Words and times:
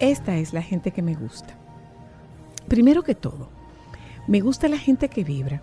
Esta 0.00 0.36
es 0.36 0.54
la 0.54 0.62
gente 0.62 0.92
que 0.92 1.02
me 1.02 1.14
gusta. 1.14 1.52
Primero 2.68 3.02
que 3.02 3.14
todo, 3.14 3.50
me 4.26 4.40
gusta 4.40 4.66
la 4.66 4.78
gente 4.78 5.10
que 5.10 5.24
vibra, 5.24 5.60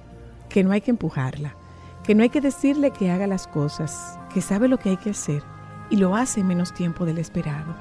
que 0.47 0.63
no 0.63 0.71
hay 0.71 0.81
que 0.81 0.91
empujarla, 0.91 1.55
que 2.03 2.13
no 2.13 2.21
hay 2.21 2.29
que 2.29 2.39
decirle 2.39 2.91
que 2.91 3.09
haga 3.09 3.25
las 3.25 3.47
cosas, 3.47 4.19
que 4.31 4.41
sabe 4.41 4.67
lo 4.67 4.77
que 4.77 4.89
hay 4.89 4.97
que 4.97 5.09
hacer 5.09 5.41
y 5.89 5.95
lo 5.95 6.15
hace 6.15 6.41
en 6.41 6.47
menos 6.47 6.71
tiempo 6.75 7.03
del 7.03 7.17
esperado. 7.17 7.75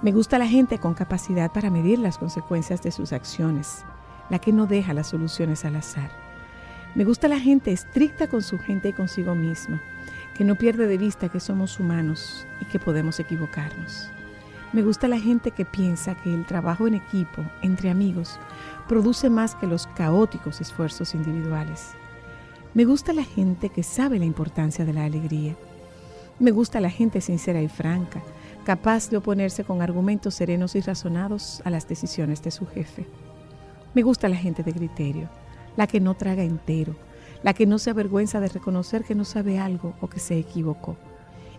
Me 0.00 0.12
gusta 0.12 0.38
la 0.38 0.46
gente 0.46 0.78
con 0.78 0.94
capacidad 0.94 1.52
para 1.52 1.68
medir 1.68 1.98
las 1.98 2.16
consecuencias 2.16 2.82
de 2.82 2.90
sus 2.90 3.12
acciones, 3.12 3.84
la 4.30 4.38
que 4.38 4.54
no 4.54 4.64
deja 4.64 4.94
las 4.94 5.08
soluciones 5.08 5.66
al 5.66 5.76
azar. 5.76 6.10
Me 6.94 7.04
gusta 7.04 7.28
la 7.28 7.38
gente 7.38 7.70
estricta 7.70 8.28
con 8.28 8.40
su 8.40 8.58
gente 8.58 8.88
y 8.88 8.92
consigo 8.94 9.34
misma, 9.34 9.82
que 10.34 10.44
no 10.44 10.54
pierde 10.54 10.86
de 10.86 10.96
vista 10.96 11.28
que 11.28 11.38
somos 11.38 11.78
humanos 11.78 12.46
y 12.62 12.64
que 12.64 12.78
podemos 12.78 13.20
equivocarnos. 13.20 14.10
Me 14.72 14.82
gusta 14.82 15.08
la 15.08 15.18
gente 15.18 15.50
que 15.50 15.64
piensa 15.64 16.14
que 16.14 16.32
el 16.32 16.46
trabajo 16.46 16.86
en 16.86 16.94
equipo, 16.94 17.42
entre 17.60 17.90
amigos, 17.90 18.38
produce 18.86 19.28
más 19.28 19.56
que 19.56 19.66
los 19.66 19.88
caóticos 19.88 20.60
esfuerzos 20.60 21.12
individuales. 21.16 21.90
Me 22.72 22.84
gusta 22.84 23.12
la 23.12 23.24
gente 23.24 23.70
que 23.70 23.82
sabe 23.82 24.20
la 24.20 24.26
importancia 24.26 24.84
de 24.84 24.92
la 24.92 25.04
alegría. 25.04 25.56
Me 26.38 26.52
gusta 26.52 26.80
la 26.80 26.88
gente 26.88 27.20
sincera 27.20 27.60
y 27.60 27.68
franca, 27.68 28.22
capaz 28.64 29.10
de 29.10 29.16
oponerse 29.16 29.64
con 29.64 29.82
argumentos 29.82 30.36
serenos 30.36 30.76
y 30.76 30.80
razonados 30.80 31.62
a 31.64 31.70
las 31.70 31.88
decisiones 31.88 32.40
de 32.40 32.52
su 32.52 32.64
jefe. 32.64 33.08
Me 33.92 34.02
gusta 34.02 34.28
la 34.28 34.36
gente 34.36 34.62
de 34.62 34.72
criterio, 34.72 35.28
la 35.76 35.88
que 35.88 35.98
no 35.98 36.14
traga 36.14 36.44
entero, 36.44 36.94
la 37.42 37.54
que 37.54 37.66
no 37.66 37.80
se 37.80 37.90
avergüenza 37.90 38.38
de 38.38 38.48
reconocer 38.48 39.02
que 39.02 39.16
no 39.16 39.24
sabe 39.24 39.58
algo 39.58 39.94
o 40.00 40.06
que 40.06 40.20
se 40.20 40.38
equivocó, 40.38 40.96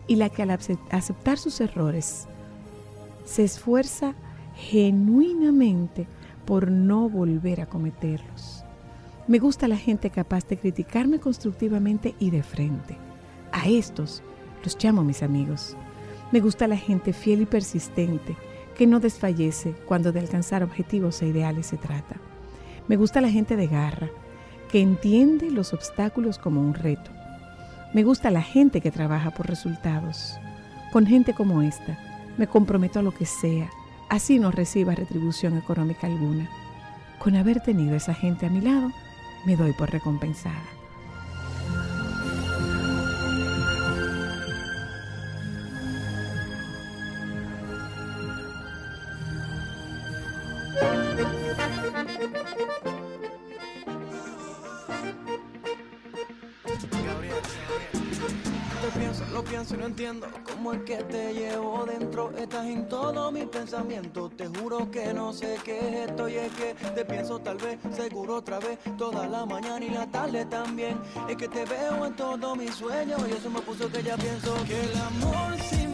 y 0.07 0.15
la 0.15 0.29
que 0.29 0.43
al 0.43 0.51
aceptar 0.51 1.37
sus 1.37 1.59
errores 1.59 2.29
se 3.31 3.45
esfuerza 3.45 4.13
genuinamente 4.55 6.05
por 6.45 6.69
no 6.69 7.07
volver 7.07 7.61
a 7.61 7.65
cometerlos. 7.65 8.65
Me 9.25 9.39
gusta 9.39 9.69
la 9.69 9.77
gente 9.77 10.09
capaz 10.09 10.45
de 10.47 10.57
criticarme 10.57 11.19
constructivamente 11.19 12.13
y 12.19 12.29
de 12.29 12.43
frente. 12.43 12.97
A 13.53 13.69
estos 13.69 14.21
los 14.65 14.77
llamo 14.83 15.05
mis 15.05 15.23
amigos. 15.23 15.77
Me 16.33 16.41
gusta 16.41 16.67
la 16.67 16.75
gente 16.75 17.13
fiel 17.13 17.43
y 17.43 17.45
persistente, 17.45 18.35
que 18.77 18.85
no 18.85 18.99
desfallece 18.99 19.75
cuando 19.85 20.11
de 20.11 20.19
alcanzar 20.19 20.61
objetivos 20.61 21.21
e 21.21 21.27
ideales 21.27 21.67
se 21.67 21.77
trata. 21.77 22.17
Me 22.89 22.97
gusta 22.97 23.21
la 23.21 23.29
gente 23.29 23.55
de 23.55 23.67
garra, 23.67 24.09
que 24.69 24.81
entiende 24.81 25.51
los 25.51 25.73
obstáculos 25.73 26.37
como 26.37 26.59
un 26.59 26.73
reto. 26.73 27.11
Me 27.93 28.03
gusta 28.03 28.29
la 28.29 28.41
gente 28.41 28.81
que 28.81 28.91
trabaja 28.91 29.31
por 29.31 29.47
resultados. 29.47 30.37
Con 30.91 31.05
gente 31.05 31.33
como 31.33 31.61
esta, 31.61 31.97
me 32.37 32.47
comprometo 32.47 32.99
a 32.99 33.03
lo 33.03 33.11
que 33.11 33.25
sea, 33.25 33.69
así 34.09 34.39
no 34.39 34.51
reciba 34.51 34.95
retribución 34.95 35.57
económica 35.57 36.07
alguna. 36.07 36.49
Con 37.19 37.35
haber 37.35 37.61
tenido 37.61 37.95
esa 37.95 38.13
gente 38.13 38.45
a 38.45 38.49
mi 38.49 38.61
lado, 38.61 38.91
me 39.45 39.55
doy 39.55 39.73
por 39.73 39.91
recompensada. 39.91 40.80
Que 60.79 60.97
te 61.03 61.33
llevo 61.33 61.85
dentro. 61.85 62.31
Estás 62.37 62.65
en 62.65 62.87
todo 62.87 63.31
mi 63.31 63.45
pensamiento. 63.45 64.29
Te 64.29 64.47
juro 64.47 64.89
que 64.89 65.13
no 65.13 65.33
sé 65.33 65.57
qué 65.63 65.77
es 65.79 66.09
esto 66.09 66.29
y 66.29 66.35
es 66.35 66.51
que 66.53 66.73
te 66.95 67.05
pienso 67.05 67.39
tal 67.39 67.57
vez, 67.57 67.77
seguro 67.91 68.35
otra 68.37 68.59
vez, 68.59 68.79
toda 68.97 69.27
la 69.27 69.45
mañana 69.45 69.85
y 69.85 69.89
la 69.89 70.09
tarde 70.09 70.45
también. 70.45 70.99
Es 71.27 71.35
que 71.35 71.47
te 71.47 71.65
veo 71.65 72.05
en 72.05 72.15
todos 72.15 72.57
mis 72.57 72.73
sueños 72.73 73.21
y 73.27 73.33
eso 73.33 73.49
me 73.49 73.61
puso 73.61 73.91
que 73.91 74.01
ya 74.01 74.15
pienso 74.17 74.55
que 74.65 74.79
el 74.81 74.97
amor 74.97 75.59
se 75.69 75.90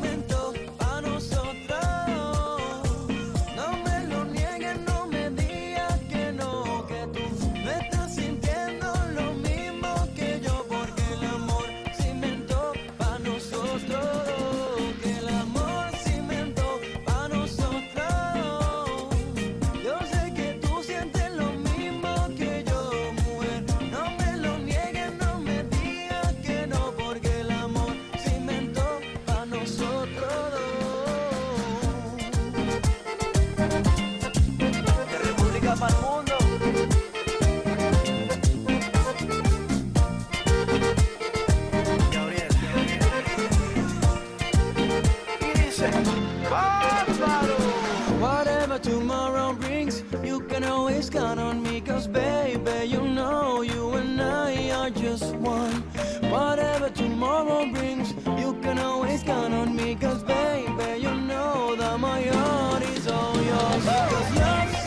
Whatever 48.20 48.80
tomorrow 48.80 49.54
brings, 49.54 50.04
you 50.24 50.40
can 50.40 50.64
always 50.64 51.08
count 51.08 51.40
on 51.40 51.62
me, 51.62 51.82
cause 51.82 52.08
baby, 52.08 52.88
you 52.88 53.02
know 53.02 53.62
you 53.62 53.94
and 53.94 54.20
I 54.20 54.72
are 54.72 54.90
just 54.90 55.36
one. 55.36 55.84
Whatever 56.32 56.90
tomorrow 56.90 57.72
brings, 57.72 58.14
you 58.40 58.58
can 58.64 58.80
always 58.80 59.22
count 59.22 59.54
on 59.54 59.76
me, 59.76 59.94
cause 59.94 60.24
baby, 60.24 61.00
you 61.00 61.14
know 61.14 61.76
that 61.76 62.00
my 62.00 62.24
heart 62.24 62.82
is 62.82 63.08
all 63.08 63.36
yours. 63.36 63.86
Cause 63.86 64.36
love 64.36 64.87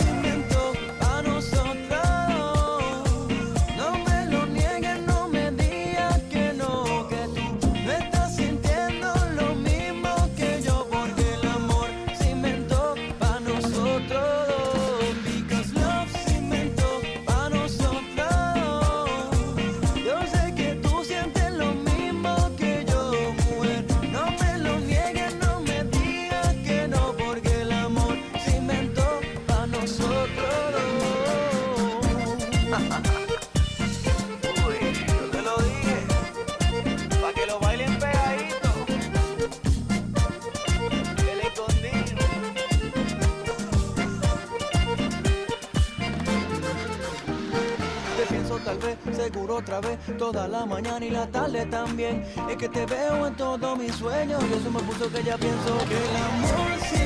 seguro 49.23 49.57
otra 49.57 49.81
vez, 49.81 49.99
toda 50.19 50.49
la 50.49 50.65
mañana 50.65 51.05
y 51.05 51.11
la 51.11 51.27
tarde 51.27 51.67
también. 51.67 52.25
Es 52.49 52.57
que 52.57 52.69
te 52.69 52.87
veo 52.87 53.27
en 53.27 53.37
todos 53.37 53.79
mis 53.79 53.95
sueños 53.95 54.43
y 54.49 54.53
eso 54.55 54.71
me 54.71 54.81
puso 54.81 55.11
que 55.11 55.23
ya 55.23 55.37
pienso 55.37 55.79
que 55.89 55.97
el 55.97 56.17
amor 56.17 57.00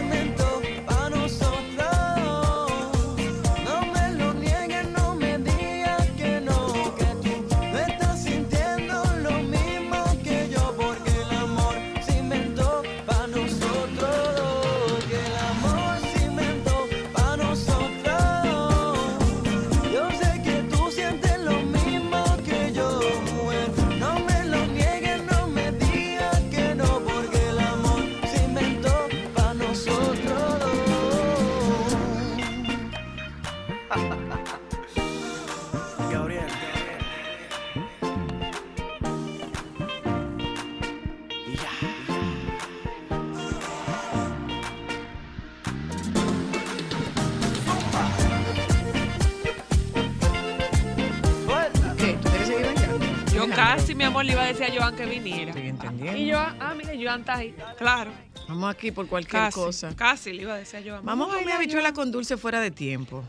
Joan 54.85 54.97
que 54.97 55.07
viniera. 55.07 55.51
Estoy 55.51 55.69
entendiendo. 55.69 56.19
Y 56.21 56.31
Joan, 56.31 56.57
ah, 56.61 56.75
mira, 56.75 56.93
Joan 57.01 57.21
está 57.21 57.35
ahí. 57.37 57.55
Claro. 57.79 58.11
Vamos 58.49 58.75
aquí 58.75 58.91
por 58.91 59.07
cualquier 59.09 59.43
Casi, 59.45 59.55
cosa. 59.55 59.97
casi 59.97 60.33
le 60.33 60.43
iba 60.43 60.55
a 60.55 60.59
decir 60.59 60.81
a 60.81 60.83
Joan. 60.91 61.05
Vamos 61.05 61.35
a 61.35 61.39
comer 61.39 61.55
habichuela 61.55 61.93
con 61.93 62.11
dulce 62.13 62.37
fuera 62.37 62.61
de 62.61 62.71
tiempo. 62.71 63.25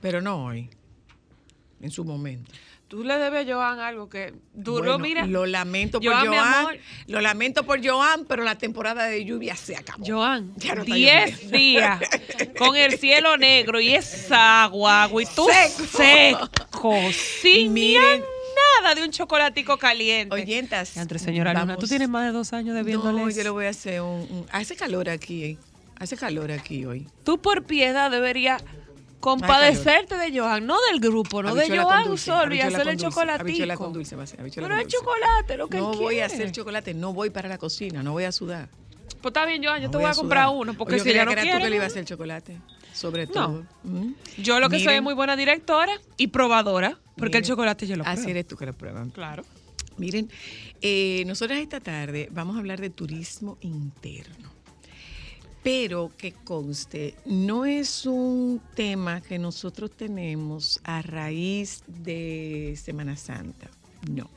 Pero 0.00 0.20
no 0.20 0.44
hoy. 0.46 0.70
En 1.80 1.90
su 1.90 2.04
momento. 2.04 2.50
Tú 2.88 3.02
le 3.02 3.18
debes 3.18 3.48
a 3.48 3.52
Joan 3.52 3.80
algo 3.80 4.08
que 4.08 4.34
duró, 4.52 4.82
Bueno, 4.84 4.98
mira. 5.00 5.26
Lo 5.26 5.44
lamento 5.46 6.00
por 6.00 6.12
Joan, 6.12 6.28
Joan. 6.28 6.76
Lo 7.08 7.20
lamento 7.20 7.64
por 7.64 7.84
Joan, 7.86 8.24
pero 8.26 8.44
la 8.44 8.56
temporada 8.56 9.06
de 9.06 9.24
lluvia 9.24 9.56
se 9.56 9.76
acabó. 9.76 10.04
Joan, 10.06 10.52
Ya 10.56 10.74
no 10.74 10.82
está 10.82 10.94
10 10.94 11.30
lloviendo. 11.30 11.56
días 11.58 12.00
con 12.56 12.76
el 12.76 12.98
cielo 12.98 13.36
negro 13.36 13.80
y 13.80 13.94
esa 13.94 14.64
agua, 14.64 15.10
y 15.20 15.26
tú 15.34 15.46
Seco. 15.50 16.48
seco, 16.70 17.00
sin 17.42 17.72
Miren. 17.72 18.22
Nada 18.82 18.94
de 18.94 19.02
un 19.04 19.10
chocolatico 19.10 19.76
caliente. 19.78 20.34
Oyentas. 20.34 20.96
Entre 20.96 21.18
señora 21.18 21.52
Luna, 21.54 21.76
tú 21.76 21.86
tienes 21.86 22.08
más 22.08 22.24
de 22.26 22.32
dos 22.32 22.52
años 22.52 22.68
No, 22.74 22.74
debiéndoles. 22.74 23.36
yo 23.36 23.42
le 23.42 23.50
voy 23.50 23.66
a 23.66 23.70
hacer 23.70 24.00
un, 24.00 24.20
un- 24.30 24.46
Hace 24.52 24.76
calor 24.76 25.08
aquí. 25.10 25.44
eh. 25.44 25.58
Hace 25.98 26.16
calor 26.16 26.50
aquí 26.50 26.84
hoy. 26.84 27.06
Tú 27.24 27.40
por 27.40 27.64
piedad 27.64 28.10
deberías 28.10 28.62
compadecerte 29.20 30.16
de 30.18 30.38
Joan, 30.38 30.66
no 30.66 30.76
del 30.90 31.00
grupo, 31.00 31.42
no 31.42 31.54
de 31.54 31.60
Habichuela 31.62 31.84
Joan 31.84 32.04
dulce, 32.04 32.24
solo 32.26 32.54
y 32.54 32.60
hacerle 32.60 32.90
Habichuela 32.92 33.10
chocolatico. 33.10 33.76
con 33.84 33.92
dulce 33.92 34.16
va 34.16 34.22
a 34.24 34.26
ser. 34.26 34.40
habichuela 34.40 34.68
Pero 34.68 34.78
con 34.80 34.86
es 34.86 34.92
chocolate 34.94 35.56
lo 35.56 35.68
que 35.68 35.78
No 35.78 35.92
él 35.92 35.98
voy 35.98 36.20
a 36.20 36.26
hacer 36.26 36.52
chocolate, 36.52 36.92
no 36.94 37.12
voy 37.14 37.30
para 37.30 37.48
la 37.48 37.56
cocina, 37.58 38.02
no 38.02 38.12
voy 38.12 38.24
a 38.24 38.32
sudar. 38.32 38.68
Pues 39.22 39.30
está 39.30 39.46
bien, 39.46 39.64
Joan, 39.64 39.80
yo 39.80 39.88
no 39.88 39.92
te 39.92 39.96
voy 39.98 40.06
a 40.06 40.12
comprar 40.14 40.48
uno, 40.52 40.74
porque 40.74 40.94
Oye, 40.94 40.98
yo 40.98 41.04
si 41.04 41.10
creía 41.10 41.22
ya 41.22 41.24
no 41.24 41.34
que 41.34 41.40
era 41.48 41.56
tú 41.58 41.62
que 41.64 41.70
le 41.70 41.76
iba 41.76 41.84
a 41.84 41.88
no. 41.88 41.92
hacer 41.92 42.04
chocolate, 42.04 42.58
sobre 42.94 43.26
No. 43.26 43.32
todo. 43.32 43.66
Mm. 43.82 44.12
Yo 44.38 44.60
lo 44.60 44.70
que 44.70 44.78
soy 44.82 44.94
es 44.94 45.02
muy 45.02 45.12
buena 45.14 45.36
directora 45.36 45.92
y 46.16 46.28
probadora, 46.28 46.98
porque 47.16 47.38
el 47.38 47.44
chocolate 47.44 47.86
yo 47.86 47.96
lo 47.96 48.04
Así 48.04 48.22
pruebo. 48.22 48.30
eres 48.30 48.48
tú 48.48 48.56
que 48.56 48.64
lo 48.66 48.72
prueban. 48.72 49.10
Claro. 49.10 49.44
Miren, 49.98 50.30
eh, 50.80 51.22
nosotras 51.26 51.58
esta 51.60 51.80
tarde 51.80 52.28
vamos 52.32 52.56
a 52.56 52.60
hablar 52.60 52.80
de 52.80 52.90
turismo 52.90 53.58
interno. 53.60 54.52
Pero 55.62 56.12
que 56.18 56.32
conste, 56.32 57.14
no 57.24 57.64
es 57.64 58.04
un 58.04 58.60
tema 58.74 59.22
que 59.22 59.38
nosotros 59.38 59.90
tenemos 59.96 60.78
a 60.84 61.00
raíz 61.00 61.82
de 61.86 62.78
Semana 62.82 63.16
Santa. 63.16 63.70
No. 64.10 64.28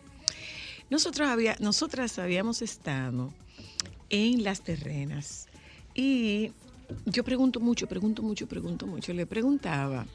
Nosotros 0.89 1.27
había, 1.27 1.57
nosotras 1.59 2.17
habíamos 2.17 2.61
estado 2.61 3.33
en 4.09 4.43
las 4.45 4.61
terrenas 4.61 5.47
y 5.93 6.51
yo 7.05 7.23
pregunto 7.23 7.59
mucho, 7.59 7.87
pregunto 7.87 8.21
mucho, 8.21 8.47
pregunto 8.47 8.87
mucho. 8.87 9.13
Le 9.13 9.25
preguntaba 9.25 10.05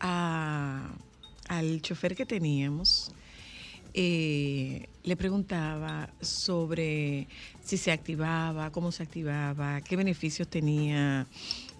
al 0.00 1.82
chofer 1.82 2.16
que 2.16 2.26
teníamos, 2.26 3.12
eh, 3.92 4.86
le 5.02 5.16
preguntaba 5.16 6.08
sobre 6.20 7.26
si 7.62 7.76
se 7.76 7.92
activaba, 7.92 8.70
cómo 8.70 8.92
se 8.92 9.02
activaba, 9.02 9.80
qué 9.80 9.96
beneficios 9.96 10.48
tenía, 10.48 11.26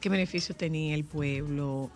qué 0.00 0.08
beneficios 0.08 0.56
tenía 0.56 0.94
el 0.94 1.04
pueblo, 1.04 1.90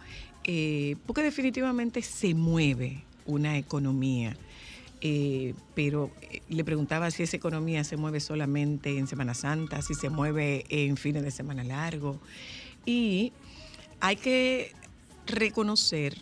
eh, 0.44 0.96
porque 1.06 1.22
definitivamente 1.22 2.00
se 2.02 2.34
mueve 2.34 3.04
una 3.26 3.58
economía. 3.58 4.36
Eh, 5.06 5.52
pero 5.74 6.10
eh, 6.22 6.40
le 6.48 6.64
preguntaba 6.64 7.10
si 7.10 7.24
esa 7.24 7.36
economía 7.36 7.84
se 7.84 7.98
mueve 7.98 8.20
solamente 8.20 8.96
en 8.96 9.06
Semana 9.06 9.34
Santa, 9.34 9.82
si 9.82 9.92
se 9.92 10.08
mueve 10.08 10.64
en 10.70 10.96
fines 10.96 11.22
de 11.22 11.30
semana 11.30 11.62
largo. 11.62 12.18
Y 12.86 13.34
hay 14.00 14.16
que 14.16 14.72
reconocer 15.26 16.16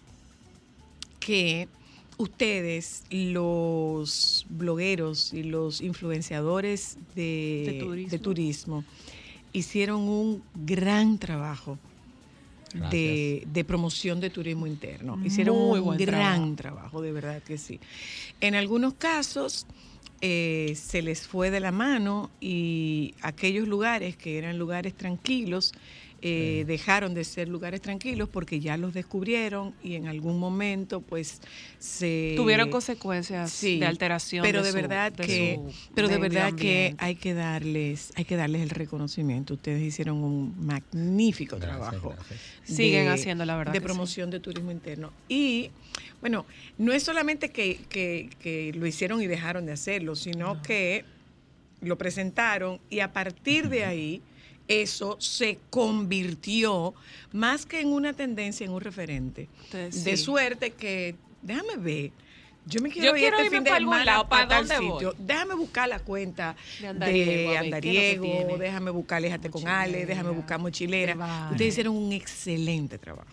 que 1.21 1.69
ustedes, 2.19 3.05
los 3.09 4.47
blogueros 4.51 5.33
y 5.33 5.45
los 5.45 5.81
influenciadores 5.81 6.99
de, 7.15 7.65
De 7.65 7.79
turismo. 7.79 8.11
de 8.11 8.19
turismo, 8.19 8.85
hicieron 9.53 10.01
un 10.01 10.43
gran 10.57 11.19
trabajo 11.19 11.79
de, 12.91 13.45
de 13.47 13.64
promoción 13.64 14.21
de 14.21 14.31
turismo 14.31 14.67
interno. 14.67 15.19
Hicieron 15.25 15.57
Muy 15.57 15.81
un 15.81 15.97
gran 15.97 16.57
trabajo. 16.57 17.02
de 17.02 17.12
verdad 17.12 17.43
que 17.43 17.59
sí. 17.59 17.81
En 18.41 18.55
algunos 18.55 18.95
casos 18.95 19.67
eh, 20.21 20.75
se 20.76 21.02
les 21.02 21.26
fue 21.26 21.50
de 21.50 21.61
la 21.61 21.73
mano 21.73 22.31
y 22.41 23.14
aquellos 23.23 23.67
lugares 23.67 24.17
que 24.17 24.38
eran 24.38 24.59
lugares 24.59 24.95
tranquilos 24.95 25.73
eh, 26.25 26.64
dejaron 26.67 27.14
de 27.14 27.25
ser 27.25 27.49
lugares 27.49 27.81
tranquilos 27.81 28.29
porque 28.29 28.61
ya 28.61 28.76
los 28.76 28.95
descubrieron 28.95 29.75
y 29.83 29.97
en 29.97 30.07
algún 30.07 30.38
momento 30.38 31.00
pues 31.00 31.41
se 31.81 32.35
Tuvieron 32.37 32.71
consecuencias 32.71 33.50
Sí, 33.50 33.79
de 33.81 33.87
alteración. 33.87 34.43
pero 34.45 34.62
de, 34.62 34.71
su- 34.71 34.76
verdad 34.76 35.11
de 35.12 35.25
que 35.26 35.55
su 35.57 35.75
pero 35.95 36.09
de 36.09 36.19
verdad 36.19 36.52
que 36.55 36.95
hay 36.99 37.17
que 37.17 37.35
darles 37.35 38.12
hay 38.14 38.25
que 38.25 38.37
darles 38.37 38.62
el 38.62 38.71
reconocimiento 38.71 39.55
ustedes 39.55 39.83
hicieron 39.83 40.19
un 40.23 40.55
magnífico 40.64 41.57
Gracias, 41.57 41.79
trabajo 41.91 42.11
gracias. 42.11 42.41
Siguen 42.64 43.09
haciendo, 43.09 43.45
la 43.45 43.57
verdad 43.57 43.73
de 43.73 43.81
sí. 43.81 43.85
promoción 43.85 44.31
de 44.31 44.38
turismo 44.38 44.71
interno 44.71 45.12
y 45.29 45.71
bueno 46.21 46.47
no 46.79 46.93
es 46.93 47.02
solamente 47.02 47.49
que, 47.50 47.79
que- 47.88 48.31
que 48.41 48.73
lo 48.75 48.87
hicieron 48.87 49.21
y 49.21 49.26
dejaron 49.26 49.67
de 49.67 49.73
hacerlo 49.73 50.14
sino 50.14 50.62
que 50.62 51.05
lo 51.81 51.99
presentaron 51.99 52.79
y 52.91 53.00
a 53.00 53.12
partir 53.12 53.69
de 53.69 53.85
ahí 53.85 54.23
eso 54.69 55.16
se 55.21 55.59
convirtió 55.71 56.95
más 57.33 57.66
que 57.66 57.81
en 57.81 57.88
una 57.88 58.12
tendencia 58.12 58.64
en 58.64 58.73
un 58.73 58.81
referente 58.81 59.49
Entonces, 59.64 60.04
de 60.04 60.16
sí. 60.16 60.25
suerte 60.25 60.71
que 60.71 61.16
déjame 61.42 61.76
ver 61.76 62.12
yo 62.64 62.81
me 62.81 62.90
quiero 62.90 63.11
Yo 63.11 63.16
ir 63.16 63.21
quiero 63.23 63.37
este 63.38 63.47
irme 63.47 63.57
fin 63.59 63.64
de 63.64 63.71
pa' 63.71 63.76
algún 63.76 63.92
semana 63.95 64.04
lado, 64.04 64.28
¿pa' 64.28 64.37
pa' 64.42 64.49
tal 64.49 64.66
voy? 64.66 64.92
sitio. 64.92 65.14
Déjame 65.19 65.54
buscar 65.54 65.88
la 65.88 65.99
cuenta 65.99 66.54
De 66.81 66.92
de 66.92 67.57
Andariego, 67.59 68.57
déjame 68.57 68.90
buscar 68.92 69.21
Léjate 69.21 69.50
con 69.50 69.66
Ale, 69.66 70.07
déjame 70.07 70.31
buscar 70.31 70.61
Mochilera. 70.61 71.14
Vale. 71.16 71.50
Ustedes 71.52 71.73
hicieron 71.73 71.97
un 71.97 72.12
excelente 72.12 72.99
trabajo. 72.99 73.28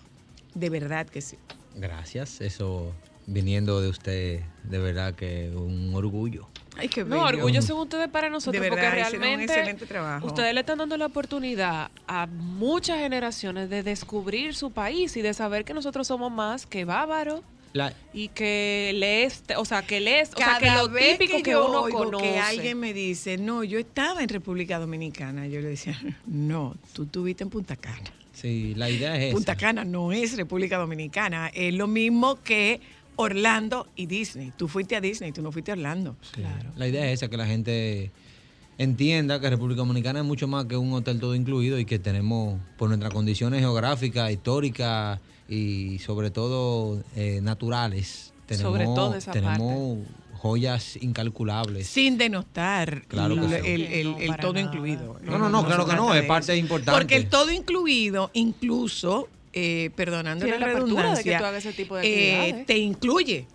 De 0.56 0.70
verdad 0.72 1.08
que 1.08 1.22
sí. 1.22 1.38
Gracias, 1.76 2.42
eso 2.42 2.92
viniendo 3.28 3.82
de 3.82 3.90
usted, 3.90 4.42
de 4.64 4.80
verdad 4.80 5.14
que 5.14 5.52
un 5.56 5.94
orgullo. 5.94 6.48
Ay, 6.80 6.88
qué 6.90 7.04
No, 7.04 7.24
orgullo 7.24 7.62
son 7.62 7.78
ustedes 7.80 8.08
para 8.10 8.30
nosotros, 8.30 8.62
De 8.62 8.70
verdad, 8.70 8.92
porque 8.92 9.16
un 9.18 9.22
realmente 9.22 9.54
excelente 9.54 9.86
trabajo. 9.86 10.28
ustedes 10.28 10.54
le 10.54 10.60
están 10.62 10.78
dando 10.80 10.98
la 10.98 11.06
oportunidad 11.06 11.92
a 12.08 12.26
muchas 12.28 13.00
generaciones 13.00 13.70
de 13.70 13.84
descubrir 13.84 14.56
su 14.56 14.72
país 14.72 15.16
y 15.18 15.22
de 15.22 15.34
saber 15.34 15.66
que 15.66 15.74
nosotros 15.74 16.08
somos 16.08 16.32
más 16.32 16.66
que 16.66 16.86
bárbaros 16.86 17.42
La, 17.74 17.94
y 18.14 18.30
que 18.30 18.92
les, 18.96 19.44
o 19.58 19.66
sea, 19.66 19.82
que 19.84 20.00
les, 20.00 20.34
o 20.34 20.38
sea, 20.38 20.46
Cada 20.46 20.60
que 20.60 20.72
lo 20.72 20.90
vez 20.90 21.18
típico 21.20 21.44
que, 21.44 21.52
yo 21.52 21.68
uno 21.70 21.82
oigo 21.82 22.06
conoce. 22.06 22.24
que 22.32 22.40
alguien 22.40 22.80
me 22.80 22.94
dice, 22.94 23.38
no, 23.38 23.64
yo 23.64 23.78
estaba 23.78 24.24
en 24.24 24.30
República 24.30 24.80
Dominicana, 24.80 25.46
yo 25.48 25.62
le 25.62 25.70
decía, 25.70 26.00
no, 26.26 26.76
tú 26.94 27.04
estuviste 27.04 27.44
en 27.44 27.50
Punta 27.52 27.76
Cana. 27.76 28.12
sí, 28.34 28.74
la 28.76 28.90
idea 28.90 29.16
es 29.18 29.24
esa. 29.26 29.34
Punta 29.36 29.56
Cana 29.56 29.84
no 29.86 30.12
es 30.12 30.36
República 30.38 30.78
Dominicana, 30.78 31.52
es 31.54 31.74
lo 31.74 31.86
mismo 31.88 32.42
que 32.42 32.80
Orlando 33.22 33.88
y 33.98 34.06
Disney. 34.06 34.54
Tú 34.56 34.70
fuiste 34.70 34.96
a 34.96 35.02
Disney, 35.02 35.34
tú 35.34 35.42
no 35.42 35.52
fuiste 35.52 35.72
a 35.72 35.74
Orlando. 35.74 36.16
Sí, 36.34 36.42
La 36.78 36.88
idea 36.88 37.06
es 37.08 37.16
esa, 37.16 37.30
que 37.30 37.36
la 37.36 37.46
gente 37.46 38.12
entienda 38.78 39.42
que 39.42 39.50
República 39.50 39.80
Dominicana 39.80 40.20
es 40.20 40.26
mucho 40.26 40.48
más 40.48 40.66
que 40.66 40.78
un 40.78 40.94
hotel 40.94 41.20
todo 41.20 41.36
incluido 41.36 41.78
y 41.80 41.84
que 41.86 42.00
tenemos, 42.00 42.60
por 42.78 42.88
nuestras 42.88 43.12
condiciones 43.14 43.60
geográficas, 43.60 44.32
históricas 44.32 45.20
y 45.50 46.00
sobre 46.00 46.32
todo 46.32 47.04
eh, 47.18 47.42
naturales, 47.42 48.34
tenemos, 48.46 48.72
Sobre 48.72 48.86
todo 48.86 49.16
esa 49.16 49.32
tenemos 49.32 49.98
joyas 50.38 50.98
incalculables. 51.02 51.88
Sin 51.88 52.18
denostar 52.18 53.06
Claro 53.08 53.36
el, 53.36 54.16
No, 54.28 54.38
todo 54.38 54.54
nada. 54.54 54.66
incluido. 54.66 55.20
No, 55.24 55.38
no, 55.38 55.50
no, 55.50 55.66
claro 55.66 55.86
que 55.86 55.96
no, 55.96 56.14
es 56.16 56.24
parte 56.24 56.54
eso. 56.54 56.60
importante. 56.62 56.98
Porque 56.98 57.18
el 57.18 57.28
todo 57.28 57.52
incluido, 57.52 58.32
incluso, 58.34 59.28
eh, 59.54 59.90
perdonando 59.96 60.46
la 60.46 60.60
la 60.60 60.66
apertura 60.68 61.16
de 61.16 61.24
que 61.24 61.30
redundancia, 61.32 61.38
tú 61.40 61.46
hagas 61.46 61.66
ese 61.66 61.74
tipo 61.74 61.96
de 61.96 62.50
eh, 62.50 62.64
te 62.66 62.78
incluye 62.78 63.48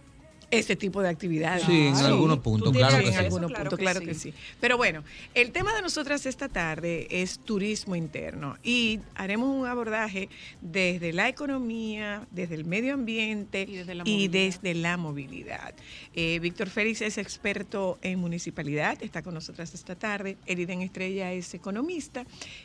ese 0.59 0.77
tipo 0.77 1.03
de 1.03 1.09
actividades. 1.09 1.65
Sí, 1.65 1.87
en 1.89 1.97
algunos 1.97 2.39
puntos, 2.39 2.73
claro 2.73 2.99
que 2.99 3.07
en 3.07 3.13
sí. 3.13 3.19
algunos 3.19 3.51
Claro 3.51 3.65
puntos, 3.65 3.79
que 3.79 3.83
claro 3.85 4.01
sí. 4.01 4.07
que 4.07 4.15
sí. 4.15 4.35
Pero 4.61 4.77
bueno, 4.77 5.05
el 5.35 5.51
tema 5.53 5.75
de 5.75 5.83
nosotras 5.83 6.27
esta 6.27 6.49
tarde 6.49 7.07
es 7.11 7.39
turismo 7.41 7.97
interno 7.97 8.57
y 8.63 9.01
haremos 9.15 9.49
un 9.49 9.67
abordaje 9.67 10.29
desde 10.61 11.13
la 11.13 11.29
economía, 11.29 12.27
desde 12.31 12.55
el 12.55 12.65
medio 12.65 12.95
ambiente 12.95 13.67
Y 13.69 13.77
desde 13.77 13.95
la 13.95 14.03
y 14.07 14.11
movilidad. 14.29 14.33
desde 14.33 14.75
la 14.75 14.97
movilidad. 14.97 15.75
Eh, 16.15 16.39
Víctor 16.41 16.69
Félix 16.71 17.03
es 17.03 17.19
experto 17.19 17.99
en 18.03 18.19
municipalidad, 18.19 19.03
está 19.03 19.23
con 19.23 19.35
nosotras 19.35 19.75
esta 19.75 19.95
tarde. 19.97 20.37
Eriden 20.47 20.81
Estrella 20.83 21.33
es 21.33 21.53
economista 21.55 22.25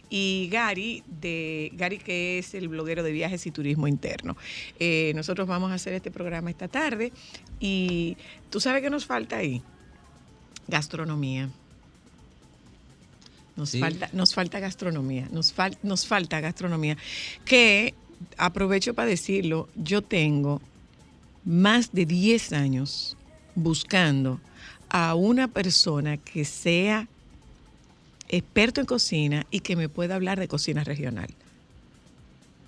y 0.10 0.50
Gary, 0.51 1.03
de, 1.08 1.72
Gary 1.75 1.98
que 1.98 2.39
es 2.39 2.53
el 2.53 2.67
bloguero 2.67 3.03
de 3.03 3.12
viajes 3.12 3.46
y 3.46 3.51
turismo 3.51 3.88
interno. 3.88 4.36
Eh, 4.79 5.12
nosotros 5.15 5.48
vamos 5.48 5.72
a 5.72 5.75
hacer 5.75 5.93
este 5.93 6.12
programa 6.12 6.50
esta 6.50 6.67
tarde 6.67 7.12
y 7.60 7.78
tú 8.50 8.59
sabes 8.59 8.81
qué 8.81 8.89
nos 8.89 9.05
falta 9.05 9.38
ahí. 9.38 9.62
Gastronomía. 10.67 11.50
Nos, 13.55 13.71
Sí. 13.71 13.79
falta, 13.79 14.09
nos 14.13 14.33
falta 14.33 14.59
gastronomía, 14.59 15.27
nos, 15.31 15.53
fal- 15.55 15.77
nos 15.83 16.05
falta 16.07 16.39
gastronomía. 16.39 16.95
Que, 17.45 17.93
aprovecho 18.38 18.93
para 18.93 19.09
decirlo, 19.09 19.67
yo 19.75 20.01
tengo 20.01 20.62
más 21.43 21.91
de 21.91 22.05
10 22.05 22.53
años 22.53 23.17
buscando 23.55 24.39
a 24.89 25.15
una 25.15 25.48
persona 25.50 26.17
que 26.17 26.45
sea 26.45 27.07
experto 28.29 28.79
en 28.81 28.88
cocina 28.88 29.45
y 29.51 29.59
que 29.62 29.75
me 29.75 29.89
pueda 29.89 30.15
hablar 30.15 30.39
de 30.39 30.48
cocina 30.48 30.83
regional 30.83 31.27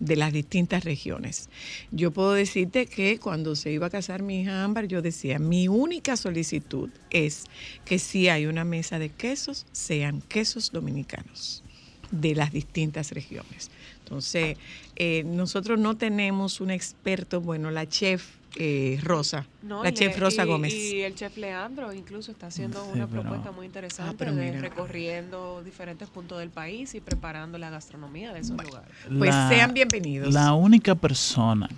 de 0.01 0.15
las 0.15 0.33
distintas 0.33 0.83
regiones. 0.83 1.47
Yo 1.91 2.11
puedo 2.11 2.33
decirte 2.33 2.87
que 2.87 3.19
cuando 3.19 3.55
se 3.55 3.71
iba 3.71 3.87
a 3.87 3.89
casar 3.89 4.23
mi 4.23 4.41
hija 4.41 4.63
Ámbar, 4.63 4.87
yo 4.87 5.01
decía, 5.01 5.39
mi 5.39 5.67
única 5.67 6.17
solicitud 6.17 6.89
es 7.11 7.45
que 7.85 7.99
si 7.99 8.27
hay 8.27 8.47
una 8.47 8.65
mesa 8.65 8.99
de 8.99 9.09
quesos, 9.09 9.67
sean 9.71 10.21
quesos 10.21 10.71
dominicanos 10.71 11.63
de 12.09 12.35
las 12.35 12.51
distintas 12.51 13.11
regiones. 13.11 13.69
Entonces, 14.03 14.57
eh, 14.95 15.23
nosotros 15.23 15.79
no 15.79 15.95
tenemos 15.95 16.59
un 16.61 16.71
experto, 16.71 17.39
bueno, 17.39 17.69
la 17.69 17.87
chef 17.87 18.40
eh, 18.57 18.99
Rosa, 19.03 19.45
No, 19.61 19.83
la 19.83 19.93
chef 19.93 20.13
le- 20.15 20.19
Rosa 20.19 20.43
y- 20.43 20.47
Gómez. 20.47 20.73
Y 20.73 21.01
el 21.01 21.15
chef 21.15 21.37
Leandro 21.37 21.93
incluso 21.93 22.31
está 22.31 22.47
haciendo 22.47 22.83
Sí, 22.83 22.89
una 22.93 23.07
pero- 23.07 23.21
propuesta 23.21 23.51
muy 23.51 23.65
interesante 23.65 24.11
Ah, 24.11 24.15
pero 24.17 24.35
de 24.35 24.59
recorriendo 24.59 25.61
diferentes 25.63 26.09
puntos 26.09 26.39
del 26.39 26.49
país 26.49 26.93
y 26.95 26.99
preparando 27.01 27.57
la 27.57 27.69
gastronomía 27.69 28.33
de 28.33 28.39
esos 28.41 28.61
lugares. 28.63 28.89
Pues 29.17 29.29
La- 29.29 29.49
sean 29.49 29.73
bienvenidos. 29.73 30.33
La 30.33 30.53
única 30.53 30.95
persona 30.95 31.69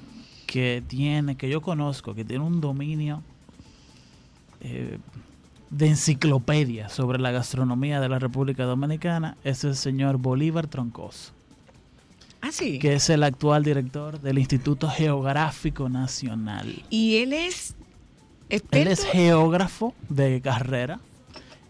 que 0.47 0.83
tiene, 0.87 1.35
que 1.35 1.49
yo 1.49 1.61
conozco, 1.61 2.13
que 2.15 2.23
tiene 2.25 2.43
un 2.43 2.59
dominio 2.61 3.21
eh, 4.61 4.97
de 5.69 5.87
enciclopedia 5.87 6.87
sobre 6.89 7.19
la 7.19 7.31
gastronomía 7.31 7.99
de 7.99 8.07
la 8.07 8.19
República 8.19 8.63
Dominicana 8.63 9.35
es 9.43 9.63
el 9.63 9.75
señor 9.75 10.17
Bolívar 10.17 10.67
Troncoso, 10.67 11.31
ah, 12.43 12.51
sí. 12.51 12.77
que 12.77 12.93
es 12.93 13.09
el 13.09 13.23
actual 13.23 13.63
director 13.63 14.19
del 14.21 14.37
Instituto 14.37 14.87
Geográfico 14.89 15.89
Nacional. 15.89 16.83
Y 16.91 17.17
él 17.17 17.33
es 17.33 17.73
Él 18.49 18.57
experto. 18.61 18.91
es 18.91 19.05
geógrafo 19.05 19.95
de 20.09 20.39
carrera 20.41 20.99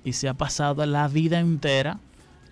y 0.03 0.12
se 0.13 0.27
ha 0.27 0.34
pasado 0.34 0.86
la 0.86 1.08
vida 1.08 1.39
entera 1.39 1.98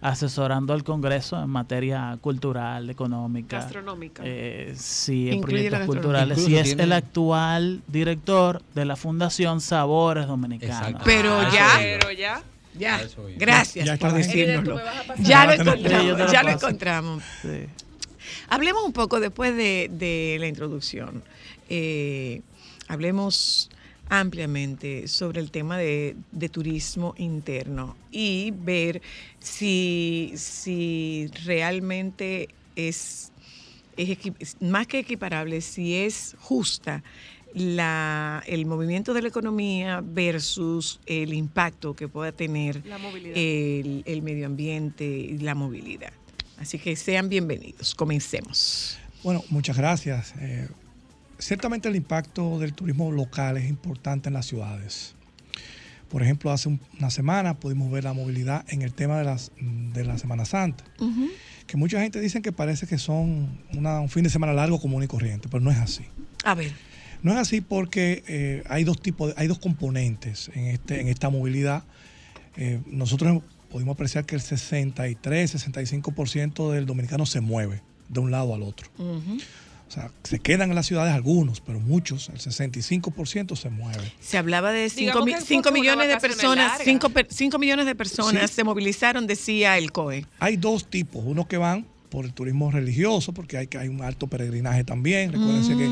asesorando 0.04 0.74
al 0.74 0.84
Congreso 0.84 1.40
en 1.44 1.50
materia 1.50 2.18
cultural, 2.22 2.90
económica, 2.90 3.58
Gastronómica. 3.60 4.24
eh, 4.26 4.74
sí, 4.76 5.30
en 5.30 5.42
proyectos 5.42 5.86
culturales. 5.86 6.40
Incluso 6.40 6.50
Y 6.50 6.58
es 6.60 6.64
tiene- 6.70 6.84
el 6.84 6.92
actual 6.94 7.82
director 7.88 8.64
de 8.74 8.86
la 8.86 8.96
Fundación 8.96 9.62
Sabores 9.62 10.26
Dominicanos. 10.26 10.76
Exacto. 10.78 11.02
Pero 11.06 11.42
ya-. 11.52 11.78
Pero 11.78 12.12
ya. 12.14 12.42
Gracias 13.38 13.86
Ya 13.86 13.94
está 13.96 14.08
por 14.10 14.18
decírnoslo. 14.18 14.80
Ya 15.20 15.46
lo 15.46 15.54
encontramos, 15.54 16.18
lo 16.20 16.32
ya 16.32 16.44
lo 16.44 16.50
encontramos. 16.52 17.24
Sí. 17.42 17.66
Hablemos 18.52 18.84
un 18.84 18.92
poco 18.92 19.22
después 19.22 19.56
de, 19.56 19.90
de 19.90 20.36
la 20.38 20.48
introducción. 20.48 21.24
eh, 21.70 22.42
hablemos 22.90 23.70
ampliamente 24.10 25.08
sobre 25.08 25.40
el 25.40 25.52
tema 25.52 25.78
de, 25.78 26.18
de 26.34 26.50
turismo 26.50 27.16
interno 27.18 27.96
y 28.12 28.52
ver 28.52 29.02
si, 29.40 30.34
si 30.36 31.30
realmente 31.46 32.50
es, 32.76 33.32
es 33.96 34.58
más 34.62 34.86
que 34.88 35.00
equiparable, 35.00 35.62
si 35.62 35.96
es 35.96 36.36
justa 36.42 37.04
la, 37.54 38.44
el 38.48 38.66
movimiento 38.66 39.14
de 39.14 39.22
la 39.22 39.30
economía 39.30 40.02
versus 40.04 41.00
el 41.06 41.34
impacto 41.34 41.94
que 41.96 42.10
pueda 42.10 42.34
tener 42.34 42.84
el, 43.34 44.04
el 44.06 44.22
medio 44.22 44.46
ambiente 44.46 45.06
y 45.06 45.38
la 45.38 45.56
movilidad. 45.56 46.12
Así 46.62 46.78
que 46.78 46.96
sean 46.96 47.28
bienvenidos. 47.28 47.96
Comencemos. 47.96 49.00
Bueno, 49.24 49.44
muchas 49.50 49.76
gracias. 49.78 50.36
Eh, 50.40 50.68
ciertamente 51.40 51.90
el 51.90 51.96
impacto 51.96 52.60
del 52.60 52.74
turismo 52.74 53.12
local 53.12 53.58
es 53.58 53.68
importante 53.68 54.30
en 54.30 54.34
las 54.34 54.46
ciudades. 54.46 55.16
Por 56.08 56.22
ejemplo, 56.22 56.52
hace 56.52 56.70
un- 56.70 56.80
una 57.00 57.10
semana 57.10 57.56
pudimos 57.58 57.90
ver 57.92 58.04
la 58.04 58.14
movilidad 58.14 58.64
en 58.68 58.84
el 58.84 58.94
tema 58.94 59.18
de, 59.18 59.24
las, 59.24 59.52
de 59.60 60.04
la 60.06 60.20
Semana 60.20 60.46
Santa, 60.46 60.84
que 61.66 61.78
mucha 61.78 62.00
gente 62.00 62.20
dice 62.20 62.44
que 62.44 62.52
parece 62.52 62.86
que 62.86 63.00
son 63.00 63.60
una- 63.74 64.00
un 64.00 64.10
fin 64.10 64.24
de 64.24 64.30
semana 64.30 64.54
largo 64.54 64.80
común 64.80 65.02
y 65.04 65.08
corriente, 65.08 65.48
pero 65.50 65.64
no 65.64 65.72
es 65.72 65.78
así. 65.80 66.04
A 66.44 66.54
ver, 66.54 66.72
No 67.24 67.32
es 67.34 67.38
así 67.38 67.62
porque 67.62 68.24
eh, 68.28 68.64
hay 68.68 68.84
dos 68.84 69.00
tipos, 69.00 69.30
de- 69.30 69.40
hay 69.40 69.48
dos 69.48 69.60
componentes 69.60 70.50
en, 70.56 70.66
este, 70.66 71.02
en 71.02 71.08
esta 71.08 71.30
movilidad. 71.30 71.84
Eh, 72.58 72.82
nosotros 72.88 73.44
pudimos 73.72 73.94
apreciar 73.94 74.26
que 74.26 74.36
el 74.36 74.42
63, 74.42 75.56
65% 75.56 76.72
del 76.72 76.86
dominicano 76.86 77.26
se 77.26 77.42
mueve 77.42 77.82
de 78.10 78.20
un 78.20 78.32
lado 78.32 78.54
al 78.54 78.64
otro. 78.64 78.88
O 78.98 79.94
sea, 79.94 80.10
se 80.24 80.40
quedan 80.40 80.70
en 80.70 80.76
las 80.76 80.86
ciudades 80.86 81.14
algunos, 81.14 81.60
pero 81.60 81.80
muchos, 81.82 82.30
el 82.30 82.38
65% 82.40 83.56
se 83.58 83.70
mueve. 83.70 84.12
se 84.22 84.38
hablaba 84.38 84.72
de 84.72 84.90
5 84.90 85.00
Digamos 85.00 85.26
que 85.26 85.32
es 85.36 85.62
porque 85.64 85.72
millones 85.82 86.08
de 86.08 86.18
personas, 86.18 86.80
largas. 86.80 87.28
5 87.30 87.60
millones 87.60 87.86
de 87.86 87.96
personas 87.96 88.50
Sí. 88.50 88.56
se 88.56 88.64
movilizaron, 88.64 89.28
decía 89.28 89.78
el 89.78 89.92
COE. 89.92 90.26
Hay 90.40 90.56
dos 90.58 90.90
tipos, 90.90 91.24
uno 91.26 91.46
que 91.48 91.58
van 91.58 91.86
por 92.10 92.24
el 92.26 92.34
turismo 92.34 92.72
religioso, 92.72 93.34
porque 93.34 93.58
hay, 93.58 93.68
que 93.68 93.78
hay 93.78 93.88
un 93.90 94.02
alto 94.02 94.28
peregrinaje 94.28 94.84
también. 94.86 95.32
Recuérdense 95.34 95.76
que 95.78 95.90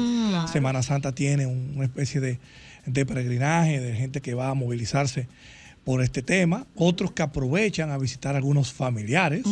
Semana 0.51 0.81
Santa 0.83 1.13
tiene 1.13 1.45
un- 1.45 1.73
una 1.75 1.85
especie 1.85 2.19
de, 2.21 2.39
de 2.85 3.05
peregrinaje, 3.05 3.79
de 3.81 3.95
gente 3.95 4.21
que 4.21 4.33
va 4.33 4.49
a 4.49 4.53
movilizarse 4.53 5.27
por 5.89 6.03
este 6.03 6.21
tema. 6.21 6.67
Otros 6.75 7.13
que 7.13 7.23
aprovechan 7.23 7.89
a 7.89 7.97
visitar 7.97 8.35
algunos 8.35 8.71
familiares, 8.71 9.43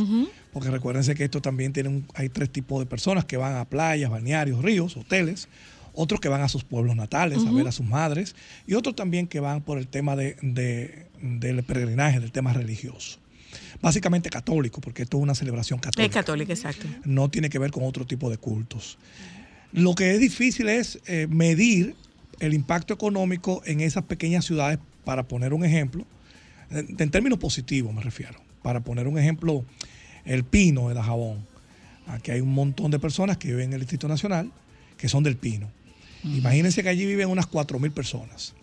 porque 0.53 0.69
recuérdense 0.69 1.15
que 1.15 1.23
esto 1.23 1.41
también 1.41 1.73
tiene 1.73 1.89
un- 1.89 2.05
hay 2.13 2.29
tres 2.29 2.51
tipos 2.51 2.79
de 2.79 2.85
personas 2.85 3.25
que 3.25 3.37
van 3.37 3.55
a 3.55 3.65
playas, 3.65 4.11
balnearios, 4.11 4.61
ríos, 4.61 4.95
hoteles. 4.97 5.47
Otros 5.95 6.19
que 6.21 6.29
van 6.29 6.41
a 6.43 6.47
sus 6.47 6.63
pueblos 6.63 6.95
natales 6.95 7.39
a 7.43 7.51
ver 7.51 7.67
a 7.67 7.71
sus 7.71 7.87
madres. 7.87 8.35
Y 8.67 8.75
otros 8.75 8.95
también 8.95 9.25
que 9.25 9.39
van 9.39 9.63
por 9.63 9.79
el 9.79 9.87
tema 9.87 10.15
de, 10.15 10.37
de- 10.43 11.07
del 11.23 11.63
peregrinaje, 11.63 12.19
del 12.19 12.31
tema 12.31 12.53
religioso. 12.53 13.17
Básicamente 13.81 14.29
católico, 14.29 14.79
porque 14.79 15.01
esto 15.01 15.17
es 15.17 15.23
una 15.23 15.33
celebración 15.33 15.79
Es 15.79 15.85
católica 15.85 16.13
católica, 16.13 16.53
exacto. 16.53 16.85
no 17.03 17.29
tiene 17.31 17.49
que 17.49 17.57
ver 17.57 17.71
con 17.71 17.83
otro 17.83 18.05
tipo 18.05 18.29
de 18.29 18.37
cultos. 18.37 18.99
Lo 19.73 19.95
que 19.95 20.11
es 20.13 20.19
difícil 20.19 20.69
es 20.69 20.99
eh, 21.07 21.25
medir 21.27 21.95
el 22.39 22.53
impacto 22.53 22.93
económico 22.93 23.63
en 23.65 23.79
esas 23.79 24.03
pequeñas 24.03 24.45
ciudades, 24.45 24.77
para 25.03 25.23
poner 25.27 25.51
un 25.53 25.65
ejemplo, 25.65 26.05
en, 26.71 26.95
en 26.99 27.09
términos 27.11 27.39
positivos 27.39 27.93
me 27.93 28.01
refiero, 28.01 28.39
para 28.61 28.79
poner 28.81 29.07
un 29.07 29.17
ejemplo, 29.17 29.63
el 30.25 30.43
Pino 30.43 30.89
de 30.89 30.95
Dajabón. 30.95 31.45
Aquí 32.07 32.31
hay 32.31 32.41
un 32.41 32.53
montón 32.53 32.91
de 32.91 32.99
personas 32.99 33.37
que 33.37 33.49
viven 33.49 33.65
en 33.69 33.73
el 33.73 33.79
Distrito 33.81 34.07
Nacional 34.07 34.51
que 34.97 35.07
son 35.09 35.23
del 35.23 35.37
Pino. 35.37 35.69
Imagínense 36.23 36.81
que 36.83 36.89
allí 36.89 37.05
viven 37.05 37.29
unas 37.29 37.49
4.000 37.49 37.91
personas. 37.91 38.53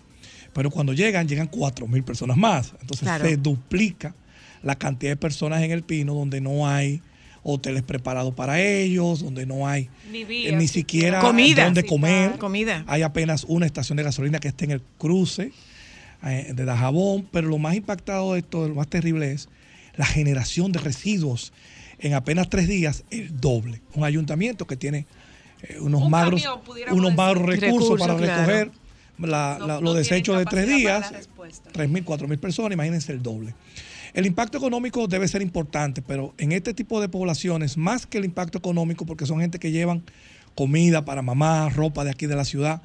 Pero 0.53 0.71
cuando 0.71 0.93
llegan, 0.93 1.27
llegan 1.29 1.51
4.000 1.51 2.03
personas 2.05 2.37
más. 2.37 2.75
Entonces 2.81 3.07
Claro. 3.07 3.25
se 3.25 3.37
duplica 3.37 4.15
la 4.63 4.77
cantidad 4.77 5.13
de 5.13 5.17
personas 5.17 5.63
en 5.63 5.71
el 5.71 5.83
Pino 5.83 6.15
donde 6.15 6.41
no 6.41 6.67
hay 6.69 7.01
hoteles 7.43 7.83
preparados 7.83 8.35
para 8.35 8.61
ellos, 8.61 9.21
donde 9.23 9.47
no 9.47 9.69
hay 9.69 9.89
Ni 10.11 10.23
eh, 10.23 10.55
ni 10.57 10.67
siquiera. 10.67 11.21
Comida. 11.21 11.65
donde 11.65 11.83
Sí, 11.83 11.87
comer. 11.89 12.39
Comida. 12.39 12.85
Hay 12.87 13.03
apenas 13.03 13.45
una 13.45 13.67
estación 13.67 13.97
de 13.97 14.03
gasolina 14.03 14.41
que 14.41 14.49
está 14.49 14.65
en 14.65 14.73
el 14.73 14.83
cruce 14.99 15.53
de 16.31 16.65
Dajabón, 16.65 17.29
pero 17.31 17.49
lo 17.49 17.59
más 17.59 17.75
impactado 17.75 18.33
de 18.35 18.41
esto, 18.41 18.67
lo 18.69 18.75
más 18.75 18.89
terrible 18.89 19.33
es 19.33 19.49
la 19.97 20.07
generación 20.07 20.73
de 20.73 20.79
residuos 20.81 21.53
en 21.99 22.15
apenas 22.15 22.49
tres 22.49 22.67
días, 22.69 23.05
el 23.11 23.41
doble. 23.41 23.81
Un 23.95 24.05
ayuntamiento 24.05 24.67
que 24.67 24.77
tiene 24.77 25.07
eh, 25.63 25.79
unos 25.81 26.03
Un 26.03 26.11
magros, 26.11 26.43
camión, 26.43 26.99
unos 26.99 27.15
magros 27.15 27.47
recursos, 27.47 27.81
Recursos, 27.81 28.01
para 28.01 28.17
claro. 28.17 28.37
recoger 28.47 28.71
la- 29.19 29.57
No- 29.59 29.67
la- 29.67 29.75
no 29.75 29.81
los 29.81 29.97
desechos 29.97 30.37
de 30.39 30.45
tres 30.45 30.67
días, 30.67 31.11
la 31.13 31.19
respuesta. 31.19 31.71
3.000, 31.73 32.05
4.000 32.05 32.39
personas, 32.39 32.73
imagínense 32.73 33.13
el 33.13 33.23
doble. 33.23 33.55
El 34.13 34.27
impacto 34.27 34.59
económico 34.59 35.07
debe 35.09 35.27
ser 35.29 35.43
importante, 35.43 36.03
pero 36.03 36.35
en 36.39 36.53
este 36.53 36.73
tipo 36.75 37.01
de 37.01 37.09
poblaciones, 37.09 37.77
más 37.77 38.07
que 38.07 38.19
el 38.19 38.25
impacto 38.25 38.59
económico, 38.59 39.07
porque 39.07 39.27
son 39.27 39.41
gente 39.41 39.59
que 39.59 39.71
llevan 39.73 40.03
comida 40.55 41.05
para 41.05 41.23
mamá, 41.23 41.69
ropa 41.71 42.05
de 42.05 42.11
aquí 42.11 42.27
de 42.27 42.37
la 42.37 42.45
ciudad, 42.45 42.83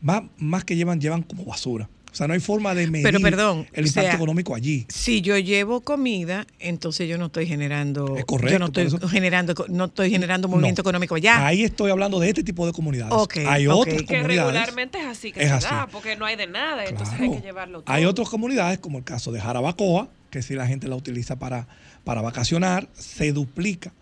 más, 0.00 0.22
más 0.38 0.64
que 0.64 0.76
llevan, 0.76 1.00
llevan 1.00 1.22
como 1.22 1.44
basura. 1.44 1.88
O 2.12 2.14
sea, 2.14 2.26
no 2.26 2.34
hay 2.34 2.40
forma 2.40 2.74
de 2.74 2.88
medir 2.90 3.04
Pero, 3.04 3.20
perdón, 3.20 3.66
el 3.72 3.84
o 3.84 3.86
impacto 3.86 4.08
sea, 4.08 4.14
económico 4.14 4.54
allí. 4.54 4.84
Si 4.88 5.20
yo 5.20 5.38
llevo 5.38 5.80
comida, 5.82 6.46
entonces 6.58 7.08
yo 7.08 7.18
no 7.18 7.26
estoy 7.26 7.46
generando, 7.46 8.16
Es 8.16 8.24
correcto, 8.24 8.52
yo 8.52 8.58
no 8.58 8.66
estoy 8.66 9.08
generando, 9.10 9.54
no 9.68 9.84
estoy 9.84 10.10
generando 10.10 10.48
movimiento 10.48 10.82
No. 10.82 10.88
económico 10.88 11.14
allá. 11.14 11.46
Ahí 11.46 11.62
estoy 11.62 11.90
hablando 11.90 12.18
de 12.18 12.28
este 12.30 12.42
tipo 12.42 12.66
de 12.66 12.72
comunidades. 12.72 13.12
Ok, 13.16 13.38
hay 13.46 13.66
ok. 13.68 13.74
otras 13.76 13.96
Que 13.96 14.04
Que 14.06 14.16
comunidades. 14.18 14.52
regularmente 14.52 14.98
es 14.98 15.06
así 15.06 15.32
que 15.32 15.40
Es 15.40 15.48
se 15.48 15.52
así. 15.54 15.66
da, 15.66 15.86
porque 15.86 16.16
no 16.16 16.24
hay 16.26 16.36
de 16.36 16.46
nada, 16.48 16.84
entonces 16.84 17.18
hay 17.20 17.30
que 17.30 17.40
llevarlo 17.40 17.82
todo. 17.82 17.94
Hay 17.94 18.04
otras 18.04 18.28
comunidades, 18.28 18.78
como 18.80 18.98
el 18.98 19.04
caso 19.04 19.30
de 19.32 19.40
Jarabacoa, 19.40 20.08
que 20.30 20.42
si 20.42 20.54
la 20.54 20.66
gente 20.66 20.88
la 20.88 20.96
utiliza 20.96 21.38
para, 21.38 21.68
para 22.04 22.22
vacacionar, 22.22 22.88
se 22.94 23.32
duplica 23.32 23.92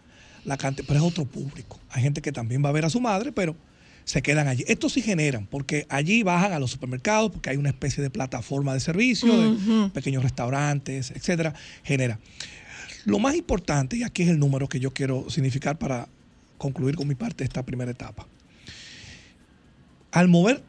la 0.45 0.57
cantidad, 0.57 0.87
pero 0.89 1.01
es 1.01 1.05
otro 1.07 1.25
público. 1.27 1.79
Hay 1.91 2.03
gente 2.03 2.23
que 2.23 2.33
también 2.33 2.65
va 2.65 2.71
a 2.71 2.73
ver 2.73 2.85
a 2.87 2.91
su 2.91 3.01
madre, 3.01 3.33
pero 3.33 3.55
se 4.09 4.23
quedan 4.23 4.49
allí. 4.49 4.65
Estos 4.69 4.95
sí 4.95 5.03
generan, 5.03 5.47
porque 5.47 5.87
allí 5.91 6.23
bajan 6.23 6.55
a 6.55 6.59
los 6.59 6.71
supermercados, 6.71 7.31
porque 7.31 7.51
hay 7.51 7.59
una 7.59 7.69
especie 7.69 8.03
de 8.03 8.09
plataforma 8.09 8.73
de 8.73 8.81
servicio, 8.81 9.37
de 9.37 9.91
pequeños 9.91 10.23
restaurantes, 10.23 11.11
etcétera, 11.11 11.53
genera. 11.85 12.19
Lo 13.05 13.19
más 13.19 13.35
importante, 13.35 13.99
y 13.99 14.05
aquí 14.05 14.23
es 14.23 14.31
el 14.31 14.39
número 14.39 14.67
que 14.67 14.81
yo 14.81 14.95
quiero 14.95 15.29
significar 15.29 15.79
para 15.79 16.09
concluir 16.57 16.97
con 16.97 17.07
mi 17.07 17.17
parte 17.17 17.45
esta 17.45 17.63
primera 17.67 17.91
etapa. 17.91 18.27
Al 20.11 20.29
mover 20.29 20.63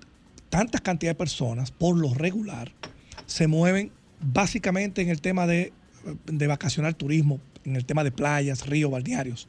tantas 0.50 0.81
cantidades 0.81 1.15
de 1.15 1.19
personas, 1.19 1.72
por 1.72 1.96
lo 1.96 2.13
regular, 2.13 2.74
se 3.25 3.48
mueven 3.48 3.89
básicamente 4.19 5.01
en 5.01 5.08
el 5.08 5.22
tema 5.22 5.48
de, 5.48 5.72
de 6.25 6.48
vacacional 6.48 6.93
turismo, 6.98 7.39
en 7.63 7.77
el 7.77 7.86
tema 7.86 8.03
de 8.03 8.12
playas, 8.12 8.67
ríos, 8.67 8.91
balnearios. 8.91 9.48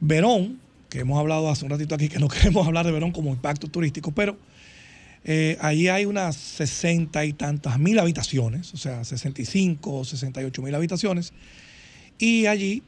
Verón, 0.00 0.60
que 0.90 1.00
hemos 1.00 1.18
hablado 1.18 1.48
hace 1.48 1.64
un 1.64 1.70
ratito 1.70 1.94
aquí, 1.94 2.08
que 2.08 2.18
no 2.18 2.28
queremos 2.28 2.66
hablar 2.66 2.84
de 2.84 2.92
Verón 2.92 3.12
como 3.12 3.30
impacto 3.30 3.68
turístico, 3.68 4.10
pero 4.12 4.36
eh, 5.24 5.56
allí 5.60 5.88
hay 5.88 6.04
unas 6.06 6.36
60 6.36 7.24
y 7.24 7.32
tantas 7.32 7.78
mil 7.78 7.98
habitaciones, 7.98 8.74
o 8.74 8.76
sea, 8.76 9.04
65 9.04 9.92
o 10.00 10.04
68 10.04 10.62
mil 10.62 10.74
habitaciones, 10.74 11.32
y 12.18 12.46
allí, 12.46 12.82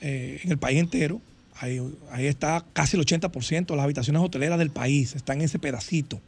eh, 0.00 0.40
en 0.44 0.50
el 0.50 0.58
país 0.58 0.78
entero, 0.78 1.20
ahí, 1.60 1.80
ahí 2.10 2.26
está 2.26 2.64
casi 2.72 2.96
el 2.96 3.04
80% 3.04 3.66
de 3.66 3.76
las 3.76 3.84
habitaciones 3.84 4.20
hoteleras 4.22 4.58
del 4.58 4.70
país, 4.70 5.14
están 5.14 5.38
en 5.38 5.44
ese 5.44 5.58
pedacito. 5.58 6.20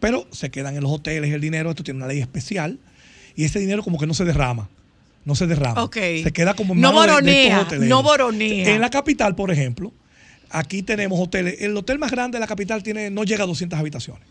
Pero 0.00 0.26
se 0.30 0.50
quedan 0.50 0.76
en 0.76 0.82
los 0.82 0.90
hoteles 0.92 1.30
el 1.34 1.40
dinero, 1.42 1.68
esto 1.70 1.82
tiene 1.84 1.98
una 1.98 2.06
ley 2.06 2.20
especial, 2.20 2.78
y 3.36 3.44
ese 3.44 3.58
dinero 3.58 3.82
como 3.82 3.98
que 3.98 4.06
no 4.06 4.14
se 4.14 4.24
derrama. 4.24 4.68
No 5.26 5.34
se 5.34 5.46
derrama. 5.46 5.82
Se 6.24 6.32
queda 6.32 6.54
como 6.54 6.72
en 6.74 6.80
No 6.80 6.92
manos 6.92 7.22
de- 7.22 7.30
de 7.30 7.48
boronea, 7.48 7.58
no 7.88 8.02
boronea. 8.02 8.74
En 8.74 8.80
la 8.80 8.88
capital, 8.90 9.34
por 9.34 9.50
ejemplo, 9.50 9.92
aquí 10.52 10.82
tenemos 10.82 11.18
hoteles. 11.18 11.60
El 11.60 11.76
hotel 11.76 11.98
más 11.98 12.10
grande 12.10 12.36
de 12.36 12.40
la 12.40 12.46
capital 12.46 12.82
tiene, 12.82 13.10
no 13.10 13.24
llega 13.24 13.44
a 13.44 13.46
200 13.46 13.78
habitaciones. 13.78 14.22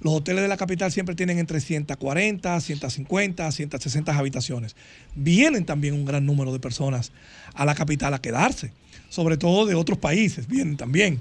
Los 0.00 0.12
hoteles 0.12 0.42
de 0.42 0.48
la 0.48 0.56
capital 0.56 0.92
siempre 0.92 1.14
tienen 1.14 1.38
entre 1.38 1.60
140, 1.60 2.60
150, 2.60 3.50
160 3.50 4.18
habitaciones. 4.18 4.76
Vienen 5.14 5.64
también 5.64 5.94
un 5.94 6.04
gran 6.04 6.26
número 6.26 6.52
de 6.52 6.58
personas 6.60 7.12
a 7.54 7.64
la 7.64 7.74
capital 7.74 8.12
a 8.12 8.20
quedarse, 8.20 8.72
sobre 9.08 9.36
todo 9.38 9.64
de 9.64 9.74
otros 9.74 9.98
países, 9.98 10.48
vienen 10.48 10.76
también. 10.76 11.20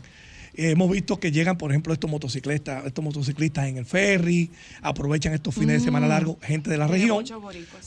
Eh, 0.57 0.71
hemos 0.71 0.89
visto 0.89 1.19
que 1.19 1.31
llegan, 1.31 1.57
por 1.57 1.71
ejemplo, 1.71 1.93
estos 1.93 2.09
motociclistas, 2.09 2.85
estos 2.85 3.03
motociclistas 3.03 3.67
en 3.67 3.77
el 3.77 3.85
ferry, 3.85 4.51
aprovechan 4.81 5.33
estos 5.33 5.53
fines 5.55 5.79
de 5.79 5.85
semana 5.85 6.07
largos, 6.07 6.37
gente 6.41 6.69
de 6.69 6.77
la 6.77 6.87
región, 6.87 7.25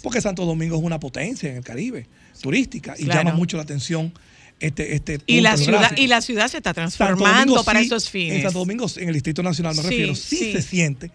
porque 0.02 0.20
Santo 0.20 0.44
Domingo 0.46 0.76
es 0.76 0.83
una 0.83 1.00
potencia 1.00 1.50
en 1.50 1.57
el 1.59 1.64
Caribe, 1.64 2.07
turística, 2.40 2.94
y 2.98 3.04
Claro. 3.04 3.20
llama 3.24 3.37
mucho 3.37 3.57
la 3.59 3.62
atención 3.62 4.12
este, 4.61 4.94
este 4.94 5.21
y 5.27 5.40
la 5.40 5.57
ciudad 5.57 5.97
y 5.97 6.09
la 6.09 6.21
ciudad 6.21 6.49
se 6.49 6.57
está 6.57 6.75
transformando 6.75 7.62
para 7.64 7.81
sí, 7.81 7.87
esos 7.87 8.11
fines. 8.11 8.37
En 8.37 8.42
Santo 8.42 8.59
Domingo, 8.59 8.87
en 8.97 9.09
el 9.09 9.14
Distrito 9.14 9.42
Nacional 9.42 9.77
me 9.77 9.83
Sí, 9.83 9.88
refiero, 9.88 10.14
sí, 10.14 10.37
sí. 10.37 10.53
se 10.53 10.62
siente 10.62 11.11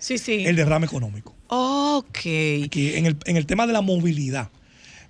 el 0.47 0.55
derrame 0.55 0.85
económico. 0.85 1.35
Ok. 1.47 2.17
Aquí, 2.65 2.93
en, 2.95 3.05
el, 3.05 3.17
en 3.25 3.37
el 3.37 3.45
tema 3.45 3.67
de 3.67 3.73
la 3.73 3.81
movilidad 3.81 4.49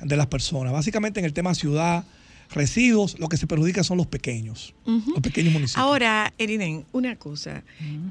de 0.02 0.17
las 0.17 0.28
personas, 0.28 0.74
básicamente 0.74 1.19
en 1.19 1.26
el 1.26 1.34
tema 1.34 1.54
ciudad, 1.54 2.06
residuos, 2.49 3.17
lo 3.19 3.27
que 3.29 3.38
se 3.38 3.47
perjudica 3.47 3.84
son 3.84 3.97
los 3.97 4.08
pequeños, 4.08 4.73
los 4.86 5.21
pequeños 5.21 5.53
municipios. 5.53 5.77
Ahora, 5.84 6.34
Erinen, 6.38 6.86
una 6.91 7.15
cosa. 7.15 7.63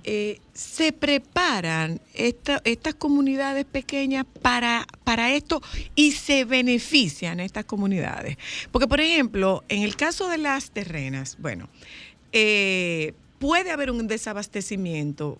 Eh, 0.05 0.41
¿Se 0.53 0.93
preparan 0.93 2.01
esta- 2.15 2.61
estas 2.65 2.95
comunidades 2.95 3.65
pequeñas 3.65 4.25
para, 4.43 4.87
para 5.05 5.33
esto 5.35 5.63
y 5.95 6.13
se 6.13 6.45
benefician 6.45 7.41
estas 7.41 7.65
comunidades? 7.65 8.37
Porque, 8.71 8.87
por 8.89 9.01
ejemplo, 9.01 9.63
en 9.69 9.83
el 9.83 9.97
caso 9.97 10.29
de 10.29 10.39
las 10.39 10.71
terrenas, 10.73 11.37
bueno, 11.41 11.69
eh, 12.33 13.15
puede 13.39 13.71
haber 13.71 13.91
un 13.91 14.07
desabastecimiento 14.09 15.39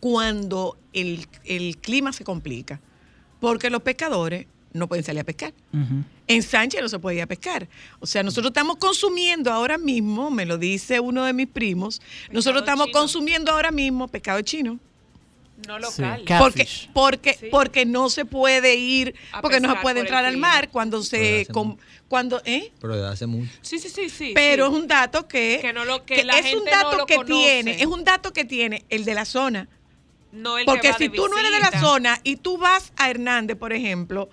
cuando 0.00 0.76
el, 0.92 1.26
el 1.44 1.78
clima 1.78 2.12
se 2.12 2.24
complica, 2.24 2.80
porque 3.40 3.70
los 3.70 3.82
pescadores 3.82 4.46
no 4.74 4.88
pueden 4.88 5.04
salir 5.04 5.20
a 5.20 5.24
pescar. 5.24 5.54
En 6.26 6.42
Sánchez 6.42 6.82
no 6.82 6.88
se 6.88 6.98
podía 6.98 7.26
pescar. 7.26 7.68
O 8.00 8.06
sea, 8.06 8.22
nosotros 8.22 8.50
estamos 8.50 8.76
consumiendo 8.76 9.50
ahora 9.52 9.78
mismo, 9.78 10.30
me 10.30 10.44
lo 10.44 10.58
dice 10.58 11.00
uno 11.00 11.24
de 11.24 11.32
mis 11.32 11.46
primos, 11.46 12.02
nosotros 12.30 12.62
estamos 12.62 12.88
chino. 12.88 12.98
consumiendo 12.98 13.52
ahora 13.52 13.70
mismo 13.70 14.08
pescado 14.08 14.40
chino. 14.42 14.78
No 15.68 15.78
local. 15.78 16.24
ca- 16.26 16.38
Porque, 16.40 16.68
porque, 16.92 17.34
Sí. 17.34 17.46
porque 17.50 17.86
no 17.86 18.10
se 18.10 18.24
puede 18.24 18.74
ir, 18.74 19.14
A 19.32 19.40
porque 19.40 19.60
no 19.60 19.72
se 19.74 19.80
puede 19.80 20.00
entrar 20.00 20.24
al 20.24 20.36
mar 20.36 20.68
cuando 20.70 21.02
se... 21.02 21.42
hace 21.42 21.52
com- 21.52 21.68
mucho. 21.68 21.80
cuando, 22.08 22.42
¿eh? 22.44 22.72
Pero 22.80 22.96
desde 22.96 23.08
hace 23.08 23.26
mucho. 23.26 23.50
Sí, 23.62 23.78
sí, 23.78 23.88
sí, 23.88 24.10
sí. 24.10 24.32
Pero 24.34 24.66
sí. 24.68 24.74
es 24.74 24.80
un 24.82 24.88
dato 24.88 25.26
que, 25.28 25.60
Que 25.62 25.72
no 25.72 25.84
lo- 25.84 26.04
que 26.04 26.24
la 26.24 26.38
es 26.40 26.52
un 26.52 26.64
no 26.64 26.70
dato 26.70 26.96
lo 26.98 27.06
que 27.06 27.14
conoce. 27.14 27.32
tiene, 27.32 27.80
es 27.80 27.86
un 27.86 28.02
dato 28.04 28.32
que 28.32 28.44
tiene 28.44 28.84
el 28.90 29.04
de 29.04 29.14
la 29.14 29.24
zona. 29.24 29.68
No 30.32 30.58
el 30.58 30.64
que 30.66 30.72
Porque 30.72 30.90
va 30.90 30.98
si 30.98 31.06
de 31.08 31.16
tú 31.16 31.28
no 31.28 31.38
eres 31.38 31.52
de 31.52 31.60
la 31.60 31.80
zona 31.80 32.20
y 32.24 32.36
tú 32.36 32.58
vas 32.58 32.92
a 32.96 33.08
Hernández, 33.08 33.56
por 33.56 33.72
ejemplo, 33.72 34.28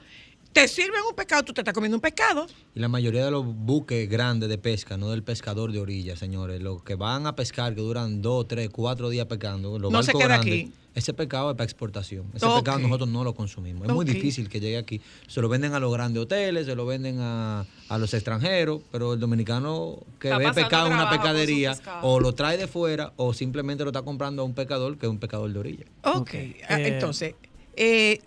te 0.54 0.68
sirven 0.68 1.02
un 1.10 1.16
pescado, 1.16 1.44
tú 1.44 1.54
te 1.54 1.62
estás 1.62 1.74
comiendo 1.74 1.96
un 1.98 2.02
pescado. 2.02 2.46
Y 2.76 2.80
la 2.80 2.88
mayoría 2.90 3.24
de 3.26 3.32
los 3.32 3.46
buques 3.46 4.10
grandes 4.10 4.50
de 4.50 4.58
pesca, 4.58 4.98
no 4.98 5.10
del 5.10 5.24
pescador 5.24 5.72
de 5.72 5.80
orilla, 5.80 6.16
señores, 6.16 6.62
los 6.62 6.84
que 6.84 6.96
van 6.96 7.26
a 7.28 7.36
pescar, 7.36 7.74
que 7.74 7.82
duran 7.82 8.22
dos, 8.22 8.48
tres, 8.48 8.70
cuatro 8.70 9.10
días 9.10 9.28
pescando, 9.28 9.80
los 9.80 9.92
No 9.92 10.04
se 10.04 10.08
barcos 10.08 10.22
queda 10.22 10.36
grandes, 10.38 10.60
aquí. 10.64 10.74
ese 10.94 11.14
pescado 11.14 11.52
es 11.52 11.56
para 11.56 11.64
exportación. 11.66 12.26
Ese 12.34 12.46
Ok. 12.46 12.56
pescado 12.56 12.80
nosotros 12.80 13.08
no 13.10 13.24
lo 13.24 13.34
consumimos. 13.34 13.88
Es 13.88 13.94
muy 13.94 14.04
difícil 14.06 14.50
que 14.50 14.60
llegue 14.60 14.78
aquí. 14.78 15.00
Se 15.28 15.40
lo 15.42 15.48
venden 15.48 15.74
a 15.74 15.80
los 15.80 15.92
grandes 15.94 16.24
hoteles, 16.24 16.66
se 16.66 16.76
lo 16.76 16.86
venden 16.86 17.20
a, 17.22 17.66
a 17.88 17.98
los 17.98 18.14
extranjeros, 18.14 18.82
pero 18.92 19.14
el 19.14 19.20
dominicano 19.22 20.00
que 20.20 20.28
Está 20.30 20.38
ve 20.38 20.52
pescado 20.54 20.88
en 20.88 20.94
una 20.94 21.10
pescadería, 21.10 21.78
o 22.02 22.20
lo 22.20 22.34
trae 22.34 22.58
de 22.58 22.68
fuera, 22.68 23.14
o 23.16 23.34
simplemente 23.34 23.84
lo 23.86 23.92
está 23.92 24.02
comprando 24.02 24.42
a 24.42 24.46
un 24.46 24.54
pescador 24.54 24.98
que 24.98 25.06
es 25.06 25.10
un 25.10 25.20
pescador 25.20 25.52
de 25.52 25.60
orilla. 25.60 25.86
Ok. 26.04 26.20
Ok, 26.22 26.30
Ah, 26.68 26.80
eh, 26.80 26.88
Entonces, 26.90 27.36
eh, 27.78 28.20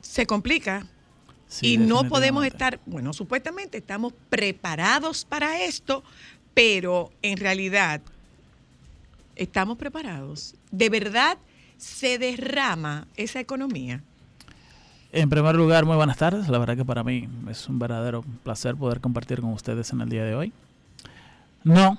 se 0.00 0.26
complica 0.26 0.86
Sí, 1.48 1.74
y 1.74 1.78
no 1.78 2.04
podemos 2.04 2.44
estar, 2.44 2.78
bueno, 2.86 3.12
supuestamente 3.12 3.78
estamos 3.78 4.12
preparados 4.28 5.24
para 5.24 5.62
esto, 5.62 6.04
pero 6.54 7.10
en 7.22 7.38
realidad 7.38 8.02
estamos 9.34 9.78
preparados. 9.78 10.54
¿De 10.70 10.90
verdad 10.90 11.38
se 11.78 12.18
derrama 12.18 13.06
esa 13.16 13.40
economía? 13.40 14.02
En 15.10 15.30
primer 15.30 15.54
lugar, 15.54 15.86
muy 15.86 15.96
buenas 15.96 16.18
tardes. 16.18 16.48
La 16.48 16.58
verdad 16.58 16.76
que 16.76 16.84
para 16.84 17.02
mí 17.02 17.26
es 17.48 17.66
un 17.68 17.78
verdadero 17.78 18.22
placer 18.42 18.76
poder 18.76 19.00
compartir 19.00 19.40
con 19.40 19.52
ustedes 19.52 19.90
en 19.92 20.02
el 20.02 20.10
día 20.10 20.24
de 20.24 20.34
hoy. 20.34 20.52
No, 21.64 21.98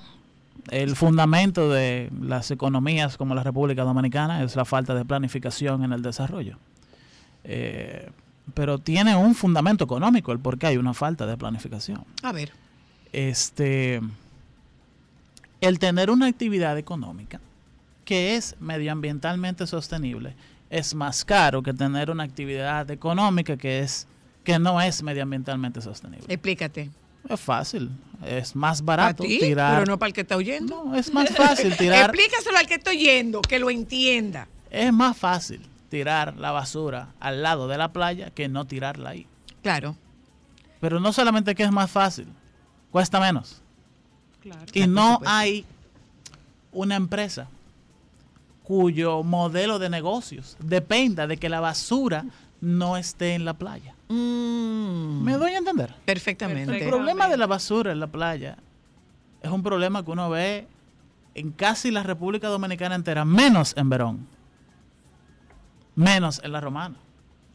el 0.70 0.94
fundamento 0.94 1.70
de 1.70 2.10
las 2.20 2.50
economías 2.50 3.16
como 3.16 3.34
la 3.34 3.42
República 3.42 3.82
Dominicana 3.82 4.42
es 4.44 4.54
la 4.54 4.64
falta 4.64 4.94
de 4.94 5.04
planificación 5.04 5.82
en 5.82 5.92
el 5.92 6.02
desarrollo. 6.02 6.56
Eh, 7.42 8.10
pero 8.54 8.78
tiene 8.78 9.14
un 9.16 9.34
fundamento 9.34 9.84
económico 9.84 10.32
el 10.32 10.38
por 10.38 10.58
qué 10.58 10.68
hay 10.68 10.76
una 10.76 10.94
falta 10.94 11.26
de 11.26 11.36
planificación. 11.36 12.04
A 12.22 12.32
ver, 12.32 12.52
Este, 13.12 14.00
el 15.60 15.78
tener 15.78 16.10
una 16.10 16.26
actividad 16.26 16.78
económica 16.78 17.40
que 18.04 18.36
es 18.36 18.56
medioambientalmente 18.60 19.66
sostenible 19.66 20.34
es 20.70 20.94
más 20.94 21.24
caro 21.24 21.62
que 21.62 21.72
tener 21.74 22.10
una 22.10 22.22
actividad 22.24 22.90
económica 22.90 23.56
que 23.56 23.80
es 23.80 24.06
que 24.44 24.58
no 24.58 24.80
es 24.80 25.02
medioambientalmente 25.02 25.80
sostenible. 25.82 26.24
explícate. 26.32 26.90
Es 27.28 27.38
fácil, 27.38 27.90
es 28.24 28.56
más 28.56 28.80
¿Para 28.80 29.02
barato 29.02 29.22
ti? 29.24 29.38
tirar. 29.38 29.74
Pero 29.80 29.90
no 29.92 29.98
para 29.98 30.08
el 30.08 30.12
que 30.14 30.22
está 30.22 30.36
oyendo. 30.36 30.84
No, 30.86 30.94
es 30.96 31.12
más 31.12 31.28
fácil 31.36 31.76
tirar. 31.78 32.08
Explícaselo 32.08 32.56
al 32.56 32.66
que 32.66 32.74
está 32.74 32.90
oyendo, 32.90 33.42
que 33.42 33.58
lo 33.58 33.68
entienda. 33.70 34.48
es 34.70 34.92
más 34.92 35.16
fácil 35.16 35.60
tirar 35.90 36.36
la 36.38 36.52
basura 36.52 37.08
al 37.20 37.42
lado 37.42 37.68
de 37.68 37.76
la 37.76 37.92
playa 37.92 38.30
que 38.30 38.48
no 38.48 38.64
tirarla 38.64 39.10
ahí. 39.10 39.26
Claro. 39.62 39.96
Pero 40.80 41.00
no 41.00 41.12
solamente 41.12 41.54
que 41.54 41.64
es 41.64 41.72
más 41.72 41.90
fácil, 41.90 42.28
cuesta 42.90 43.20
menos. 43.20 43.60
Claro. 44.40 44.64
Y 44.72 44.86
no 44.86 45.20
hay 45.26 45.66
una 46.72 46.96
empresa 46.96 47.48
cuyo 48.62 49.22
modelo 49.22 49.78
de 49.78 49.90
negocios 49.90 50.56
dependa 50.60 51.26
de 51.26 51.36
que 51.36 51.48
la 51.48 51.60
basura 51.60 52.24
no 52.60 52.96
esté 52.96 53.34
en 53.34 53.44
la 53.44 53.54
playa. 53.54 53.94
Mm, 54.08 55.22
¿Me 55.22 55.32
doy 55.34 55.52
a 55.52 55.58
entender? 55.58 55.94
perfectamente. 56.04 56.82
El 56.82 56.88
problema 56.88 57.28
de 57.28 57.36
la 57.36 57.46
basura 57.46 57.92
en 57.92 58.00
la 58.00 58.06
playa 58.06 58.56
es 59.42 59.50
un 59.50 59.62
problema 59.62 60.04
que 60.04 60.10
uno 60.10 60.30
ve 60.30 60.66
en 61.34 61.50
casi 61.50 61.90
la 61.90 62.02
República 62.02 62.48
Dominicana 62.48 62.94
entera, 62.94 63.24
menos 63.24 63.74
en 63.76 63.88
Verón, 63.88 64.26
menos 66.00 66.40
en 66.42 66.52
la 66.52 66.60
Romana. 66.60 66.96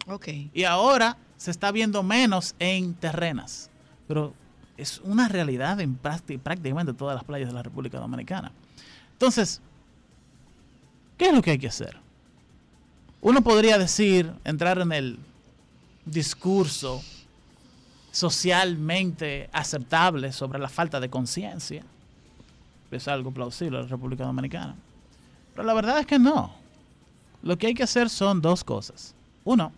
Ok. 0.07 0.27
Y 0.53 0.63
ahora 0.63 1.17
se 1.37 1.51
está 1.51 1.71
viendo 1.71 2.03
menos 2.03 2.55
en 2.59 2.93
terrenas. 2.93 3.69
Pero 4.07 4.33
es 4.77 5.01
una 5.03 5.27
realidad 5.27 5.79
en 5.81 5.99
prácti- 6.01 6.39
prácticamente 6.39 6.93
todas 6.93 7.15
las 7.15 7.23
playas 7.23 7.49
de 7.49 7.55
la 7.55 7.63
República 7.63 7.99
Dominicana. 7.99 8.51
Entonces, 9.13 9.61
¿qué 11.17 11.27
es 11.29 11.33
lo 11.33 11.41
que 11.41 11.51
hay 11.51 11.57
que 11.57 11.67
hacer? 11.67 11.97
Uno 13.21 13.41
podría 13.41 13.77
decir, 13.79 14.31
entrar 14.43 14.79
en 14.79 14.91
el 14.91 15.17
discurso 16.05 17.01
socialmente 18.11 19.49
aceptable 19.51 20.31
sobre 20.31 20.59
la 20.59 20.69
falta 20.69 20.99
de 20.99 21.09
conciencia. 21.09 21.83
Es 22.91 23.07
algo 23.07 23.31
plausible 23.31 23.77
en 23.79 23.83
la 23.85 23.89
República 23.89 24.23
Dominicana. 24.23 24.75
Pero 25.53 25.65
la 25.65 25.73
verdad 25.73 25.99
es 25.99 26.05
que 26.05 26.19
no. 26.19 26.53
Lo 27.45 27.57
que 27.59 27.67
hay 27.67 27.75
que 27.75 27.83
hacer 27.83 28.09
son 28.09 28.41
dos 28.41 28.63
cosas. 28.63 29.13
Uno, 29.43 29.71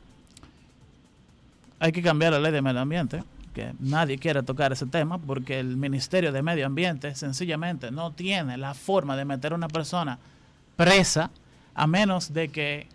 hay 1.80 1.92
que 1.92 2.02
cambiar 2.02 2.32
la 2.32 2.40
ley 2.40 2.54
de 2.54 2.62
medio 2.62 2.80
ambiente, 2.80 3.22
que 3.54 3.74
nadie 3.80 4.18
quiere 4.18 4.42
tocar 4.42 4.72
ese 4.72 4.86
tema 4.86 5.18
porque 5.18 5.60
el 5.60 5.76
Ministerio 5.76 6.32
de 6.32 6.42
Medio 6.42 6.66
Ambiente 6.66 7.14
sencillamente 7.14 7.92
no 7.92 8.14
tiene 8.14 8.58
la 8.58 8.74
forma 8.74 9.18
de 9.18 9.26
meter 9.26 9.52
a 9.52 9.56
una 9.56 9.68
persona 9.68 10.18
presa 10.78 11.30
a 11.76 11.88
menos 11.88 12.34
de 12.34 12.48
que 12.48 12.88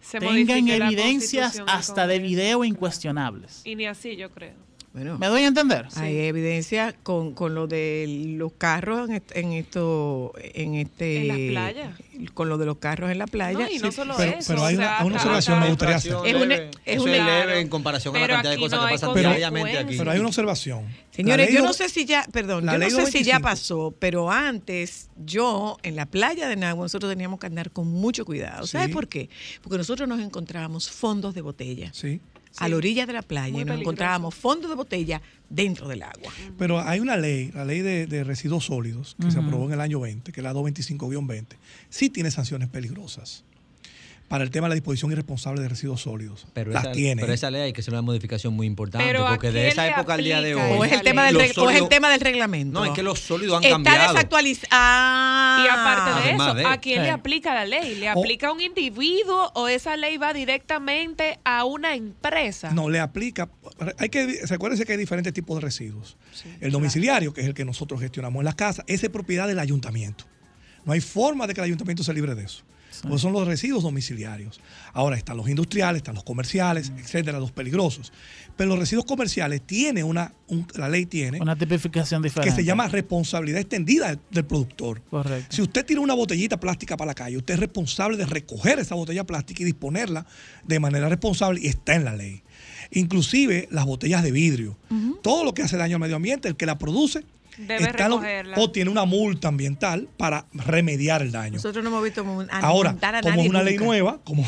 Se 0.00 0.18
tengan 0.18 0.66
evidencias 0.68 1.62
hasta 1.68 2.08
de 2.08 2.18
video 2.18 2.64
incuestionables. 2.64 3.62
Y 3.64 3.76
ni 3.76 3.86
así, 3.86 4.16
yo 4.16 4.30
creo. 4.32 4.65
Bueno, 4.96 5.18
¿Me 5.18 5.26
doy 5.26 5.42
a 5.42 5.48
entender? 5.48 5.86
hay 5.96 6.20
evidencia 6.20 6.94
con, 7.02 7.34
con 7.34 7.54
lo 7.54 7.66
de 7.66 8.06
los 8.38 8.52
carros 8.54 9.10
en, 9.10 9.22
en 9.34 9.52
esto, 9.52 10.32
en 10.38 10.74
este... 10.74 11.18
En 11.20 11.28
las 11.28 11.72
playas. 11.74 12.00
Con 12.32 12.48
lo 12.48 12.56
de 12.56 12.64
los 12.64 12.78
carros 12.78 13.10
en 13.10 13.18
la 13.18 13.26
playa. 13.26 13.58
No, 13.66 13.70
y 13.70 13.78
no 13.78 13.90
Sí, 13.90 13.96
solo 13.96 14.14
pero- 14.16 14.38
eso. 14.38 14.54
pero 14.54 14.64
hay 14.64 14.74
o 14.74 14.78
sea, 14.78 14.98
una- 15.04 15.16
observación 15.16 15.60
me 15.60 15.68
gustaría 15.68 15.96
hacer. 15.96 16.14
Es 16.24 16.34
una- 16.34 16.54
es 16.54 16.70
es 16.86 17.04
leve 17.04 17.18
Claro. 17.18 17.52
en 17.56 17.68
comparación 17.68 18.16
a 18.16 18.20
la 18.20 18.24
Pero 18.24 18.34
cantidad 18.36 18.52
de 18.52 18.58
cosas 18.58 18.78
no 18.80 18.86
que 18.86 18.88
hay 18.88 18.94
pasan 18.98 19.12
Pero- 19.14 19.28
diariamente 19.28 19.78
aquí. 19.78 19.98
Pero 19.98 20.10
hay 20.12 20.18
una 20.18 20.28
observación. 20.28 20.86
Señores, 21.10 21.52
yo 21.52 21.62
no- 21.62 21.72
sé 21.74 21.90
si 21.90 22.06
ya, 22.06 22.24
perdón, 22.32 22.64
yo 22.64 22.78
no 22.78 22.78
sé 22.78 22.88
si 23.12 23.22
ya 23.22 23.38
225. 23.38 23.42
pasó, 23.42 23.94
pero 23.98 24.30
antes 24.30 25.10
yo 25.26 25.76
en 25.82 25.94
la 25.94 26.06
playa 26.06 26.48
de 26.48 26.56
Nagua 26.56 26.86
nosotros 26.86 27.12
teníamos 27.12 27.38
que 27.38 27.48
andar 27.48 27.70
con 27.70 27.86
mucho 27.86 28.24
cuidado. 28.24 28.66
¿Sabes 28.66 28.86
Sí. 28.88 28.92
por 28.94 29.08
qué? 29.08 29.28
Porque 29.60 29.76
nosotros 29.76 30.08
nos 30.08 30.20
encontrábamos 30.20 30.88
fondos 30.90 31.34
de 31.34 31.42
botella 31.42 31.90
Sí. 31.92 32.20
A 32.58 32.68
la 32.68 32.76
orilla 32.76 33.06
de 33.06 33.12
la 33.12 33.22
playa 33.22 33.52
Muy 33.52 33.62
y 33.62 33.64
nos 33.64 33.74
peligroso. 33.74 33.80
encontrábamos 33.82 34.34
fondos 34.34 34.70
de 34.70 34.76
botella 34.76 35.22
dentro 35.48 35.88
del 35.88 36.02
agua. 36.02 36.32
Pero 36.58 36.80
hay 36.80 37.00
una 37.00 37.16
ley, 37.16 37.50
la 37.52 37.64
ley 37.64 37.80
de, 37.80 38.06
de 38.06 38.24
residuos 38.24 38.64
sólidos, 38.66 39.16
que 39.20 39.30
se 39.30 39.38
aprobó 39.38 39.66
en 39.66 39.72
el 39.72 39.80
año 39.80 40.00
20, 40.00 40.32
que 40.32 40.40
es 40.40 40.44
la 40.44 40.52
225-20, 40.54 41.46
sí 41.88 42.10
tiene 42.10 42.30
sanciones 42.30 42.68
peligrosas 42.68 43.44
para 44.28 44.42
el 44.42 44.50
tema 44.50 44.66
de 44.66 44.70
la 44.70 44.74
disposición 44.74 45.12
irresponsable 45.12 45.60
de 45.62 45.68
residuos 45.68 46.00
sólidos. 46.02 46.46
Pero 46.52 46.72
Las 46.72 46.82
esa, 46.84 46.92
tiene. 46.92 47.20
pero 47.22 47.32
esa 47.32 47.50
ley 47.50 47.62
hay 47.62 47.72
que 47.72 47.80
hacer 47.80 47.94
una 47.94 48.02
modificación 48.02 48.54
muy 48.54 48.66
importante, 48.66 49.06
Pero 49.06 49.26
¿a 49.26 49.30
porque 49.30 49.52
de 49.52 49.68
esa 49.68 49.86
época 49.88 50.14
al 50.14 50.24
día 50.24 50.40
de 50.40 50.54
hoy... 50.56 50.60
O 50.78 50.84
es 50.84 50.90
el 50.90 50.96
esa 50.96 51.04
tema 51.04 51.26
del 51.26 51.36
o 51.36 51.40
es 51.70 51.80
el 51.80 51.88
tema 51.88 52.10
del 52.10 52.20
reglamento. 52.20 52.80
No, 52.80 52.84
es 52.84 52.90
que 52.92 53.02
los 53.04 53.20
sólidos 53.20 53.58
han 53.58 53.62
Está 53.64 53.74
cambiado. 53.76 54.12
desactualizado. 54.14 54.68
Ah. 54.72 55.62
Y 55.64 55.68
aparte 55.68 56.28
de 56.28 56.34
eso, 56.34 56.54
de- 56.54 56.64
¿a 56.66 56.78
quién 56.78 56.96
Sí. 57.00 57.02
le 57.04 57.10
aplica 57.10 57.54
la 57.54 57.64
ley? 57.64 57.94
¿Le 57.96 58.08
O- 58.12 58.18
aplica 58.18 58.48
a 58.48 58.52
un 58.52 58.60
individuo 58.60 59.50
o 59.54 59.68
esa 59.68 59.96
ley 59.96 60.16
va 60.16 60.32
directamente 60.32 61.38
a 61.44 61.64
una 61.64 61.94
empresa? 61.94 62.70
No, 62.72 62.88
le 62.90 62.98
aplica. 63.00 63.48
Hay 63.98 64.08
que, 64.08 64.40
recuérdense 64.48 64.84
que 64.84 64.92
hay 64.92 64.98
diferentes 64.98 65.32
tipos 65.32 65.56
de 65.56 65.60
residuos. 65.62 66.16
el 66.60 66.70
domiciliario, 66.72 67.32
que 67.32 67.40
es 67.42 67.46
el 67.46 67.54
que 67.54 67.64
nosotros 67.64 68.00
gestionamos 68.00 68.40
en 68.40 68.44
las 68.44 68.54
casas, 68.56 68.84
ese 68.88 69.06
es 69.06 69.12
propiedad 69.12 69.46
del 69.48 69.58
ayuntamiento. 69.58 70.24
No 70.84 70.92
hay 70.92 71.00
forma 71.00 71.46
de 71.46 71.54
que 71.54 71.60
el 71.60 71.64
ayuntamiento 71.66 72.04
se 72.04 72.12
libre 72.14 72.34
de 72.34 72.44
eso. 72.44 72.62
Pues 73.02 73.20
son 73.22 73.32
los 73.32 73.46
residuos 73.46 73.82
domiciliarios. 73.82 74.60
Ahora 74.92 75.16
están 75.16 75.36
los 75.36 75.48
industriales, 75.48 75.98
están 76.00 76.14
los 76.14 76.24
comerciales, 76.24 76.92
etcétera, 76.98 77.38
los 77.38 77.52
peligrosos. 77.52 78.12
Pero 78.56 78.70
los 78.70 78.78
residuos 78.78 79.04
comerciales 79.04 79.60
tiene 79.66 80.02
una, 80.02 80.32
un- 80.48 80.66
la 80.76 80.88
ley 80.88 81.06
tiene, 81.06 81.40
Una 81.40 81.56
tipificación 81.56 82.22
que 82.22 82.28
diferente. 82.28 82.56
se 82.56 82.64
llama 82.64 82.88
responsabilidad 82.88 83.60
extendida 83.60 84.08
del, 84.08 84.18
del 84.30 84.44
productor. 84.44 85.02
Correcto. 85.10 85.54
Si 85.54 85.60
usted 85.62 85.84
tira 85.84 86.00
una 86.00 86.14
botellita 86.14 86.58
plástica 86.58 86.96
para 86.96 87.08
la 87.10 87.14
calle, 87.14 87.36
usted 87.36 87.54
es 87.54 87.60
responsable 87.60 88.16
de 88.16 88.26
recoger 88.26 88.78
esa 88.78 88.94
botella 88.94 89.24
plástica 89.24 89.62
y 89.62 89.66
disponerla 89.66 90.24
de 90.64 90.80
manera 90.80 91.08
responsable 91.08 91.60
y 91.62 91.66
está 91.66 91.94
en 91.94 92.04
la 92.04 92.16
ley. 92.16 92.42
Inclusive 92.92 93.68
las 93.70 93.84
botellas 93.84 94.22
de 94.22 94.30
vidrio. 94.32 94.78
Todo 95.22 95.44
lo 95.44 95.52
que 95.54 95.62
hace 95.62 95.76
daño 95.76 95.96
al 95.96 96.00
medio 96.00 96.16
ambiente, 96.16 96.48
el 96.48 96.56
que 96.56 96.66
la 96.66 96.78
produce, 96.78 97.24
Debe 97.58 97.84
está 97.84 98.04
en 98.04 98.10
lo- 98.10 98.16
recogerla. 98.16 98.56
o 98.58 98.70
tiene 98.70 98.90
una 98.90 99.04
multa 99.04 99.48
ambiental 99.48 100.08
para 100.16 100.46
remediar 100.52 101.22
el 101.22 101.32
daño. 101.32 101.54
Nosotros 101.54 101.82
no 101.82 101.90
hemos 101.90 102.04
visto 102.04 102.24
a 102.50 102.58
Ahora, 102.60 102.96
como 103.22 103.42
es 103.42 103.48
una 103.48 103.62
ley 103.62 103.78
nueva, 103.78 104.20
como, 104.24 104.44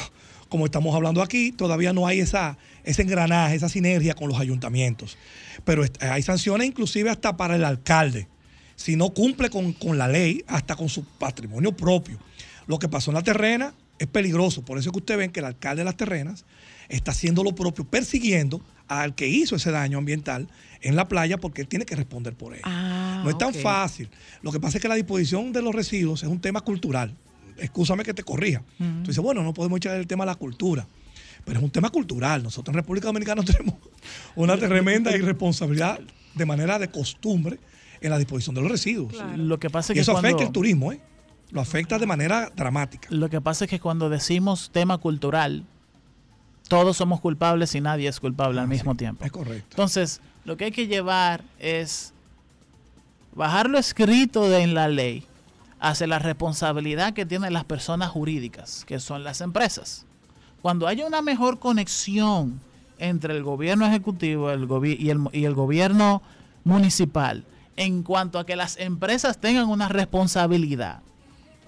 como 0.49 0.65
estamos 0.67 0.95
hablando 0.95 1.23
aquí, 1.23 1.53
todavía 1.53 1.93
no 1.93 2.07
hay 2.07 2.21
esa, 2.21 2.59
ese 2.85 3.03
engranaje, 3.03 3.55
esa 3.55 3.69
sinergia 3.69 4.15
con 4.15 4.29
los 4.29 4.39
ayuntamientos. 4.39 5.17
Pero 5.65 5.85
hay 6.01 6.23
sanciones 6.23 6.67
inclusive 6.69 7.11
hasta 7.11 7.37
para 7.37 7.57
el 7.57 7.65
alcalde, 7.65 8.29
si 8.77 8.95
no 8.97 9.11
cumple 9.11 9.51
con, 9.51 9.73
con 9.73 9.99
la 9.99 10.07
ley, 10.09 10.45
hasta 10.47 10.77
con 10.77 10.89
su 10.89 11.05
patrimonio 11.05 11.73
propio. 11.77 12.19
Lo 12.67 12.79
que 12.79 12.89
pasó 12.89 13.11
en 13.11 13.17
la 13.17 13.23
terrena 13.23 13.73
es 13.99 14.07
peligroso, 14.07 14.65
por 14.65 14.79
eso 14.79 14.91
es 14.91 14.93
que 14.93 14.99
ustedes 14.99 15.19
ven 15.19 15.31
que 15.33 15.41
el 15.41 15.47
alcalde 15.47 15.81
de 15.81 15.85
las 15.87 15.97
terrenas 15.97 16.45
está 16.89 17.11
haciendo 17.11 17.43
lo 17.43 17.55
propio, 17.55 17.85
persiguiendo 17.85 18.61
al 18.89 19.15
que 19.15 19.29
hizo 19.29 19.57
ese 19.57 19.71
daño 19.71 19.99
ambiental 19.99 20.49
en 20.81 20.97
la 20.97 21.09
playa 21.09 21.39
porque 21.39 21.63
él 21.63 21.69
tiene 21.69 21.85
que 21.85 21.97
responder 21.97 22.35
por 22.35 22.55
ello. 22.55 22.63
Ah, 22.65 23.21
no 23.23 23.31
es 23.31 23.39
tan 23.39 23.55
fácil. 23.55 24.09
Lo 24.43 24.53
que 24.53 24.61
pasa 24.61 24.79
es 24.79 24.83
que 24.83 24.89
la 24.89 24.95
disposición 24.95 25.53
de 25.53 25.63
los 25.63 25.75
residuos 25.75 26.23
es 26.23 26.29
un 26.29 26.41
tema 26.41 26.61
cultural. 26.63 27.15
Excúsame 27.59 28.05
que 28.05 28.15
te 28.15 28.23
corrija. 28.23 28.63
Tú 28.79 29.09
dices, 29.09 29.19
bueno, 29.23 29.43
no 29.43 29.53
podemos 29.53 29.79
echar 29.79 29.97
el 29.97 30.07
tema 30.07 30.25
a 30.25 30.27
la 30.27 30.35
cultura. 30.37 30.87
Pero 31.45 31.59
es 31.59 31.65
un 31.65 31.71
tema 31.71 31.91
cultural. 31.91 32.43
Nosotros 32.43 32.73
en 32.73 32.81
República 32.81 33.07
Dominicana 33.07 33.43
tenemos 33.45 33.75
una 34.37 34.57
tremenda 34.57 35.17
irresponsabilidad 35.17 36.01
de 36.35 36.47
manera 36.47 36.79
de 36.79 36.89
costumbre 36.89 37.59
en 38.01 38.11
la 38.11 38.19
disposición 38.19 38.55
de 38.55 38.63
los 38.63 38.71
residuos. 38.71 39.13
Claro. 39.13 39.37
Lo 39.37 39.59
que 39.59 39.71
pasa 39.71 39.93
es 39.93 39.97
Y 39.97 39.99
que 39.99 40.01
eso 40.03 40.13
cuando, 40.13 40.29
afecta 40.29 40.45
el 40.45 40.53
turismo, 40.53 40.93
¿eh? 40.93 41.01
Lo 41.51 41.61
afecta 41.61 41.99
de 41.99 42.07
manera 42.07 42.53
dramática. 42.55 43.09
Lo 43.11 43.29
que 43.31 43.41
pasa 43.41 43.65
es 43.65 43.71
que 43.71 43.81
cuando 43.81 44.11
decimos 44.11 44.71
tema 44.73 44.99
cultural, 44.99 45.65
todos 46.69 46.97
somos 46.97 47.21
culpables 47.21 47.75
y 47.75 47.81
nadie 47.81 48.09
es 48.09 48.21
culpable 48.21 48.61
al 48.61 48.69
mismo 48.69 48.95
tiempo. 48.95 49.25
Es 49.25 49.33
correcto. 49.33 49.69
Entonces, 49.71 50.21
lo 50.45 50.57
que 50.57 50.67
hay 50.67 50.71
que 50.73 50.87
llevar 50.87 51.43
es 51.59 52.13
bajar 53.35 53.69
lo 53.69 53.79
escrito 53.79 54.49
de- 54.49 54.63
en 54.63 54.75
la 54.75 54.89
ley 54.89 55.25
hacia 55.81 56.07
la 56.07 56.19
responsabilidad 56.19 57.13
que 57.15 57.25
tienen 57.27 57.53
las 57.53 57.65
personas 57.65 58.11
jurídicas, 58.11 58.85
que 58.85 58.99
son 59.01 59.25
las 59.25 59.41
empresas. 59.41 60.07
Cuando 60.61 60.87
haya 60.89 61.07
una 61.07 61.23
mejor 61.23 61.59
conexión 61.61 62.61
entre 62.99 63.37
el 63.37 63.45
gobierno 63.45 63.87
ejecutivo 63.87 64.51
el 64.51 64.67
gobi- 64.67 64.97
y, 64.99 65.11
el, 65.11 65.21
y 65.33 65.45
el 65.45 65.55
gobierno 65.55 66.21
municipal 66.65 67.45
en 67.77 68.03
cuanto 68.03 68.41
a 68.41 68.45
que 68.45 68.57
las 68.57 68.77
empresas 68.79 69.39
tengan 69.39 69.69
una 69.69 69.87
responsabilidad, 69.89 71.01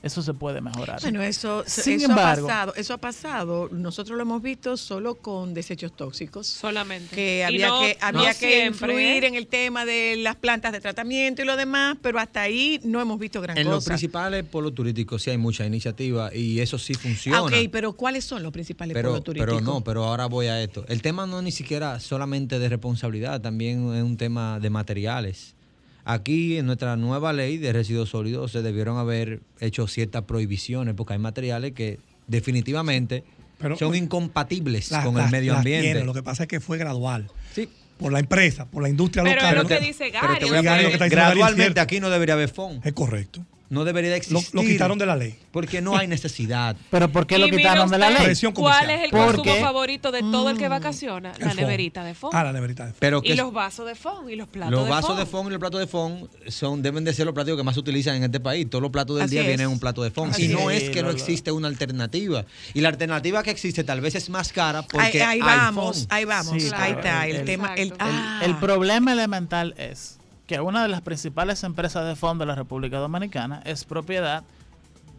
eso 0.03 0.23
se 0.23 0.35
puede 0.35 0.61
mejorar. 0.61 1.01
Bueno, 1.03 1.23
eso, 1.23 1.63
Sin 1.67 1.95
eso 1.97 2.07
embargo- 2.11 2.47
ha 2.47 2.49
pasado, 2.49 2.75
eso 2.77 2.95
ha 2.95 2.99
pasado. 2.99 3.69
Nosotros 3.71 4.17
lo 4.17 4.23
hemos 4.23 4.43
visto 4.43 4.77
solo 4.77 5.17
con 5.17 5.55
desechos 5.55 5.93
tóxicos. 5.97 6.47
Solamente. 6.47 7.15
que 7.15 7.45
había 7.45 7.69
no- 7.69 7.81
que 7.81 7.97
no 8.13 8.19
había 8.21 8.31
que 8.35 8.39
siempre, 8.39 8.67
influir 8.93 9.25
¿eh? 9.25 9.27
en 9.29 9.35
el 9.35 9.47
tema 9.47 9.85
de 9.85 10.17
las 10.19 10.37
plantas 10.37 10.73
de 10.73 10.81
tratamiento 10.81 11.43
y 11.43 11.45
lo 11.45 11.57
demás, 11.57 11.97
pero 12.03 12.19
hasta 12.19 12.43
ahí 12.43 12.81
no 12.85 13.01
hemos 13.01 13.19
visto 13.19 13.41
gran 13.41 13.57
En 13.59 13.67
los 13.67 13.77
cosa. 13.77 13.91
principales 13.91 14.45
polos 14.45 14.75
turísticos 14.75 15.23
sí 15.23 15.31
hay 15.31 15.39
mucha 15.39 15.65
iniciativa 15.67 16.35
y 16.35 16.61
eso 16.61 16.79
sí 16.79 16.95
funciona. 16.95 17.43
Ok, 17.43 17.53
pero 17.71 17.93
¿cuáles 17.93 18.25
son 18.25 18.43
los 18.43 18.53
principales 18.53 18.95
pero, 18.95 19.11
polos 19.11 19.25
turísticos? 19.25 19.59
pero 19.61 19.65
no, 19.75 19.81
pero 19.83 20.05
ahora 20.05 20.27
voy 20.27 20.47
a 20.47 20.63
esto. 20.63 20.85
El 20.89 21.03
tema 21.03 21.27
no 21.27 21.39
es 21.39 21.45
ni 21.45 21.53
siquiera 21.53 22.01
solamente 22.01 22.59
de 22.59 22.69
responsabilidad, 22.69 23.41
también 23.41 23.93
es 23.95 24.03
un 24.03 24.17
tema 24.17 24.59
de 24.61 24.71
materiales. 24.71 25.55
Aquí 26.05 26.57
en 26.57 26.67
nuestra 26.67 26.97
nueva 26.97 27.33
ley 27.33 27.59
de 27.59 27.73
residuos 27.73 28.09
sólidos 28.11 28.53
se 28.53 28.63
debieron 28.63 28.99
haber 28.99 29.41
hecho 29.61 29.87
ciertas 29.87 30.23
prohibiciones 30.25 30.95
porque 30.95 31.13
hay 31.15 31.19
materiales 31.19 31.73
que 31.73 31.99
definitivamente 32.27 33.25
Pero, 33.59 33.77
son 33.77 33.95
incompatibles 33.95 34.91
Las- 34.91 35.05
con 35.05 35.19
el 35.21 35.31
medio 35.31 35.55
ambiente. 35.57 35.87
tienen, 35.89 36.07
Lo 36.07 36.15
que 36.15 36.23
pasa 36.23 36.45
es 36.45 36.49
que 36.49 36.61
fue 36.61 36.79
gradual. 36.79 37.29
Sí, 37.55 37.69
Por 37.99 38.13
la 38.13 38.19
empresa, 38.21 38.65
por 38.65 38.83
la 38.83 38.89
industria 38.89 39.23
Pero 39.23 39.37
local. 39.37 39.57
es 39.57 39.63
lo 39.63 39.69
que 39.69 39.81
dice 39.81 40.11
pero 40.11 40.33
te 40.35 40.39
Gary. 40.41 40.49
voy 40.49 40.57
a 40.59 40.63
Gary, 40.63 40.83
lo 40.85 40.89
que 40.89 40.93
está 40.95 41.05
diciendo 41.05 41.25
Gary 41.27 41.39
gradualmente 41.41 41.81
aquí 41.81 42.01
no 42.01 42.09
debería 42.09 42.35
haber 42.35 42.49
fondo. 42.49 42.81
Es 42.83 42.95
correcto. 42.95 43.45
No 43.71 43.85
debería 43.85 44.11
de 44.11 44.17
existir. 44.17 44.51
lo 44.53 44.63
quitaron 44.63 44.99
de 44.99 45.07
la 45.07 45.15
ley. 45.17 45.39
Porque 45.53 45.81
no 45.81 45.97
hay 45.97 46.07
necesidad. 46.09 46.77
Pero 46.91 47.11
¿por 47.11 47.27
qué 47.27 47.39
lo 47.39 47.47
quitaron 47.49 47.89
de 47.89 47.99
la 47.99 48.11
ley? 48.11 48.35
¿Cuál 48.53 48.91
es 48.91 49.05
el 49.05 49.11
¿Por 49.11 49.37
consumo 49.37 49.45
qué? 49.45 49.61
favorito 49.63 50.11
de 50.13 50.21
todo 50.21 50.51
el 50.51 50.59
que 50.59 50.69
vacaciona? 50.69 51.33
El 51.39 51.47
La 51.47 51.55
neverita 51.55 52.05
de 52.05 52.15
fondo. 52.15 52.37
Ah, 52.37 52.45
la 52.45 52.53
neverita 52.53 52.87
de 52.87 52.93
Pero 52.99 53.21
y 53.25 53.35
los 53.35 53.53
vasos 53.53 53.87
de 53.87 53.95
fondo 53.95 54.29
y 54.29 54.37
los 54.37 54.49
platos 54.49 54.73
los 54.73 54.85
de 54.85 54.91
vasos 54.91 55.07
fondo. 55.07 55.25
de 55.25 55.31
fondo 55.31 55.51
y 55.51 55.53
los 55.53 55.61
platos 55.61 55.81
de 55.81 55.87
fondo 55.87 56.29
son, 56.49 56.83
deben 56.83 57.05
de 57.05 57.15
ser 57.15 57.27
los 57.27 57.35
platos 57.35 57.57
que 57.57 57.63
más 57.63 57.75
se 57.75 57.81
utilizan 57.81 58.17
en 58.17 58.25
este 58.25 58.41
país. 58.41 58.69
Todos 58.69 58.83
los 58.83 58.91
platos 58.91 59.17
del 59.17 59.25
Así 59.27 59.33
día 59.37 59.43
es. 59.43 59.47
vienen 59.47 59.67
en 59.67 59.73
un 59.73 59.79
plato 59.79 60.03
de 60.03 60.11
fondo. 60.11 60.37
Y 60.39 60.49
no 60.49 60.71
es. 60.71 60.83
es 60.83 60.91
que 60.91 61.03
no 61.03 61.11
existe 61.11 61.53
una 61.53 61.69
alternativa. 61.69 62.45
Y 62.75 62.81
la 62.81 62.89
alternativa 62.89 63.43
que 63.43 63.51
existe 63.53 63.85
tal 63.85 64.01
vez 64.01 64.15
es 64.17 64.29
más 64.31 64.53
cara 64.53 64.81
Ahí, 64.81 64.87
porque 64.91 65.23
ahí 65.23 65.39
hay 65.41 65.41
vamos, 65.41 66.07
ahí 66.11 66.25
vamos, 66.25 66.61
Sí, 66.61 66.69
ahí 66.75 66.93
está 66.93 67.27
el, 67.29 67.37
el- 67.37 67.45
tema. 67.45 67.75
El, 67.75 67.89
Exacto. 67.93 68.05
ah. 68.09 68.41
El 68.45 68.57
problema 68.57 69.13
elemental 69.13 69.75
es 69.79 70.19
que 70.51 70.59
una 70.61 70.83
de 70.83 70.89
las 70.89 71.01
principales 71.03 71.63
empresas 71.63 72.05
de 72.09 72.17
fondo 72.17 72.43
de 72.43 72.47
la 72.49 72.57
República 72.57 72.99
Dominicana 72.99 73.63
es 73.65 73.85
propiedad 73.85 74.43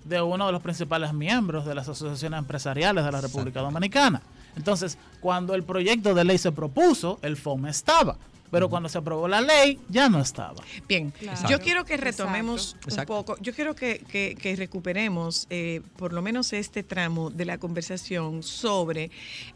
de 0.03 0.21
uno 0.21 0.45
de 0.45 0.51
los 0.51 0.61
principales 0.61 1.13
miembros 1.13 1.65
de 1.65 1.73
las 1.73 1.87
asociaciones 1.87 2.37
empresariales 2.37 3.05
de 3.05 3.11
la 3.13 3.21
República 3.21 3.61
Dominicana. 3.61 4.21
Entonces, 4.57 4.97
cuando 5.21 5.55
el 5.55 5.63
proyecto 5.63 6.13
de 6.13 6.25
ley 6.25 6.37
se 6.37 6.51
propuso, 6.51 7.17
el 7.21 7.37
FOM 7.37 7.67
estaba. 7.67 8.17
Pero 8.51 8.69
cuando 8.69 8.89
se 8.89 8.97
aprobó 8.97 9.29
la 9.29 9.39
ley, 9.39 9.79
ya 9.87 10.09
no 10.09 10.19
estaba. 10.19 10.61
Bien, 10.85 11.11
Claro. 11.11 11.47
yo 11.47 11.61
quiero 11.61 11.85
que 11.85 11.95
retomemos 11.95 12.73
Exacto. 12.73 12.89
Exacto. 12.89 13.13
un 13.13 13.17
poco, 13.25 13.37
yo 13.41 13.53
quiero 13.53 13.73
que, 13.73 13.99
que- 14.11 14.35
que 14.35 14.57
recuperemos 14.57 15.47
eh, 15.49 15.79
por 15.95 16.11
lo 16.11 16.21
menos 16.21 16.51
este 16.51 16.83
tramo 16.83 17.29
de 17.29 17.45
la 17.45 17.57
conversación 17.57 18.43
sobre 18.43 19.09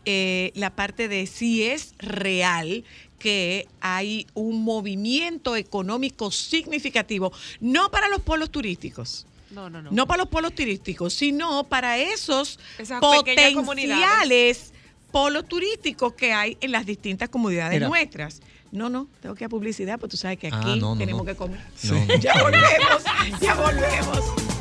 eh, 0.06 0.54
la 0.56 0.70
parte 0.70 1.10
de 1.10 1.28
si 1.28 1.64
es 1.64 1.94
real 2.00 2.86
que 3.20 3.68
hay 3.82 4.28
un 4.34 4.64
movimiento 4.64 5.56
económico 5.56 6.32
significativo, 6.32 7.32
no 7.60 7.90
para 7.90 8.08
los 8.08 8.22
polos 8.22 8.50
turísticos, 8.52 9.26
No, 9.52 9.70
no, 9.70 9.82
no. 9.82 9.92
no 9.92 10.06
para 10.08 10.24
los 10.24 10.30
polos 10.30 10.54
turísticos, 10.54 11.14
sino 11.14 11.64
para 11.64 11.98
esos 11.98 12.60
Esas 12.78 13.00
potenciales 13.00 14.74
polos 15.12 15.48
turísticos 15.48 16.14
que 16.14 16.34
hay 16.34 16.58
en 16.62 16.72
las 16.72 16.86
distintas 16.86 17.30
comunidades 17.30 17.82
nuestras. 17.82 18.42
No, 18.72 18.90
no, 18.90 19.08
tengo 19.22 19.36
que 19.36 19.44
ir 19.44 19.46
a 19.46 19.50
publicidad, 19.50 19.98
porque 20.00 20.12
tú 20.12 20.18
sabes 20.18 20.38
que 20.38 20.48
aquí 20.48 20.58
Ah, 20.60 20.76
no, 20.76 20.94
no, 20.94 20.98
tenemos 20.98 21.22
no. 21.22 21.26
que 21.26 21.36
comer. 21.36 21.62
No, 21.84 21.94
no. 22.06 22.16
Ya 22.20 22.34
volvemos, 22.44 23.04
ya 23.42 23.56
volvemos. 23.56 24.55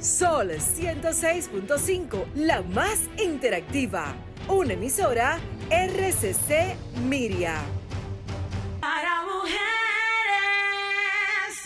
Sol 0.00 0.50
106.5, 0.52 2.26
la 2.36 2.62
más 2.62 3.00
interactiva. 3.20 4.14
Una 4.46 4.74
emisora 4.74 5.40
RCC 5.70 6.76
Miria. 7.02 7.56
Para 8.80 9.22
mujeres, 9.22 9.58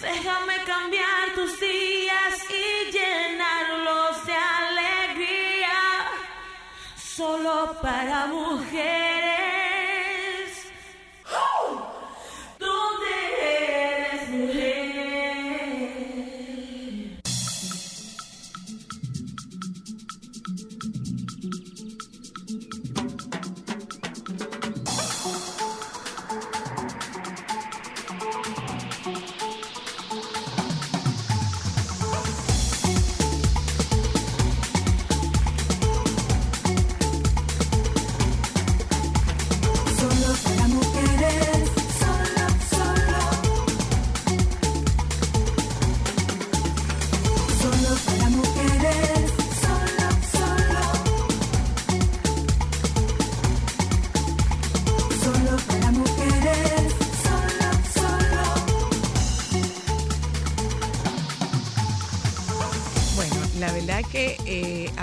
déjame 0.00 0.54
cambiar 0.66 1.34
tus 1.34 1.60
días 1.60 2.38
y 2.48 2.90
llenarlos 2.90 4.24
de 4.24 4.32
alegría. 4.32 6.08
Solo 6.96 7.76
para 7.82 8.28
mujeres. 8.28 9.61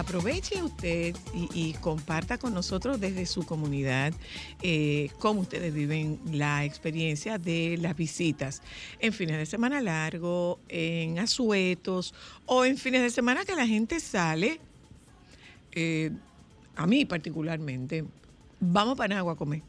Aproveche 0.09 0.63
usted 0.63 1.15
y, 1.53 1.73
comparta 1.73 2.39
con 2.39 2.51
nosotros 2.55 2.99
desde 2.99 3.27
su 3.27 3.45
comunidad 3.45 4.11
eh, 4.63 5.11
cómo 5.19 5.41
ustedes 5.41 5.71
viven 5.71 6.19
la 6.31 6.65
experiencia 6.65 7.37
de 7.37 7.77
las 7.79 7.95
visitas 7.95 8.63
en 8.99 9.13
fines 9.13 9.37
de 9.37 9.45
semana 9.45 9.81
largo, 9.81 10.59
en 10.67 11.19
asuetos 11.19 12.15
o 12.47 12.65
en 12.65 12.77
fines 12.77 13.03
de 13.03 13.11
semana 13.11 13.45
que 13.45 13.55
la 13.55 13.67
gente 13.67 13.99
sale. 13.99 14.59
eh, 15.73 16.09
a 16.75 16.87
mí 16.87 17.05
particularmente, 17.05 18.03
vamos 18.59 18.97
para 18.97 19.13
Nagua 19.13 19.33
a 19.33 19.35
comer. 19.35 19.61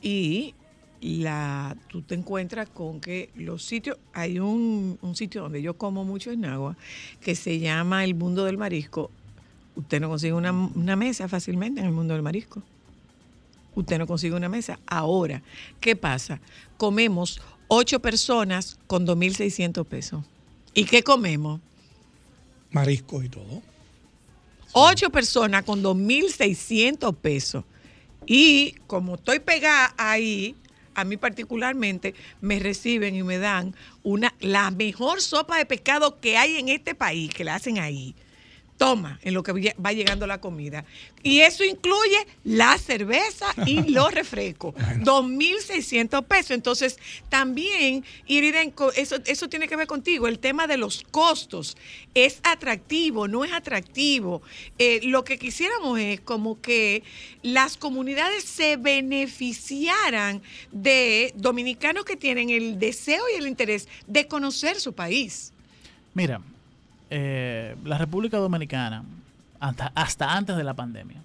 Y 0.00 0.56
la, 1.02 1.76
tú 1.88 2.02
te 2.02 2.14
encuentras 2.14 2.68
con 2.68 3.00
que 3.00 3.30
los 3.34 3.64
sitios, 3.64 3.98
hay 4.12 4.38
un, 4.38 4.98
un 5.02 5.16
sitio 5.16 5.42
donde 5.42 5.60
yo 5.60 5.76
como 5.76 6.04
mucho 6.04 6.30
en 6.30 6.42
Nagua, 6.42 6.76
que 7.20 7.34
se 7.34 7.58
llama 7.58 8.04
el 8.04 8.14
mundo 8.14 8.44
del 8.44 8.56
marisco. 8.56 9.10
Usted 9.74 10.00
no 10.00 10.08
consigue 10.08 10.32
una, 10.32 10.52
una 10.52 10.96
mesa 10.96 11.28
fácilmente 11.28 11.80
en 11.80 11.86
el 11.86 11.92
mundo 11.92 12.14
del 12.14 12.22
marisco. 12.22 12.62
Usted 13.74 13.98
no 13.98 14.06
consigue 14.06 14.36
una 14.36 14.48
mesa. 14.48 14.78
Ahora, 14.86 15.42
¿qué 15.80 15.96
pasa? 15.96 16.40
Comemos 16.76 17.40
ocho 17.68 18.00
personas 18.00 18.78
con 18.86 19.06
2.600 19.06 19.84
pesos. 19.86 20.24
¿Y 20.74 20.84
qué 20.84 21.02
comemos? 21.02 21.60
Mariscos 22.70 23.24
y 23.24 23.28
todo. 23.28 23.62
Ocho 24.72 25.10
personas 25.10 25.64
con 25.64 25.82
2.600 25.82 27.14
pesos. 27.16 27.64
Y 28.26 28.72
como 28.86 29.16
estoy 29.16 29.40
pegada 29.40 29.94
ahí, 29.96 30.54
a 30.94 31.04
mí 31.04 31.16
particularmente 31.16 32.14
me 32.40 32.58
reciben 32.58 33.14
y 33.14 33.22
me 33.22 33.38
dan 33.38 33.74
una 34.02 34.34
la 34.40 34.70
mejor 34.70 35.20
sopa 35.20 35.58
de 35.58 35.66
pescado 35.66 36.20
que 36.20 36.36
hay 36.36 36.56
en 36.56 36.68
este 36.68 36.94
país, 36.94 37.32
que 37.32 37.44
la 37.44 37.54
hacen 37.54 37.78
ahí. 37.78 38.14
Toma, 38.78 39.20
en 39.22 39.34
lo 39.34 39.44
que 39.44 39.52
va 39.74 39.92
llegando 39.92 40.26
la 40.26 40.40
comida. 40.40 40.84
Y 41.22 41.40
eso 41.40 41.62
incluye 41.62 42.26
la 42.42 42.76
cerveza 42.78 43.46
y 43.64 43.82
los 43.92 44.12
refrescos. 44.12 44.74
2.600 44.74 46.24
pesos. 46.24 46.50
Entonces, 46.50 46.98
también, 47.28 48.04
Iriden, 48.26 48.72
co- 48.72 48.90
eso, 48.92 49.16
eso 49.26 49.48
tiene 49.48 49.68
que 49.68 49.76
ver 49.76 49.86
contigo. 49.86 50.26
El 50.26 50.40
tema 50.40 50.66
de 50.66 50.78
los 50.78 51.04
costos. 51.12 51.76
¿Es 52.14 52.40
atractivo? 52.42 53.28
¿No 53.28 53.44
es 53.44 53.52
atractivo? 53.52 54.42
Eh, 54.78 55.00
lo 55.04 55.22
que 55.22 55.38
quisiéramos 55.38 56.00
es 56.00 56.20
como 56.20 56.60
que 56.60 57.04
las 57.42 57.76
comunidades 57.76 58.42
se 58.42 58.76
beneficiaran 58.76 60.42
de 60.72 61.32
dominicanos 61.36 62.04
que 62.04 62.16
tienen 62.16 62.50
el 62.50 62.78
deseo 62.78 63.22
y 63.32 63.38
el 63.38 63.46
interés 63.46 63.86
de 64.06 64.26
conocer 64.26 64.80
su 64.80 64.92
país. 64.92 65.52
Mira, 66.14 66.40
eh, 67.14 67.76
la 67.84 67.98
República 67.98 68.38
Dominicana, 68.38 69.04
hasta, 69.60 69.92
hasta 69.94 70.34
antes 70.34 70.56
de 70.56 70.64
la 70.64 70.72
pandemia, 70.72 71.20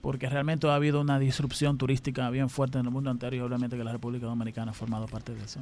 porque 0.00 0.26
realmente 0.30 0.66
ha 0.66 0.74
habido 0.74 1.02
una 1.02 1.18
disrupción 1.18 1.76
turística 1.76 2.30
bien 2.30 2.48
fuerte 2.48 2.78
en 2.78 2.86
el 2.86 2.90
mundo 2.90 3.10
entero 3.10 3.36
y 3.36 3.40
obviamente 3.40 3.76
que 3.76 3.84
la 3.84 3.92
República 3.92 4.24
Dominicana 4.24 4.70
ha 4.70 4.74
formado 4.74 5.06
parte 5.06 5.34
de 5.34 5.44
eso. 5.44 5.60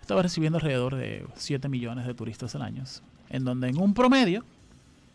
Estaba 0.00 0.22
recibiendo 0.22 0.58
alrededor 0.58 0.94
de 0.94 1.26
7 1.34 1.68
millones 1.68 2.06
de 2.06 2.14
turistas 2.14 2.54
al 2.54 2.62
año, 2.62 2.84
en 3.28 3.44
donde 3.44 3.70
en 3.70 3.76
un 3.76 3.92
promedio, 3.92 4.44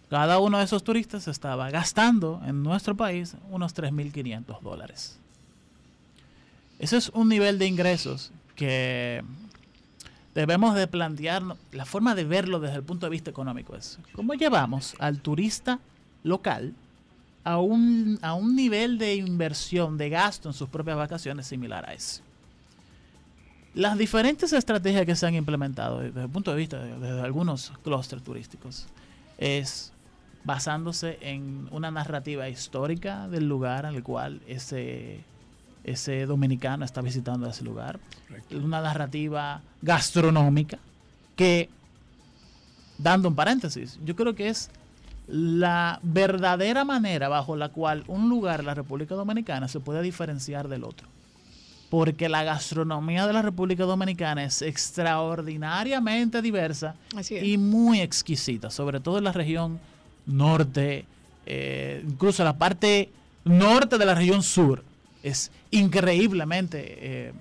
cada 0.09 0.39
uno 0.39 0.57
de 0.57 0.65
esos 0.65 0.83
turistas 0.83 1.29
estaba 1.29 1.69
gastando 1.69 2.41
en 2.45 2.61
nuestro 2.61 2.93
país 2.93 3.37
unos 3.49 3.73
3.500 3.73 4.59
dólares. 4.59 5.17
Ese 6.77 6.97
es 6.97 7.07
un 7.13 7.29
nivel 7.29 7.57
de 7.57 7.67
ingresos 7.67 8.33
que 8.57 9.23
debemos 10.35 10.75
de 10.75 10.87
plantear 10.87 11.43
la 11.71 11.85
forma 11.85 12.15
de 12.15 12.23
verlo 12.23 12.59
desde 12.59 12.77
el 12.77 12.83
punto 12.83 13.05
de 13.05 13.11
vista 13.11 13.29
económico 13.29 13.75
es 13.75 13.99
cómo 14.13 14.33
llevamos 14.33 14.95
al 14.99 15.19
turista 15.19 15.79
local 16.23 16.73
a 17.43 17.59
un, 17.59 18.19
a 18.21 18.33
un 18.33 18.55
nivel 18.55 18.97
de 18.97 19.15
inversión, 19.15 19.97
de 19.97 20.09
gasto 20.09 20.49
en 20.49 20.53
sus 20.53 20.69
propias 20.69 20.95
vacaciones 20.95 21.45
similar 21.45 21.87
a 21.87 21.93
ese. 21.93 22.21
Las 23.75 23.97
diferentes 23.97 24.53
estrategias 24.53 25.05
que 25.05 25.15
se 25.15 25.25
han 25.25 25.35
implementado 25.35 25.99
desde 25.99 26.21
el 26.21 26.29
punto 26.29 26.51
de 26.51 26.57
vista 26.57 26.79
de, 26.81 26.97
de 26.97 27.21
algunos 27.21 27.73
clústeres 27.83 28.23
turísticos 28.23 28.85
es 29.37 29.91
basándose 30.43 31.17
en 31.21 31.67
una 31.71 31.89
narrativa 31.89 32.47
histórica 32.49 33.27
del 33.27 33.47
lugar 33.47 33.85
al 33.85 34.03
cual 34.03 34.41
ese 34.47 35.21
ese 35.83 36.25
dominicano 36.25 36.85
está 36.85 37.01
visitando 37.01 37.49
ese 37.49 37.63
lugar. 37.63 37.99
Una 38.51 38.81
narrativa 38.81 39.61
gastronómica 39.81 40.79
que, 41.35 41.69
dando 42.97 43.27
un 43.29 43.35
paréntesis, 43.35 43.99
yo 44.03 44.15
creo 44.15 44.35
que 44.35 44.49
es 44.49 44.69
la 45.27 45.99
verdadera 46.03 46.83
manera 46.83 47.29
bajo 47.29 47.55
la 47.55 47.69
cual 47.69 48.03
un 48.07 48.29
lugar 48.29 48.59
en 48.59 48.65
la 48.65 48.73
República 48.73 49.15
Dominicana 49.15 49.67
se 49.67 49.79
puede 49.79 50.01
diferenciar 50.01 50.67
del 50.67 50.83
otro. 50.83 51.07
Porque 51.89 52.27
la 52.27 52.43
gastronomía 52.43 53.27
de 53.27 53.33
la 53.33 53.43
República 53.43 53.83
Dominicana 53.83 54.43
es 54.43 54.63
extraordinariamente 54.63 56.41
diversa 56.41 56.95
y 57.29 57.57
muy 57.57 58.01
exquisita, 58.01 58.71
sobre 58.71 58.99
todo 58.99 59.19
en 59.19 59.25
la 59.25 59.31
región 59.31 59.79
norte, 60.25 61.05
eh, 61.45 62.03
incluso 62.07 62.43
la 62.43 62.57
parte 62.57 63.11
norte 63.45 63.97
de 63.97 64.05
la 64.05 64.15
región 64.15 64.41
sur. 64.41 64.83
Es 65.23 65.51
increíblemente 65.71 66.97
eh, 66.99 67.33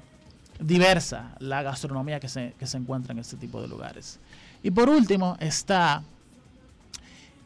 diversa 0.59 1.35
la 1.41 1.63
gastronomía 1.63 2.21
que 2.21 2.29
se, 2.29 2.55
que 2.59 2.67
se 2.67 2.79
encuentra 2.79 3.13
en 3.13 3.19
este 3.19 3.37
tipo 3.37 3.61
de 3.61 3.69
lugares. 3.69 4.19
Y 4.63 4.71
por 4.71 4.89
último 4.89 5.37
está 5.41 6.03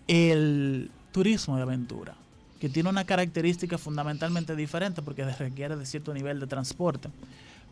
el 0.07 0.91
turismo 1.13 1.57
de 1.57 1.63
aventura, 1.63 2.15
que 2.61 2.69
tiene 2.69 2.89
una 2.91 3.05
característica 3.05 3.79
fundamentalmente 3.79 4.55
diferente 4.55 5.03
porque 5.03 5.25
requiere 5.25 5.77
de 5.77 5.87
cierto 5.87 6.13
nivel 6.13 6.39
de 6.39 6.47
transporte. 6.47 7.09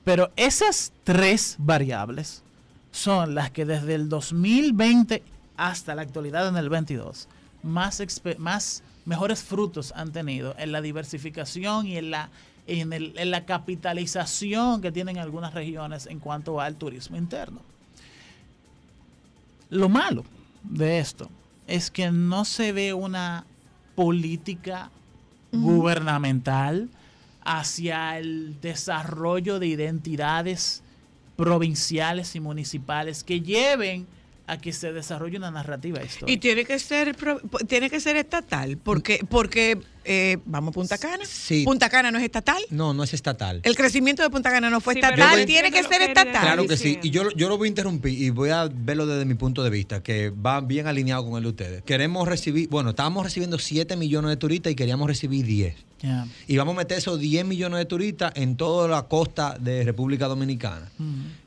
Pero 0.02 0.32
esas 0.36 0.92
tres 1.04 1.56
variables 1.58 2.42
son 2.90 3.34
las 3.34 3.50
que 3.50 3.64
desde 3.64 3.94
el 3.94 4.08
2020 4.08 5.22
hasta 5.56 5.94
la 5.94 6.02
actualidad 6.02 6.48
en 6.48 6.56
el 6.56 6.68
22 6.68 7.28
más, 7.64 8.02
más 8.38 8.82
mejores 9.04 9.42
frutos 9.42 9.92
han 9.96 10.12
tenido 10.12 10.54
en 10.58 10.70
la 10.70 10.80
diversificación 10.80 11.86
y 11.86 11.96
en 11.96 12.10
la, 12.10 12.28
en, 12.66 12.92
el- 12.92 13.12
en 13.16 13.30
la 13.30 13.44
capitalización 13.44 14.80
que 14.80 14.90
tienen 14.92 15.18
algunas 15.18 15.54
regiones 15.54 16.06
en 16.06 16.18
cuanto 16.20 16.60
al 16.60 16.76
turismo 16.76 17.16
interno. 17.16 17.60
Lo 19.70 19.88
malo 19.88 20.24
de 20.62 20.98
esto 20.98 21.30
es 21.66 21.90
que 21.90 22.10
no 22.10 22.44
se 22.44 22.72
ve 22.72 22.92
una 22.94 23.44
política 23.94 24.90
gubernamental 25.52 26.88
hacia 27.44 28.18
el 28.18 28.60
desarrollo 28.60 29.58
de 29.58 29.66
identidades 29.68 30.82
provinciales 31.36 32.34
y 32.36 32.40
municipales 32.40 33.24
que 33.24 33.40
lleven 33.40 34.06
a 34.46 34.58
que 34.58 34.72
se 34.72 34.92
desarrolle 34.92 35.36
una 35.38 35.50
narrativa 35.50 36.02
histórica. 36.02 36.30
Y 36.32 36.36
tiene 36.38 36.64
que 36.64 36.78
ser 36.78 37.16
tiene 37.66 37.88
que 37.90 38.00
ser 38.00 38.16
estatal, 38.16 38.76
porque 38.76 39.24
porque 39.28 39.80
eh, 40.04 40.38
vamos 40.44 40.70
a 40.70 40.72
Punta 40.72 40.98
Cana. 40.98 41.24
Sí. 41.24 41.64
Punta 41.64 41.88
Cana 41.88 42.10
no 42.10 42.18
es 42.18 42.24
estatal. 42.24 42.62
No, 42.70 42.94
no 42.94 43.02
es 43.02 43.14
estatal. 43.14 43.60
El 43.62 43.76
crecimiento 43.76 44.22
de 44.22 44.30
Punta 44.30 44.50
Cana 44.50 44.70
no 44.70 44.80
fue 44.80 44.94
Sí, 44.94 45.00
estatal, 45.00 45.46
tiene 45.46 45.70
que 45.70 45.82
ser 45.82 46.02
estatal. 46.02 46.42
Claro 46.42 46.66
que 46.66 46.76
sí. 46.76 46.98
Y 47.02 47.10
yo, 47.10 47.30
yo 47.30 47.48
lo 47.48 47.58
voy 47.58 47.66
a 47.66 47.70
interrumpir 47.70 48.20
y 48.20 48.30
voy 48.30 48.50
a 48.50 48.68
verlo 48.72 49.06
desde 49.06 49.24
mi 49.24 49.34
punto 49.34 49.62
de 49.62 49.70
vista, 49.70 50.02
que 50.02 50.30
va 50.30 50.60
bien 50.60 50.86
alineado 50.86 51.24
con 51.24 51.36
el 51.36 51.42
de 51.44 51.48
ustedes. 51.48 51.82
Queremos 51.82 52.28
recibir, 52.28 52.68
bueno, 52.68 52.90
estábamos 52.90 53.24
recibiendo 53.24 53.58
7 53.58 53.96
millones 53.96 54.30
de 54.30 54.36
turistas 54.36 54.72
y 54.72 54.76
queríamos 54.76 55.08
recibir 55.08 55.44
10. 55.44 55.76
Ya. 56.02 56.26
Y 56.46 56.56
vamos 56.58 56.74
a 56.74 56.78
meter 56.78 56.98
esos 56.98 57.18
10 57.18 57.46
millones 57.46 57.78
de 57.78 57.86
turistas 57.86 58.32
en 58.36 58.56
toda 58.56 58.88
la 58.88 59.02
costa 59.04 59.56
de 59.58 59.84
República 59.84 60.26
Dominicana. 60.26 60.90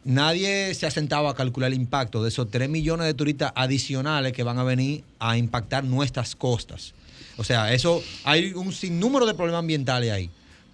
Nadie 0.03 0.73
se 0.73 0.87
ha 0.87 0.91
sentado 0.91 1.27
a 1.27 1.35
calcular 1.35 1.71
el 1.71 1.77
impacto 1.77 2.23
de 2.23 2.29
esos 2.29 2.49
3 2.49 2.67
millones 2.67 3.05
de 3.05 3.13
turistas 3.13 3.51
adicionales 3.55 4.33
que 4.33 4.43
van 4.43 4.57
a 4.57 4.63
venir 4.63 5.03
a 5.19 5.37
impactar 5.37 5.83
nuestras 5.83 6.35
costas. 6.35 6.93
O 7.37 7.43
sea, 7.43 7.73
eso 7.73 8.03
hay 8.23 8.53
un 8.53 8.73
sinnúmero 8.73 9.25
de 9.25 9.33
problemas 9.33 9.59
ambientales 9.59 10.11
ahí. 10.11 10.29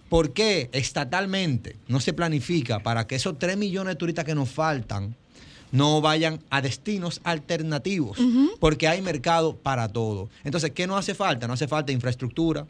¿Por 0.09 0.33
qué 0.33 0.69
estatalmente 0.73 1.75
no 1.87 1.99
se 1.99 2.13
planifica 2.13 2.79
para 2.79 3.07
que 3.07 3.15
esos 3.15 3.37
3 3.39 3.57
millones 3.57 3.93
de 3.93 3.95
turistas 3.97 4.25
que 4.25 4.35
nos 4.35 4.49
faltan 4.49 5.15
no 5.71 6.01
vayan 6.01 6.39
a 6.51 6.61
destinos 6.61 7.19
alternativos? 7.23 8.17
Porque 8.59 8.87
hay 8.87 9.01
mercado 9.01 9.55
para 9.55 9.87
todo. 9.89 10.29
Entonces, 10.43 10.71
¿qué 10.71 10.85
no 10.87 10.97
hace 10.97 11.15
falta? 11.15 11.47
No 11.47 11.53
hace 11.53 11.67
falta 11.67 11.91
infraestructura, 11.91 12.67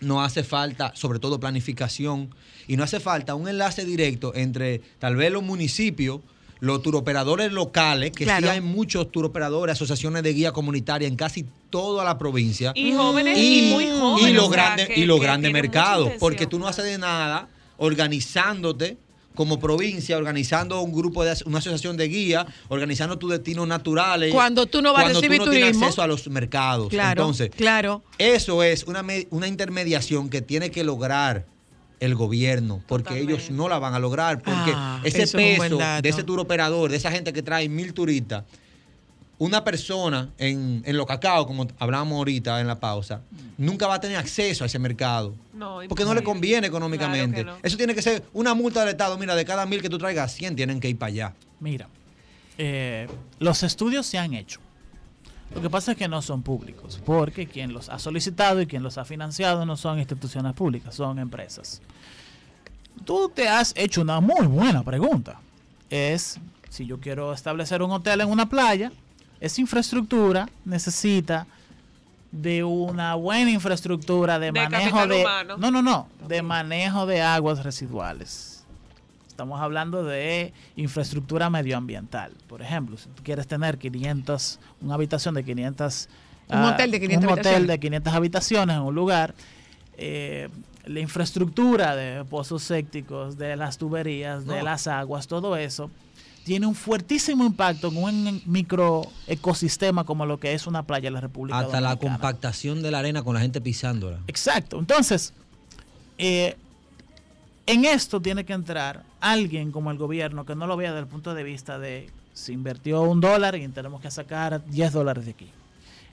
no 0.00 0.22
hace 0.22 0.44
falta, 0.44 0.92
sobre 0.94 1.18
todo, 1.18 1.40
planificación 1.40 2.32
y 2.68 2.76
no 2.76 2.84
hace 2.84 3.00
falta 3.00 3.34
un 3.34 3.48
enlace 3.48 3.84
directo 3.84 4.32
entre 4.34 4.80
tal 5.00 5.16
vez 5.16 5.32
los 5.32 5.42
municipios, 5.42 6.20
los 6.60 6.82
turoperadores 6.82 7.52
locales, 7.52 8.10
que 8.12 8.24
Claro. 8.24 8.46
sí 8.46 8.50
hay 8.52 8.60
muchos 8.60 9.10
turoperadores, 9.12 9.74
asociaciones 9.74 10.22
de 10.22 10.32
guía 10.32 10.52
comunitaria 10.52 11.06
en 11.06 11.16
casi 11.16 11.44
toda 11.70 12.04
la 12.04 12.18
provincia. 12.18 12.72
Y 12.74 12.92
jóvenes 12.92 13.38
y, 13.38 13.70
muy 13.72 13.86
jóvenes. 13.90 14.30
y 14.30 14.32
los 14.34 14.48
o 14.48 14.52
sea, 14.52 14.62
grandes, 14.64 14.88
que- 14.88 15.00
y 15.00 15.04
los 15.06 15.20
grandes 15.20 15.52
mercados, 15.52 16.12
porque 16.18 16.46
tú 16.46 16.58
no 16.58 16.66
haces 16.66 16.84
de 16.84 16.98
nada 16.98 17.48
organizándote 17.76 18.96
como 19.34 19.60
provincia, 19.60 20.16
organizando 20.18 20.80
un 20.80 20.92
grupo 20.92 21.22
de 21.24 21.32
una 21.44 21.58
asociación 21.58 21.96
de 21.96 22.08
guía, 22.08 22.44
organizando 22.66 23.18
tus 23.18 23.30
destinos 23.30 23.68
naturales. 23.68 24.32
Cuando 24.34 24.66
tú 24.66 24.82
no 24.82 24.92
vas 24.92 25.02
a 25.02 25.04
cuando 25.04 25.20
recibir 25.20 25.38
tú 25.38 25.44
no 25.46 25.50
tienes 25.52 25.68
turismo. 25.70 25.86
acceso 25.86 26.02
a 26.02 26.08
los 26.08 26.26
mercados. 26.28 26.88
Claro, 26.88 27.22
Entonces, 27.22 27.50
claro. 27.56 28.02
eso 28.18 28.64
es 28.64 28.82
una, 28.84 29.04
una 29.30 29.46
intermediación 29.46 30.28
que 30.28 30.42
tiene 30.42 30.72
que 30.72 30.82
lograr 30.82 31.46
el 32.00 32.14
gobierno, 32.14 32.82
porque 32.86 33.04
Totalmente. 33.10 33.32
ellos 33.34 33.50
no 33.50 33.68
la 33.68 33.78
van 33.78 33.94
a 33.94 33.98
lograr, 33.98 34.40
porque 34.42 34.72
Ah, 34.74 35.00
ese 35.04 35.22
es 35.22 35.32
peso 35.32 35.78
de 35.78 36.08
ese 36.08 36.22
tour 36.22 36.38
operador, 36.40 36.90
de 36.90 36.96
esa 36.96 37.10
gente 37.10 37.32
que 37.32 37.42
trae 37.42 37.68
mil 37.68 37.92
turistas, 37.94 38.44
una 39.38 39.62
persona 39.62 40.30
en, 40.38 40.82
en 40.84 40.96
los 40.96 41.06
cacao, 41.06 41.46
como 41.46 41.66
hablábamos 41.78 42.16
ahorita 42.16 42.60
en 42.60 42.66
la 42.66 42.80
pausa, 42.80 43.20
nunca 43.56 43.86
va 43.86 43.94
a 43.94 44.00
tener 44.00 44.16
acceso 44.16 44.64
a 44.64 44.66
ese 44.66 44.78
mercado. 44.80 45.34
No, 45.54 45.78
Porque 45.88 46.04
no 46.04 46.12
le 46.14 46.24
conviene 46.24 46.66
económicamente. 46.66 47.42
Claro 47.42 47.56
que 47.58 47.62
no. 47.62 47.66
Eso 47.66 47.76
tiene 47.76 47.94
que 47.94 48.02
ser 48.02 48.24
una 48.32 48.54
multa 48.54 48.80
del 48.80 48.88
Estado. 48.90 49.16
Mira, 49.16 49.36
de 49.36 49.44
cada 49.44 49.64
mil 49.64 49.80
que 49.80 49.88
tú 49.88 49.96
traigas, 49.98 50.32
100 50.34 50.56
tienen 50.56 50.80
que 50.80 50.88
ir 50.88 50.98
para 50.98 51.08
allá. 51.12 51.34
Mira, 51.60 51.88
eh, 52.58 53.06
los 53.38 53.62
estudios 53.62 54.06
se 54.06 54.18
han 54.18 54.34
hecho. 54.34 54.60
Lo 55.54 55.62
que 55.62 55.70
pasa 55.70 55.92
es 55.92 55.98
que 55.98 56.08
no 56.08 56.20
son 56.22 56.42
públicos, 56.42 57.00
porque 57.04 57.46
quien 57.46 57.72
los 57.72 57.88
ha 57.88 57.98
solicitado 57.98 58.60
y 58.60 58.66
quien 58.66 58.82
los 58.82 58.98
ha 58.98 59.04
financiado 59.04 59.64
no 59.64 59.76
son 59.76 59.98
instituciones 59.98 60.52
públicas, 60.52 60.94
son 60.94 61.18
empresas. 61.18 61.80
Tú 63.04 63.30
te 63.34 63.48
has 63.48 63.72
hecho 63.76 64.02
una 64.02 64.20
muy 64.20 64.46
buena 64.46 64.82
pregunta. 64.82 65.40
Es, 65.88 66.38
si 66.68 66.86
yo 66.86 67.00
quiero 67.00 67.32
establecer 67.32 67.82
un 67.82 67.90
hotel 67.92 68.20
en 68.20 68.28
una 68.28 68.48
playa, 68.48 68.92
esa 69.40 69.60
infraestructura 69.60 70.48
necesita 70.64 71.46
de 72.30 72.62
una 72.62 73.14
buena 73.14 73.50
infraestructura 73.50 74.38
de, 74.38 74.46
De 74.46 74.52
manejo 74.52 75.06
de... 75.06 75.20
humano. 75.22 75.56
No, 75.56 75.70
no, 75.70 75.82
no, 75.82 76.08
de 76.26 76.42
manejo 76.42 77.06
de 77.06 77.22
aguas 77.22 77.64
residuales. 77.64 78.57
Estamos 79.38 79.60
hablando 79.60 80.02
de 80.02 80.52
infraestructura 80.74 81.48
medioambiental. 81.48 82.32
Por 82.48 82.60
ejemplo, 82.60 82.96
si 82.96 83.08
tú 83.10 83.22
quieres 83.22 83.46
tener 83.46 83.78
500, 83.78 84.58
una 84.80 84.94
habitación 84.94 85.36
de 85.36 85.44
500... 85.44 86.08
Un 86.48 86.56
ah, 86.56 86.72
hotel 86.72 86.90
de 86.90 86.98
500 86.98 87.24
un 87.24 87.30
hotel 87.30 87.46
habitaciones. 87.46 87.68
de 87.68 87.78
500 87.78 88.14
habitaciones 88.14 88.76
en 88.78 88.82
un 88.82 88.94
lugar, 88.96 89.36
eh, 89.96 90.48
la 90.86 90.98
infraestructura 90.98 91.94
de 91.94 92.24
pozos 92.24 92.64
sépticos, 92.64 93.38
de 93.38 93.54
las 93.54 93.78
tuberías, 93.78 94.44
de 94.44 94.56
No. 94.56 94.64
las 94.64 94.88
aguas, 94.88 95.28
todo 95.28 95.56
eso, 95.56 95.88
tiene 96.42 96.66
un 96.66 96.74
fuertísimo 96.74 97.44
impacto 97.44 97.92
en 97.92 97.96
un 97.96 98.42
microecosistema 98.44 100.02
como 100.02 100.26
lo 100.26 100.40
que 100.40 100.52
es 100.52 100.66
una 100.66 100.82
playa 100.82 101.06
en 101.06 101.14
la 101.14 101.20
República 101.20 101.60
Hasta 101.60 101.80
la 101.80 101.94
compactación 101.94 102.82
de 102.82 102.90
la 102.90 102.98
arena 102.98 103.22
con 103.22 103.34
la 103.34 103.40
gente 103.40 103.60
pisándola. 103.60 104.18
Exacto. 104.26 104.80
Entonces, 104.80 105.32
eh, 106.18 106.56
en 107.66 107.84
esto 107.84 108.20
tiene 108.20 108.44
que 108.44 108.52
entrar 108.52 109.06
alguien 109.20 109.72
como 109.72 109.90
el 109.90 109.98
gobierno 109.98 110.44
que 110.46 110.54
no 110.54 110.66
lo 110.66 110.76
vea 110.76 110.90
desde 110.90 111.00
el 111.02 111.06
punto 111.08 111.34
de 111.34 111.42
vista 111.42 111.78
de 111.78 112.10
se 112.32 112.52
invirtió 112.52 113.02
un 113.02 113.20
dólar 113.20 113.56
y 113.56 113.66
tenemos 113.68 114.00
que 114.00 114.10
sacar 114.10 114.64
10 114.66 114.92
dólares 114.92 115.24
de 115.24 115.32
aquí. 115.32 115.50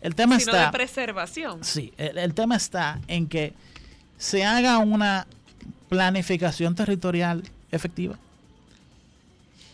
El 0.01 0.15
tema 0.15 0.39
Sino 0.39 0.51
está... 0.53 0.65
de 0.65 0.71
preservación. 0.71 1.63
Sí, 1.63 1.93
el, 1.97 2.17
el 2.17 2.33
tema 2.33 2.55
está 2.55 2.99
en 3.07 3.27
que 3.27 3.53
se 4.17 4.43
haga 4.43 4.77
una 4.79 5.27
planificación 5.89 6.75
territorial 6.75 7.43
efectiva. 7.71 8.17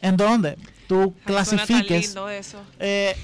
En 0.02 0.18
donde 0.18 0.58
tú 0.88 1.14
Ay, 1.18 1.24
clasifiques... 1.26 2.08
lindo 2.08 2.30
eso. 2.30 2.62
eh, 2.80 3.16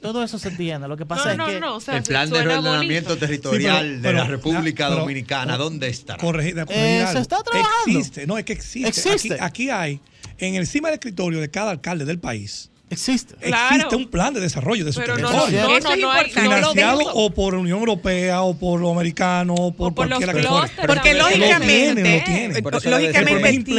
todo 0.00 0.22
eso 0.24 0.38
se 0.38 0.48
entiende. 0.48 0.88
Lo 0.88 0.96
que 0.96 1.06
pasa 1.06 1.24
No, 1.26 1.30
es 1.30 1.38
no, 1.38 1.46
que... 1.46 1.60
no, 1.60 1.76
o 1.76 1.80
sea, 1.80 1.96
el 1.96 2.02
plan 2.02 2.28
de 2.30 2.42
reordenamiento 2.42 3.10
bonito. 3.10 3.26
territorial 3.26 3.76
Sí, 3.84 3.88
pero- 3.88 3.96
de 3.96 4.02
pero- 4.02 4.18
la 4.18 4.24
República 4.24 4.88
pero- 4.88 5.00
Dominicana, 5.00 5.56
¿dónde 5.56 5.88
está? 5.88 6.16
Corregir 6.16 6.58
Eh, 6.68 7.06
se 7.12 7.18
está 7.18 7.42
trabajando. 7.42 7.98
Existe, 7.98 8.26
no, 8.26 8.38
es 8.38 8.44
que 8.44 8.52
existe. 8.52 8.88
Existe. 8.88 9.34
Aquí, 9.34 9.68
aquí 9.68 9.70
hay, 9.70 10.00
en 10.38 10.54
encima 10.56 10.88
del 10.88 10.94
escritorio 10.94 11.40
de 11.40 11.50
cada 11.50 11.70
alcalde 11.70 12.04
del 12.04 12.18
país, 12.18 12.68
Existe. 12.90 13.34
Claro. 13.36 13.74
existe 13.76 13.96
un 13.96 14.10
plan 14.10 14.34
de 14.34 14.40
desarrollo 14.40 14.84
de 14.84 14.92
su 14.92 15.00
Pero 15.00 15.16
no, 15.16 15.30
territorio. 15.30 15.62
no, 15.62 15.68
no, 15.80 15.96
no, 15.96 16.12
lo 16.22 16.28
financiado 16.28 17.00
o 17.14 17.30
por 17.30 17.54
la 17.54 17.60
Unión 17.60 17.78
Europea 17.78 18.42
o 18.42 18.54
por 18.54 18.80
los 18.82 18.92
americanos 18.92 19.56
o 19.58 19.72
por, 19.72 19.92
O 19.92 19.94
por 19.94 20.08
cualquiera 20.08 20.34
que 20.34 20.42
fuera. 20.42 20.70
Porque 20.86 21.14
lógicamente, 21.14 22.02
Lo 22.02 22.02
lo 22.02 22.06
eh, 22.06 22.22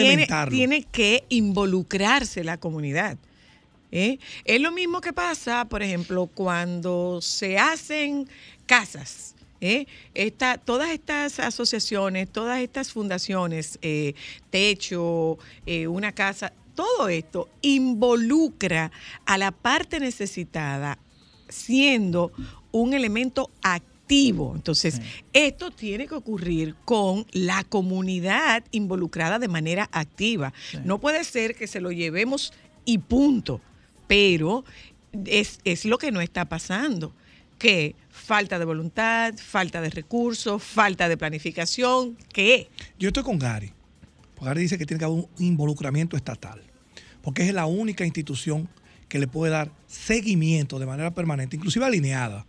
lógicamente 0.02 0.50
tiene 0.50 0.86
que 0.92 1.26
involucrarse 1.30 2.44
la 2.44 2.58
comunidad. 2.58 3.18
¿Eh? 3.96 4.18
Es 4.44 4.60
lo 4.60 4.72
mismo 4.72 5.00
que 5.02 5.14
pasa, 5.14 5.66
por 5.66 5.84
ejemplo, 5.84 6.26
cuando 6.28 7.20
se 7.22 7.58
hacen 7.60 8.28
casas 8.66 9.36
¿eh? 9.62 9.86
Esta- 10.14 10.58
todas 10.58 10.90
estas 10.90 11.40
asociaciones, 11.40 12.28
todas 12.30 12.60
estas 12.60 12.92
fundaciones, 12.92 13.80
eh, 13.82 14.14
techo, 14.50 15.38
una 15.88 16.12
casa, 16.12 16.52
todo 16.76 17.08
esto 17.08 17.48
involucra 17.62 18.92
a 19.26 19.38
la 19.38 19.52
parte 19.52 20.00
necesitada 20.02 20.98
siendo 21.48 22.32
un 22.72 22.94
elemento 22.94 23.52
activo. 23.62 24.54
Entonces, 24.56 24.96
Sí. 24.96 25.02
esto 25.32 25.72
tiene 25.72 26.08
que 26.08 26.16
ocurrir 26.16 26.76
con 26.84 27.26
la 27.32 27.64
comunidad 27.64 28.66
involucrada 28.72 29.40
de 29.40 29.48
manera 29.48 29.88
activa. 29.94 30.52
Sí. 30.72 30.78
No 30.84 31.00
puede 31.00 31.24
ser 31.24 31.56
que 31.56 31.68
se 31.68 31.80
lo 31.80 31.92
llevemos 31.92 32.52
y 32.86 32.98
punto, 32.98 33.62
pero 34.08 34.66
es, 35.26 35.60
es 35.64 35.86
lo 35.86 35.98
que 35.98 36.12
no 36.12 36.22
está 36.22 36.46
pasando, 36.46 37.14
que 37.58 37.96
falta 38.10 38.60
de 38.60 38.66
voluntad, 38.66 39.34
falta 39.36 39.82
de 39.82 39.90
recursos, 39.90 40.62
falta 40.62 41.08
de 41.10 41.18
planificación, 41.18 42.18
¿qué? 42.32 42.70
Yo 43.00 43.10
estoy 43.10 43.24
con 43.24 43.40
Gary. 43.40 43.72
Porque 44.36 44.50
Gary 44.50 44.62
dice 44.62 44.78
que 44.78 44.86
tiene 44.86 45.00
que 45.00 45.06
haber 45.06 45.18
un 45.18 45.30
involucramiento 45.40 46.18
estatal. 46.18 46.62
Porque 47.22 47.48
es 47.48 47.54
la 47.54 47.66
única 47.66 48.06
institución 48.06 48.68
que 49.08 49.20
le 49.20 49.28
puede 49.28 49.52
dar 49.52 49.72
seguimiento 49.88 50.80
de 50.80 50.86
manera 50.86 51.14
permanente, 51.14 51.56
inclusive 51.56 51.86
alineada. 51.86 52.46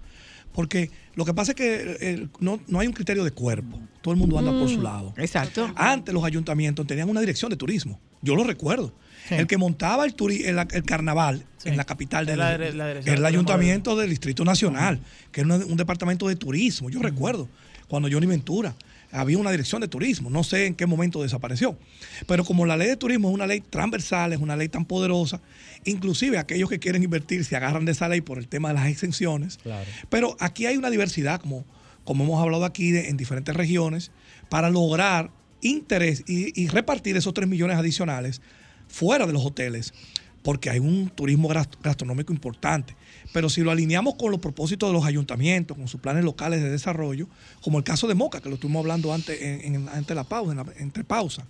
Porque 0.52 0.90
lo 1.14 1.24
que 1.24 1.34
pasa 1.34 1.52
es 1.52 1.56
que 1.56 1.96
eh, 2.00 2.28
no, 2.38 2.60
no 2.68 2.80
hay 2.80 2.86
un 2.86 2.92
criterio 2.92 3.24
de 3.24 3.32
cuerpo. 3.32 3.78
Todo 4.00 4.14
el 4.14 4.20
mundo 4.20 4.38
anda 4.38 4.52
por 4.52 4.68
su 4.68 4.80
lado. 4.80 5.12
Exacto. 5.16 5.70
Antes 5.74 6.14
los 6.14 6.24
ayuntamientos 6.24 6.86
tenían 6.86 7.08
una 7.08 7.20
dirección 7.20 7.50
de 7.50 7.56
turismo. 7.56 7.98
Yo 8.22 8.34
lo 8.36 8.44
recuerdo. 8.44 8.94
Sí. 9.28 9.34
El 9.36 9.46
que 9.46 9.56
montaba 9.56 10.04
el, 10.04 10.14
turi- 10.16 10.44
el, 10.44 10.58
el 10.58 10.82
carnaval 10.84 11.44
Sí. 11.58 11.70
en 11.70 11.76
la 11.78 11.84
capital 11.84 12.26
del 12.26 12.40
el 13.06 13.24
ayuntamiento 13.24 13.96
del 13.96 14.10
Distrito 14.10 14.44
Nacional, 14.44 15.00
que 15.32 15.40
era 15.40 15.54
un 15.54 15.76
departamento 15.76 16.28
de 16.28 16.36
turismo. 16.36 16.90
Yo 16.90 17.00
recuerdo 17.00 17.48
cuando 17.88 18.08
Johnny 18.12 18.26
Ventura 18.26 18.74
había 19.10 19.38
una 19.38 19.50
dirección 19.50 19.80
de 19.80 19.88
turismo. 19.88 20.28
No 20.28 20.44
sé 20.44 20.66
en 20.66 20.74
qué 20.74 20.84
momento 20.86 21.22
desapareció. 21.22 21.78
Pero 22.26 22.44
como 22.44 22.66
la 22.66 22.76
ley 22.76 22.88
de 22.88 22.96
turismo 22.96 23.28
es 23.28 23.34
una 23.34 23.46
ley 23.46 23.60
transversal, 23.62 24.32
es 24.34 24.40
una 24.40 24.56
ley 24.56 24.68
tan 24.68 24.84
poderosa, 24.84 25.40
inclusive 25.84 26.36
aquellos 26.36 26.68
que 26.68 26.78
quieren 26.78 27.02
invertir 27.02 27.44
se 27.44 27.56
agarran 27.56 27.84
de 27.86 27.92
esa 27.92 28.08
ley 28.08 28.20
por 28.20 28.38
el 28.38 28.48
tema 28.48 28.68
de 28.68 28.74
las 28.74 28.88
exenciones. 28.88 29.58
Claro. 29.62 29.86
Pero 30.10 30.36
aquí 30.40 30.66
hay 30.66 30.76
una 30.76 30.90
diversidad, 30.90 31.40
como, 31.40 31.64
como 32.04 32.24
hemos 32.24 32.42
hablado 32.42 32.64
aquí, 32.66 32.90
de- 32.90 33.08
en 33.08 33.16
diferentes 33.16 33.54
regiones, 33.56 34.10
para 34.50 34.68
lograr 34.68 35.30
interés 35.62 36.24
y, 36.26 36.60
y 36.60 36.68
repartir 36.68 37.16
esos 37.16 37.32
3 37.32 37.48
millones 37.48 37.78
adicionales 37.78 38.42
fuera 38.88 39.26
de 39.26 39.32
los 39.32 39.44
hoteles, 39.44 39.92
porque 40.42 40.68
hay 40.70 40.78
un 40.78 41.08
turismo 41.08 41.48
gas- 41.48 41.68
gastronómico 41.82 42.32
importante. 42.32 42.94
Pero 43.32 43.48
si 43.48 43.62
lo 43.62 43.70
alineamos 43.70 44.14
con 44.16 44.30
los 44.30 44.40
propósitos 44.40 44.88
de 44.88 44.92
los 44.92 45.04
ayuntamientos, 45.06 45.76
con 45.76 45.88
sus 45.88 46.00
planes 46.00 46.22
locales 46.24 46.62
de 46.62 46.70
desarrollo, 46.70 47.26
como 47.62 47.78
el 47.78 47.84
caso 47.84 48.06
de 48.06 48.14
Moca, 48.14 48.40
que 48.40 48.48
lo 48.48 48.56
estuvimos 48.56 48.80
hablando 48.80 49.12
antes, 49.12 49.40
en, 49.40 49.74
en- 49.74 49.88
antes 49.88 50.06
de 50.08 50.14
la 50.14 50.24
pausa, 50.24 50.52
en 50.52 50.58
la- 50.58 50.66
entre 50.78 51.02
pausa, 51.04 51.46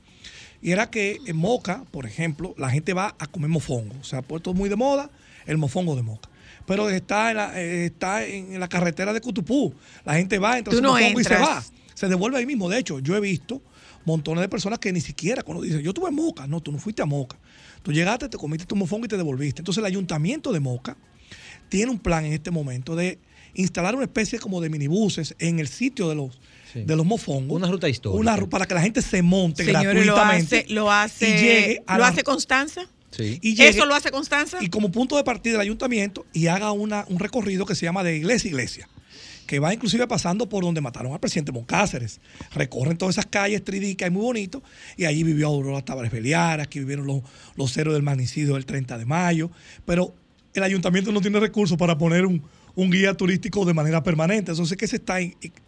y 0.62 0.70
era 0.70 0.88
que 0.90 1.18
en 1.26 1.36
Moca, 1.36 1.84
por 1.90 2.06
ejemplo, 2.06 2.54
la 2.56 2.70
gente 2.70 2.94
va 2.94 3.14
a 3.18 3.26
comer 3.26 3.50
mofongo. 3.50 4.02
Se 4.02 4.16
ha 4.16 4.22
puesto 4.22 4.54
muy 4.54 4.68
de 4.70 4.76
moda 4.76 5.10
el 5.46 5.58
mofongo 5.58 5.94
de 5.96 6.02
Moca. 6.02 6.30
Pero 6.66 6.88
está 6.88 7.30
en 7.32 7.36
la, 7.36 7.60
eh, 7.60 7.86
está 7.86 8.24
en 8.24 8.58
la 8.58 8.68
carretera 8.68 9.12
de 9.12 9.20
Cutupú. 9.20 9.74
La 10.06 10.14
gente 10.14 10.38
va, 10.38 10.56
entra 10.56 10.70
Tú 10.70 10.78
su 10.78 10.82
no 10.82 10.92
mofongo 10.92 11.20
y 11.20 11.24
se 11.24 11.34
va. 11.36 11.62
Se 11.92 12.08
devuelve 12.08 12.38
ahí 12.38 12.46
mismo. 12.46 12.70
De 12.70 12.78
hecho, 12.78 12.98
yo 13.00 13.14
he 13.16 13.20
visto 13.20 13.60
montones 14.04 14.42
de 14.42 14.48
personas 14.48 14.78
que 14.78 14.92
ni 14.92 15.00
siquiera 15.00 15.42
cuando 15.42 15.62
dicen, 15.62 15.80
yo 15.80 15.90
estuve 15.90 16.08
en 16.08 16.14
Moca. 16.14 16.46
No, 16.46 16.60
tú 16.60 16.72
no 16.72 16.78
fuiste 16.78 17.02
a 17.02 17.06
Moca. 17.06 17.38
Tú 17.82 17.92
llegaste, 17.92 18.28
te 18.28 18.36
comiste 18.38 18.66
tu 18.66 18.76
mofongo 18.76 19.06
y 19.06 19.08
te 19.08 19.16
devolviste. 19.16 19.60
Entonces 19.60 19.78
el 19.80 19.86
ayuntamiento 19.86 20.52
de 20.52 20.60
Moca 20.60 20.96
tiene 21.68 21.90
un 21.90 21.98
plan 21.98 22.24
en 22.24 22.32
este 22.32 22.50
momento 22.50 22.94
de 22.96 23.18
instalar 23.54 23.94
una 23.94 24.04
especie 24.04 24.38
como 24.38 24.60
de 24.60 24.68
minibuses 24.68 25.34
en 25.38 25.60
el 25.60 25.68
sitio 25.68 26.08
de 26.08 26.14
los, 26.16 26.38
Sí. 26.72 26.82
de 26.82 26.96
los 26.96 27.06
mofongos. 27.06 27.56
Una 27.56 27.68
ruta 27.70 27.88
histórica. 27.88 28.20
Una 28.20 28.36
ru- 28.36 28.48
para 28.48 28.66
que 28.66 28.74
la 28.74 28.82
gente 28.82 29.00
se 29.00 29.22
monte 29.22 29.64
Señores, 29.64 30.04
lo 30.06 30.14
gratuitamente. 30.14 30.58
hace, 30.60 30.74
lo 30.74 30.90
hace, 30.90 31.28
y 31.28 31.32
llegue 31.40 31.82
a 31.86 31.94
lo 31.98 32.00
la- 32.02 32.08
hace 32.08 32.22
Constanza. 32.24 32.82
Sí. 33.12 33.38
y 33.42 33.54
llegue- 33.54 33.68
¿Eso 33.68 33.86
lo 33.86 33.94
hace 33.94 34.10
Constanza? 34.10 34.58
y 34.60 34.68
como 34.70 34.90
punto 34.90 35.16
de 35.16 35.22
partida 35.22 35.52
del 35.52 35.60
ayuntamiento 35.60 36.26
y 36.32 36.48
haga 36.48 36.72
una, 36.72 37.04
un 37.08 37.20
recorrido 37.20 37.64
que 37.64 37.76
se 37.76 37.86
llama 37.86 38.02
de 38.02 38.16
iglesia 38.16 38.48
a 38.48 38.50
iglesia, 38.50 38.88
que 39.46 39.58
va 39.58 39.72
inclusive 39.72 40.06
pasando 40.06 40.48
por 40.48 40.64
donde 40.64 40.80
mataron 40.80 41.12
al 41.12 41.20
presidente 41.20 41.52
Moncáceres. 41.52 42.20
Recorren 42.54 42.96
todas 42.96 43.16
esas 43.16 43.26
calles 43.26 43.62
tridicas 43.64 44.08
y 44.08 44.10
muy 44.10 44.22
bonito, 44.22 44.62
y 44.96 45.04
allí 45.04 45.22
vivió 45.22 45.48
Aurora 45.48 45.84
Tavares 45.84 46.12
Beliar, 46.12 46.60
aquí 46.60 46.78
vivieron 46.78 47.06
los, 47.06 47.22
los 47.56 47.76
héroes 47.76 47.94
del 47.94 48.02
magnicidio 48.02 48.54
del 48.54 48.66
30 48.66 48.98
de 48.98 49.04
mayo, 49.04 49.50
pero 49.84 50.14
el 50.54 50.62
ayuntamiento 50.62 51.12
no 51.12 51.20
tiene 51.20 51.40
recursos 51.40 51.76
para 51.76 51.98
poner 51.98 52.26
un, 52.26 52.42
un 52.74 52.90
guía 52.90 53.14
turístico 53.14 53.64
de 53.64 53.74
manera 53.74 54.02
permanente. 54.02 54.52
Entonces, 54.52 54.76
¿qué 54.76 54.86
se 54.86 54.96
está, 54.96 55.18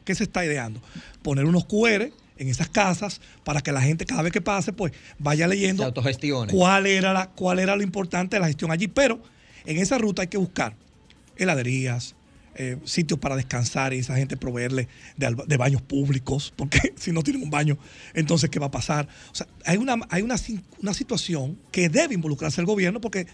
qué 0.04 0.14
se 0.14 0.24
está 0.24 0.44
ideando? 0.44 0.80
Poner 1.22 1.44
unos 1.44 1.64
QR 1.66 2.10
en 2.38 2.48
esas 2.48 2.68
casas 2.68 3.20
para 3.44 3.60
que 3.60 3.72
la 3.72 3.80
gente 3.80 4.04
cada 4.04 4.22
vez 4.22 4.32
que 4.32 4.40
pase, 4.40 4.72
pues 4.72 4.92
vaya 5.18 5.46
leyendo 5.48 5.92
cuál 6.50 6.86
era, 6.86 7.12
la, 7.12 7.30
cuál 7.30 7.58
era 7.58 7.76
lo 7.76 7.82
importante 7.82 8.36
de 8.36 8.40
la 8.40 8.46
gestión 8.46 8.70
allí. 8.70 8.88
Pero 8.88 9.20
en 9.64 9.78
esa 9.78 9.98
ruta 9.98 10.22
hay 10.22 10.28
que 10.28 10.38
buscar 10.38 10.74
heladerías, 11.36 12.14
eh, 12.56 12.78
sitios 12.84 13.20
para 13.20 13.36
descansar 13.36 13.92
y 13.94 13.98
esa 13.98 14.16
gente 14.16 14.36
proveerle 14.36 14.88
de, 15.16 15.56
baños 15.56 15.82
públicos, 15.82 16.52
porque 16.56 16.92
si 16.96 17.12
no 17.12 17.22
tienen 17.22 17.42
un 17.42 17.50
baño, 17.50 17.78
entonces 18.14 18.50
¿qué 18.50 18.58
va 18.58 18.66
a 18.66 18.70
pasar? 18.70 19.08
O 19.30 19.34
sea, 19.34 19.46
hay 19.64 19.76
una, 19.76 19.96
hay 20.08 20.22
una, 20.22 20.36
una 20.80 20.94
situación 20.94 21.58
que 21.70 21.88
debe 21.88 22.14
involucrarse 22.14 22.60
el 22.60 22.66
gobierno 22.66 23.00
porque 23.00 23.26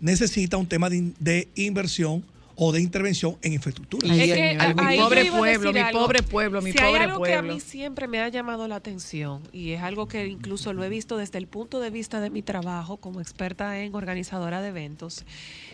necesita 0.00 0.56
un 0.56 0.66
tema 0.66 0.90
de, 0.90 0.96
in- 0.96 1.14
de 1.18 1.48
inversión 1.54 2.24
o 2.56 2.70
de 2.70 2.80
intervención 2.80 3.36
en 3.42 3.52
infraestructura. 3.54 4.06
Es 4.14 4.32
que 4.32 4.56
mi 4.88 4.96
pobre 4.96 5.24
pueblo, 5.26 5.72
mi 5.72 5.80
algo. 5.80 6.00
pobre 6.00 6.22
pueblo, 6.22 6.62
mi 6.62 6.70
si 6.70 6.78
pobre 6.78 6.88
hay 6.88 6.94
algo 6.96 7.22
que 7.22 7.34
a 7.34 7.38
pueblo. 7.40 7.54
mí 7.54 7.60
siempre 7.60 8.06
me 8.06 8.20
ha 8.20 8.28
llamado 8.28 8.68
la 8.68 8.76
atención 8.76 9.42
y 9.52 9.70
es 9.72 9.82
algo 9.82 10.06
que 10.06 10.26
incluso 10.28 10.72
lo 10.72 10.84
he 10.84 10.88
visto 10.88 11.16
desde 11.16 11.38
el 11.38 11.48
punto 11.48 11.80
de 11.80 11.90
vista 11.90 12.20
de 12.20 12.30
mi 12.30 12.42
trabajo 12.42 12.96
como 12.98 13.20
experta 13.20 13.80
en 13.80 13.94
organizadora 13.96 14.62
de 14.62 14.68
eventos, 14.68 15.24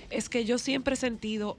es 0.08 0.30
que 0.30 0.46
yo 0.46 0.56
siempre 0.56 0.94
he 0.94 0.96
sentido 0.96 1.58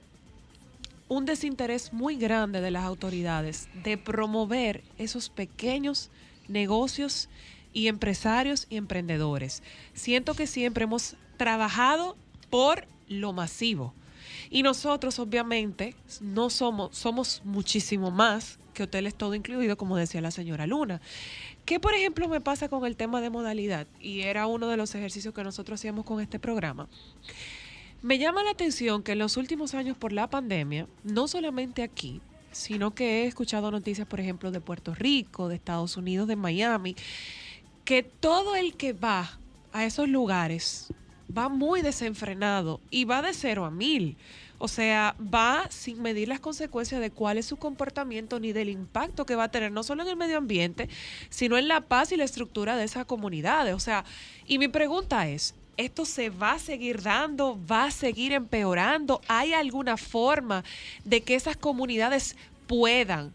un 1.12 1.26
desinterés 1.26 1.92
muy 1.92 2.16
grande 2.16 2.62
de 2.62 2.70
las 2.70 2.84
autoridades 2.84 3.68
de 3.84 3.98
promover 3.98 4.82
esos 4.96 5.28
pequeños 5.28 6.08
negocios 6.48 7.28
y 7.74 7.88
empresarios 7.88 8.66
y 8.70 8.78
emprendedores. 8.78 9.62
Siento 9.92 10.32
que 10.32 10.46
siempre 10.46 10.84
hemos 10.84 11.16
trabajado 11.36 12.16
por 12.48 12.86
lo 13.08 13.34
masivo. 13.34 13.92
Y 14.48 14.62
nosotros, 14.62 15.18
obviamente, 15.18 15.94
no 16.22 16.48
somos, 16.48 16.96
somos 16.96 17.42
muchísimo 17.44 18.10
más 18.10 18.58
que 18.72 18.84
hoteles 18.84 19.14
todo 19.14 19.34
incluido, 19.34 19.76
como 19.76 19.98
decía 19.98 20.22
la 20.22 20.30
señora 20.30 20.66
Luna. 20.66 21.02
¿Qué, 21.66 21.78
por 21.78 21.92
ejemplo, 21.92 22.26
me 22.26 22.40
pasa 22.40 22.70
con 22.70 22.86
el 22.86 22.96
tema 22.96 23.20
de 23.20 23.28
modalidad? 23.28 23.86
Y 24.00 24.22
era 24.22 24.46
uno 24.46 24.66
de 24.66 24.78
los 24.78 24.94
ejercicios 24.94 25.34
que 25.34 25.44
nosotros 25.44 25.78
hacíamos 25.78 26.06
con 26.06 26.22
este 26.22 26.38
programa. 26.38 26.88
Me 28.02 28.18
llama 28.18 28.42
la 28.42 28.50
atención 28.50 29.04
que 29.04 29.12
en 29.12 29.20
los 29.20 29.36
últimos 29.36 29.74
años 29.74 29.96
por 29.96 30.12
la 30.12 30.28
pandemia, 30.28 30.88
no 31.04 31.28
solamente 31.28 31.84
aquí, 31.84 32.20
sino 32.50 32.96
que 32.96 33.22
he 33.22 33.26
escuchado 33.28 33.70
noticias, 33.70 34.08
por 34.08 34.18
ejemplo, 34.18 34.50
de 34.50 34.60
Puerto 34.60 34.92
Rico, 34.92 35.48
de 35.48 35.54
Estados 35.54 35.96
Unidos, 35.96 36.26
de 36.26 36.34
Miami, 36.34 36.96
que 37.84 38.02
todo 38.02 38.56
el 38.56 38.74
que 38.74 38.92
va 38.92 39.38
a 39.72 39.84
esos 39.84 40.08
lugares 40.08 40.92
va 41.36 41.48
muy 41.48 41.80
desenfrenado 41.80 42.80
y 42.90 43.04
va 43.04 43.22
de 43.22 43.32
cero 43.34 43.64
a 43.64 43.70
mil. 43.70 44.16
O 44.58 44.66
sea, 44.66 45.14
va 45.32 45.66
sin 45.70 46.02
medir 46.02 46.26
las 46.26 46.40
consecuencias 46.40 47.00
de 47.00 47.12
cuál 47.12 47.38
es 47.38 47.46
su 47.46 47.56
comportamiento 47.56 48.40
ni 48.40 48.52
del 48.52 48.68
impacto 48.68 49.26
que 49.26 49.36
va 49.36 49.44
a 49.44 49.50
tener, 49.52 49.70
no 49.70 49.84
solo 49.84 50.02
en 50.02 50.08
el 50.08 50.16
medio 50.16 50.38
ambiente, 50.38 50.88
sino 51.30 51.56
en 51.56 51.68
la 51.68 51.82
paz 51.82 52.10
y 52.10 52.16
la 52.16 52.24
estructura 52.24 52.76
de 52.76 52.82
esas 52.82 53.04
comunidades. 53.04 53.74
O 53.74 53.80
sea, 53.80 54.04
y 54.44 54.58
mi 54.58 54.66
pregunta 54.66 55.28
es, 55.28 55.54
¿esto 55.76 56.04
se 56.04 56.30
va 56.30 56.52
a 56.52 56.58
seguir 56.58 57.02
dando? 57.02 57.58
¿Va 57.70 57.84
a 57.86 57.90
seguir 57.90 58.32
empeorando? 58.32 59.20
¿Hay 59.28 59.52
alguna 59.52 59.96
forma 59.96 60.64
de 61.04 61.22
que 61.22 61.34
esas 61.34 61.56
comunidades 61.56 62.36
puedan 62.66 63.32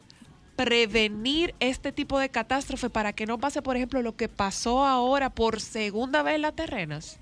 prevenir 0.56 1.54
este 1.60 1.92
tipo 1.92 2.20
de 2.20 2.30
catástrofe 2.30 2.90
para 2.90 3.14
que 3.14 3.26
no 3.26 3.38
pase, 3.40 3.62
por 3.62 3.76
ejemplo, 3.78 4.02
lo 4.02 4.16
que 4.16 4.28
pasó 4.28 4.84
ahora 4.86 5.30
por 5.30 5.62
segunda 5.62 6.24
vez 6.24 6.36
en 6.36 6.42
las 6.42 6.56
terrenas? 6.56 7.18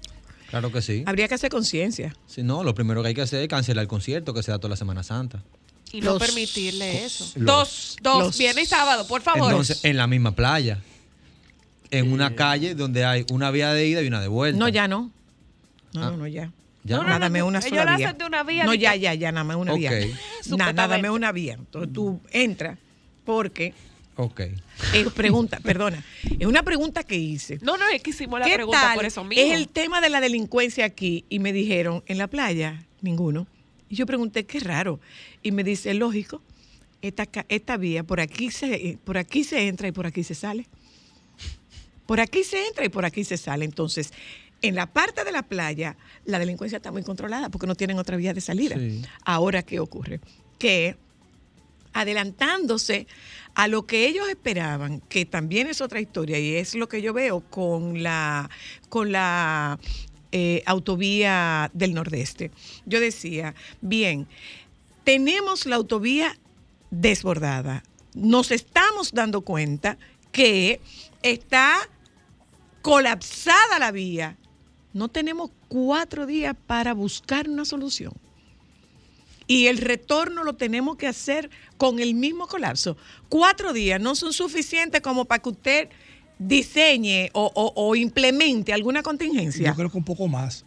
Claro 0.49 0.71
que 0.71 0.81
sí. 0.81 1.03
Habría 1.05 1.27
que 1.27 1.35
hacer 1.35 1.49
conciencia. 1.51 2.15
Si 2.27 2.43
no, 2.43 2.63
lo 2.63 2.73
primero 2.73 3.01
que 3.01 3.09
hay 3.09 3.13
que 3.13 3.21
hacer 3.21 3.41
es 3.41 3.47
cancelar 3.49 3.81
el 3.83 3.87
concierto 3.89 4.33
que 4.33 4.41
se 4.41 4.51
da 4.51 4.57
toda 4.57 4.69
la 4.69 4.75
Semana 4.77 5.03
Santa. 5.03 5.43
Y 5.91 6.01
no 6.01 6.17
permitirle 6.17 7.05
eso. 7.05 7.25
los- 7.35 7.45
dos, 7.45 7.97
dos, 8.01 8.23
los- 8.27 8.37
viernes 8.37 8.63
y 8.65 8.67
sábado, 8.67 9.05
por 9.07 9.21
favor. 9.21 9.51
Entonces, 9.51 9.83
en 9.83 9.97
la 9.97 10.07
misma 10.07 10.31
playa. 10.33 10.79
En 11.91 12.11
una 12.11 12.35
calle 12.35 12.75
donde 12.75 13.05
hay 13.05 13.25
una 13.31 13.51
vía 13.51 13.71
de 13.73 13.87
ida 13.87 14.01
y 14.01 14.07
una 14.07 14.21
de 14.21 14.27
vuelta. 14.27 14.57
No, 14.59 14.67
ya 14.69 14.87
no. 14.87 15.11
No, 15.93 16.01
Ah. 16.03 16.11
no, 16.11 16.17
no, 16.17 16.27
ya. 16.27 16.51
Ya 16.83 16.97
No, 16.97 17.03
no. 17.03 17.09
no, 17.09 17.19
nada 17.19 17.29
más 17.29 17.41
una 17.41 17.59
ellos 17.59 17.69
sola 17.69 17.85
la 17.85 17.97
vía. 17.97 18.07
hacen 18.09 18.17
de 18.19 18.25
una 18.25 18.43
vía, 18.43 18.63
No, 18.65 18.73
ya, 18.73 18.95
ya, 18.95 19.13
ya, 19.13 19.31
nada 19.31 19.43
más 19.43 19.57
una 19.57 19.73
Ok. 19.73 19.79
vía. 19.79 19.91
Nada, 20.57 20.73
nada 20.87 21.11
una 21.11 21.31
vía. 21.31 21.53
Entonces 21.55 21.91
tú 21.93 22.19
entras 22.31 22.77
porque, 23.25 23.73
Ok. 24.17 24.41
eh, 24.41 25.05
pregunta, 25.15 25.59
perdona, 25.63 26.03
es 26.39 26.45
una 26.45 26.61
pregunta 26.63 27.03
que 27.03 27.15
hice. 27.17 27.57
No, 27.63 27.77
no, 27.77 27.87
es 27.87 28.03
que 28.03 28.11
hicimos 28.11 28.39
la 28.39 28.45
¿Qué 28.45 28.53
pregunta 28.55 28.81
tal 28.81 28.95
por 28.95 29.05
eso 29.05 29.23
mismo. 29.23 29.43
es 29.43 29.53
el 29.57 29.67
tema 29.67 29.99
de 29.99 30.09
la 30.09 30.21
delincuencia 30.21 30.85
aquí? 30.85 31.25
Y 31.29 31.39
me 31.39 31.53
dijeron, 31.53 32.03
en 32.05 32.17
la 32.19 32.27
playa, 32.27 32.83
ninguno. 33.01 33.47
Y 33.89 33.95
yo 33.95 34.05
pregunté, 34.05 34.45
qué 34.45 34.59
raro. 34.59 34.99
Y 35.41 35.51
me 35.51 35.63
dice, 35.63 35.93
lógico, 35.95 36.41
esta, 37.01 37.25
ca- 37.25 37.45
esta 37.49 37.77
vía, 37.77 38.03
por 38.03 38.19
aquí, 38.19 38.51
se, 38.51 38.97
por 39.03 39.17
aquí 39.17 39.43
se 39.43 39.67
entra 39.67 39.87
y 39.87 39.91
por 39.91 40.05
aquí 40.05 40.23
se 40.23 40.35
sale. 40.35 40.67
Por 42.05 42.19
aquí 42.19 42.43
se 42.43 42.67
entra 42.67 42.85
y 42.85 42.89
por 42.89 43.05
aquí 43.05 43.23
se 43.23 43.37
sale. 43.37 43.65
Entonces, 43.65 44.13
en 44.61 44.75
la 44.75 44.87
parte 44.87 45.23
de 45.23 45.31
la 45.31 45.43
playa, 45.43 45.97
la 46.25 46.39
delincuencia 46.39 46.77
está 46.77 46.91
muy 46.91 47.03
controlada 47.03 47.49
porque 47.49 47.67
no 47.67 47.75
tienen 47.75 47.99
otra 47.99 48.17
vía 48.17 48.33
de 48.33 48.41
salida. 48.41 48.75
Sí. 48.77 49.03
Ahora, 49.23 49.63
¿qué 49.63 49.79
ocurre? 49.79 50.19
Que 50.57 50.97
adelantándose 51.93 53.07
a 53.53 53.67
lo 53.69 53.85
que 53.85 54.05
ellos 54.05 54.27
esperaban, 54.27 54.99
que 55.01 55.25
también 55.25 55.67
es 55.67 55.79
otra 55.79 56.01
historia 56.01 56.37
y 56.37 56.55
es 56.55 56.75
lo 56.75 56.89
que 56.89 57.01
yo 57.01 57.13
veo 57.13 57.39
con 57.39 58.03
la, 58.03 58.49
con 58.89 59.13
la 59.13 59.79
eh, 60.33 60.61
autovía 60.65 61.71
del 61.73 61.93
Nordeste. 61.93 62.51
Yo 62.85 62.99
decía, 62.99 63.55
bien, 63.79 64.27
tenemos 65.05 65.65
la 65.65 65.77
autovía 65.77 66.37
desbordada. 66.91 67.83
Nos 68.13 68.51
estamos 68.51 69.13
dando 69.13 69.41
cuenta 69.41 69.97
que 70.33 70.81
está 71.21 71.77
colapsada 72.85 73.79
la 73.79 73.91
vía. 73.91 74.37
No 74.93 75.07
tenemos 75.09 75.49
cuatro 75.69 76.27
días 76.27 76.55
para 76.67 76.93
buscar 76.93 77.49
una 77.49 77.65
solución. 77.65 78.13
Y 79.47 79.65
el 79.67 79.79
retorno 79.79 80.43
lo 80.43 80.53
tenemos 80.53 80.95
que 80.95 81.07
hacer 81.07 81.49
con 81.77 81.99
el 81.99 82.13
mismo 82.13 82.45
colapso. 82.47 82.95
Cuatro 83.27 83.73
días 83.73 83.99
no 83.99 84.13
son 84.13 84.33
suficientes 84.33 85.01
como 85.01 85.25
para 85.25 85.41
que 85.41 85.49
usted 85.49 85.89
diseñe 86.37 87.31
o, 87.33 87.51
o- 87.55 87.73
o 87.75 87.95
implemente 87.95 88.71
alguna 88.71 89.01
contingencia. 89.01 89.67
Yo 89.71 89.75
creo 89.75 89.89
que 89.89 89.97
un 89.97 90.03
poco 90.05 90.27
más. 90.27 90.63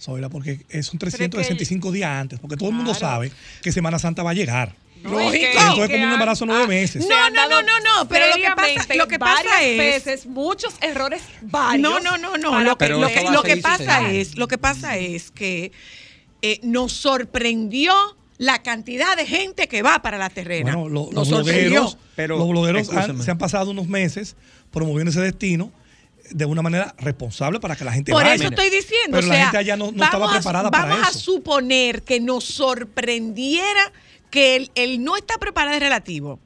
Zoila, 0.00 0.30
porque 0.30 0.60
son 0.82 0.98
Pero 0.98 1.08
es 1.10 1.14
que- 1.16 1.28
365 1.28 1.92
días 1.92 2.08
antes, 2.10 2.40
porque 2.40 2.56
todo 2.56 2.70
el 2.70 2.74
mundo 2.74 2.94
sabe 2.94 3.30
que 3.60 3.70
Semana 3.70 3.98
Santa 3.98 4.22
va 4.22 4.30
a 4.30 4.34
llegar. 4.34 4.74
No, 5.02 5.18
es 5.20 5.32
que- 5.32 5.50
Esto 5.52 5.84
es 5.84 5.88
que 5.90 5.94
como 5.96 6.06
un 6.06 6.12
embarazo 6.12 6.46
nueve 6.46 6.66
meses. 6.66 7.02
se 7.04 7.08
No, 7.08 7.30
no, 7.30 7.48
no, 7.48 7.62
no, 7.62 7.80
no, 7.80 8.08
pero 8.08 8.26
lo 8.28 8.34
que 8.36 8.50
pasa- 8.54 8.94
lo 8.94 9.08
que 9.08 9.18
pasa 9.18 9.62
es- 9.62 9.78
veces, 9.78 10.26
muchos 10.26 10.74
errores 10.80 11.22
varios. 11.42 11.82
No, 11.82 12.00
no, 12.00 12.18
no, 12.18 12.36
no. 12.36 12.60
Lo 12.60 12.76
que, 12.76 12.88
lo 12.88 13.06
que- 13.08 13.18
a 13.20 13.30
lo 13.30 13.42
pasa 13.62 14.10
es, 14.10 14.36
lo 14.36 14.48
que 14.48 14.58
pasa 14.58 14.96
es 14.98 15.30
que 15.30 15.72
eh, 16.42 16.58
nos 16.62 16.92
sorprendió 16.92 17.92
la 18.38 18.62
cantidad 18.62 19.14
de 19.16 19.26
gente 19.26 19.68
que 19.68 19.82
va 19.82 20.00
para 20.00 20.16
la 20.16 20.30
terrena. 20.30 20.74
Bueno, 20.74 20.88
lo- 20.88 21.12
los 21.12 21.28
blogueros, 21.28 21.98
Pero, 22.16 22.38
los 22.38 22.48
blogueros 22.48 22.88
han- 22.90 23.22
se 23.22 23.30
han 23.30 23.36
pasado 23.38 23.70
unos 23.70 23.86
meses 23.88 24.36
promoviendo 24.70 25.10
ese 25.10 25.20
destino 25.20 25.70
de 26.30 26.44
una 26.46 26.62
manera 26.62 26.94
responsable 26.98 27.60
para 27.60 27.76
que 27.76 27.84
la 27.84 27.92
gente 27.92 28.12
Por 28.12 28.22
vaya. 28.22 28.34
eso 28.36 28.44
estoy 28.44 28.70
diciendo, 28.70 29.16
Pero 29.18 29.26
o 29.26 29.28
la 29.28 29.34
sea, 29.34 29.44
gente 29.46 29.58
allá 29.58 29.76
no, 29.76 29.92
no 29.92 30.04
estaba 30.04 30.26
vamos 30.26 30.30
a- 30.30 30.38
preparada 30.38 30.70
vamos 30.70 30.88
para 30.96 31.06
a 31.06 31.10
eso. 31.10 31.18
suponer 31.18 32.02
que 32.02 32.20
nos 32.20 32.44
sorprendiera 32.44 33.92
que 34.30 34.56
el, 34.56 34.70
el 34.74 35.02
no 35.04 35.16
está 35.16 35.38
preparado 35.38 35.76
es 35.76 35.82
relativo. 35.82 36.38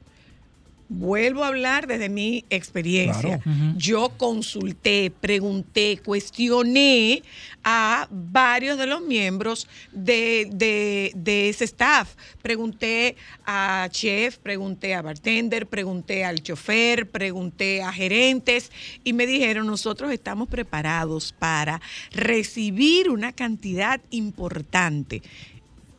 Vuelvo 0.87 1.43
a 1.43 1.47
hablar 1.47 1.87
desde 1.87 2.09
mi 2.09 2.45
experiencia. 2.51 3.39
Claro. 3.39 3.73
Yo 3.75 4.09
consulté, 4.17 5.11
pregunté, 5.19 5.97
cuestioné 6.05 7.23
a 7.63 8.07
varios 8.11 8.77
de 8.77 8.85
los 8.85 9.01
miembros 9.01 9.67
de, 9.91 10.47
de- 10.51 11.11
de 11.15 11.49
ese 11.49 11.63
staff. 11.65 12.13
Pregunté 12.43 13.15
a 13.47 13.87
chef, 13.91 14.37
pregunté 14.37 14.93
a 14.93 15.01
bartender, 15.01 15.65
pregunté 15.65 16.23
al 16.23 16.43
chofer, 16.43 17.09
pregunté 17.09 17.81
a 17.81 17.91
gerentes 17.91 18.71
y 19.03 19.13
me 19.13 19.25
dijeron, 19.25 19.65
nosotros 19.65 20.11
estamos 20.11 20.47
preparados 20.49 21.33
para 21.33 21.81
recibir 22.11 23.09
una 23.09 23.31
cantidad 23.33 23.99
importante. 24.11 25.23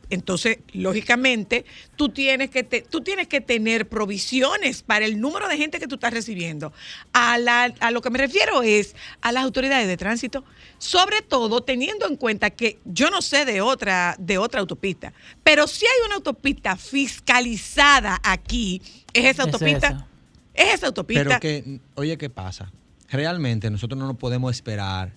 Entonces, 0.08 0.58
lógicamente, 0.72 1.64
tú 1.96 2.10
tienes 2.10 2.50
que 2.50 2.62
te- 2.62 2.82
tú 2.82 3.00
tienes 3.00 3.26
que 3.28 3.40
tener 3.40 3.88
provisiones 3.88 4.82
para 4.82 5.04
el 5.04 5.20
número 5.20 5.48
de 5.48 5.56
gente 5.56 5.78
que 5.80 5.88
tú 5.88 5.96
estás 5.96 6.12
recibiendo. 6.12 6.72
A, 7.12 7.38
la- 7.38 7.74
a 7.80 7.90
lo 7.90 8.00
que 8.02 8.10
me 8.10 8.18
refiero 8.18 8.62
es 8.62 8.94
a 9.20 9.32
las 9.32 9.42
autoridades 9.44 9.88
de 9.88 9.96
tránsito, 9.96 10.44
sobre 10.78 11.22
todo 11.22 11.62
teniendo 11.62 12.06
en 12.06 12.16
cuenta 12.16 12.50
que 12.50 12.78
yo 12.84 13.10
no 13.10 13.20
sé 13.22 13.44
de 13.44 13.60
otra 13.60 14.14
de 14.18 14.38
otra 14.38 14.60
autopista, 14.60 15.12
pero 15.42 15.66
si 15.66 15.84
hay 15.86 16.06
una 16.06 16.16
autopista 16.16 16.76
fiscalizada 16.76 18.20
aquí, 18.22 18.80
es 19.12 19.24
esa 19.24 19.30
Es 19.30 19.38
autopista. 19.48 19.86
esa. 19.88 20.06
Es 20.54 20.74
esa 20.74 20.86
autopista. 20.86 21.24
Pero 21.24 21.40
que, 21.40 21.80
oye, 21.96 22.16
¿qué 22.16 22.30
pasa? 22.30 22.72
Realmente 23.10 23.68
nosotros 23.70 23.98
no 23.98 24.06
nos 24.06 24.16
podemos 24.16 24.54
esperar 24.54 25.12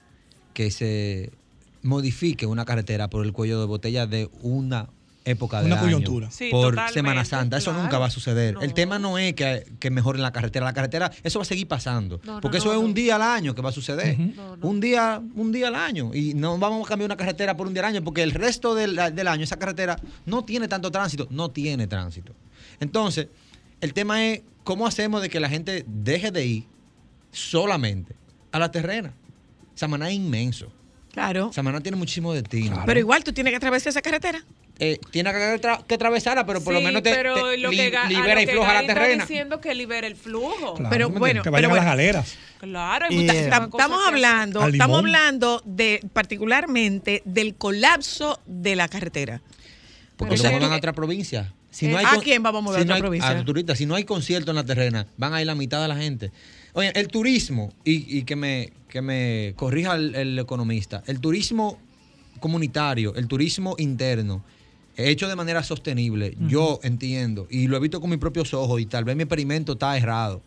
que 0.54 0.70
se 0.72 1.32
modifique 1.82 2.46
una 2.46 2.66
carretera 2.66 3.10
por 3.10 3.26
el 3.26 3.34
cuello 3.34 3.60
de 3.60 3.66
botella 3.66 4.06
de 4.08 4.30
una 4.42 4.90
época 5.26 5.60
de 5.60 5.68
Una 5.68 5.76
año, 5.76 5.84
coyuntura. 5.84 6.32
Sí, 6.32 6.50
por 6.52 6.76
Semana 6.92 7.26
Santa. 7.26 7.58
Eso 7.58 7.72
claro. 7.72 7.84
nunca 7.84 8.00
va 8.00 8.08
a 8.08 8.10
suceder. 8.10 8.56
El 8.62 8.74
tema 8.74 9.00
no 9.00 9.18
es 9.18 9.34
que, 9.34 9.66
que 9.80 9.92
mejoren 9.92 10.22
la 10.22 10.32
carretera. 10.32 10.66
La 10.66 10.74
carretera, 10.74 11.12
eso 11.24 11.40
va 11.40 11.44
a 11.44 11.46
seguir 11.46 11.68
pasando. 11.68 12.20
No, 12.24 12.36
no, 12.36 12.42
porque 12.42 12.58
eso 12.58 12.68
no, 12.68 12.74
es 12.74 12.80
no. 12.80 12.86
un 12.86 12.94
día 12.94 13.16
al 13.16 13.22
año 13.22 13.54
que 13.54 13.62
va 13.62 13.70
a 13.70 13.74
suceder. 13.74 14.18
No, 14.20 14.58
no. 14.58 14.68
Un 14.68 14.80
día 14.80 15.22
un 15.36 15.52
día 15.52 15.68
al 15.68 15.76
año. 15.76 16.12
Y 16.14 16.34
no 16.34 16.58
vamos 16.58 16.86
a 16.86 16.90
cambiar 16.90 17.08
una 17.08 17.18
carretera 17.18 17.56
por 17.56 17.68
un 17.68 17.74
día 17.74 17.84
al 17.84 17.94
año 17.94 18.04
porque 18.04 18.24
el 18.24 18.32
resto 18.32 18.76
del, 18.76 18.96
del 18.96 19.28
año 19.28 19.44
esa 19.44 19.58
carretera 19.58 20.00
no 20.26 20.44
tiene 20.44 20.68
tanto 20.68 20.92
tránsito. 20.92 21.28
No 21.30 21.52
tiene 21.52 21.88
tránsito. 21.88 22.34
Entonces, 22.80 23.28
el 23.82 23.94
tema 23.94 24.26
es 24.26 24.42
cómo 24.64 24.88
hacemos 24.88 25.22
de 25.22 25.30
que 25.30 25.40
la 25.40 25.50
gente 25.50 25.86
deje 25.88 26.32
de 26.32 26.46
ir 26.46 26.64
solamente 27.32 28.16
a 28.52 28.60
la 28.60 28.72
terrena. 28.72 29.14
Samaná 29.76 30.10
es 30.10 30.16
inmenso. 30.16 30.72
Claro. 31.14 31.52
Samaná 31.54 31.82
tiene 31.82 31.98
muchísimo 31.98 32.34
destino. 32.34 32.84
Pero 32.86 33.00
igual 33.00 33.24
tú 33.24 33.34
tienes 33.34 33.52
que 33.52 33.58
atravesar 33.58 33.90
esa 33.92 34.02
carretera. 34.02 34.44
Eh, 34.82 34.98
tiene 35.12 35.30
que, 35.34 35.38
tra- 35.62 35.84
que 35.86 35.96
atravesarla, 35.96 36.46
pero 36.46 36.62
por 36.64 36.74
lo 36.74 36.80
menos 36.80 37.04
te, 37.04 37.14
pero 37.14 37.36
te 37.52 37.58
lo 37.58 37.70
li- 37.70 37.76
que 37.78 37.92
Ga- 37.92 38.06
a 38.06 38.08
libera 38.10 38.36
lo 38.36 38.42
y 38.42 38.46
que 38.46 38.52
floja 38.54 38.68
la 38.68 38.74
Gary 38.76 38.88
está 38.88 38.94
terrena. 39.02 39.24
diciendo 39.26 39.60
que 39.60 39.76
libera 39.76 40.08
el 40.08 40.16
flujo. 40.16 40.76
Claro, 40.76 40.90
Pero 40.90 41.10
¿me 41.10 41.20
bueno, 41.20 41.42
que 41.44 41.52
pero 41.52 41.68
vayan 41.68 41.72
a 41.72 41.76
las 41.76 41.84
bueno. 41.84 41.90
galeras. 41.92 42.36
Claro, 42.62 43.06
hay 43.10 43.14
Y, 43.16 43.20
muchas 43.24 43.36
eh, 43.36 43.50
cosas 43.50 43.64
Estamos 43.72 44.08
hablando, 44.08 44.68
estamos 44.68 45.00
hablando 45.00 45.62
de 45.66 46.00
particularmente 46.14 47.22
del 47.26 47.56
colapso 47.56 48.40
de 48.46 48.76
la 48.78 48.88
carretera. 48.88 49.42
Porque 50.16 50.36
O 50.36 50.38
lo 50.38 50.60
tú- 50.60 50.66
a 50.66 50.76
otra 50.78 50.94
provincia. 50.94 51.52
Si 51.72 51.86
Eh, 51.86 51.90
no 51.90 51.98
hay 51.98 52.06
¿a 52.06 52.18
quién 52.22 52.42
vamos 52.42 52.60
a 52.60 52.64
mover 52.64 52.80
si 52.80 52.84
a 52.84 52.86
no 52.86 52.92
otra 52.92 52.96
hay- 52.96 53.02
provincia? 53.02 53.30
a 53.32 53.46
turistas. 53.46 53.78
Si 53.78 53.86
no 53.86 53.96
hay 53.96 54.04
concierto 54.06 54.52
en 54.52 54.56
la 54.56 54.64
terrena, 54.64 55.08
van 55.18 55.34
a 55.34 55.42
ir 55.42 55.48
la 55.48 55.56
mitad 55.56 55.82
de 55.82 55.88
la 55.90 55.96
gente. 55.98 56.32
Oye, 56.74 56.92
el 56.96 57.08
turismo, 57.08 57.74
y, 57.84 58.18
y 58.20 58.24
que, 58.24 58.36
me, 58.36 58.72
que 58.88 59.02
me 59.02 59.54
corrija 59.56 59.96
el, 59.96 60.16
el 60.16 60.40
economista, 60.40 61.04
el 61.08 61.20
turismo 61.20 61.80
comunitario, 62.40 63.16
el 63.16 63.28
turismo 63.28 63.76
interno, 63.78 64.44
hecho 64.96 65.28
de 65.28 65.36
manera 65.36 65.64
sostenible, 65.64 66.36
yo 66.48 66.80
entiendo, 66.84 67.48
y 67.50 67.68
lo 67.68 67.78
he 67.78 67.80
visto 67.80 68.02
con 68.02 68.10
mis 68.10 68.20
propios 68.20 68.54
ojos, 68.54 68.82
y 68.82 68.86
tal 68.86 69.06
vez 69.06 69.16
mi 69.16 69.24
experimento 69.24 69.74
está 69.74 69.98
errado. 69.98 70.42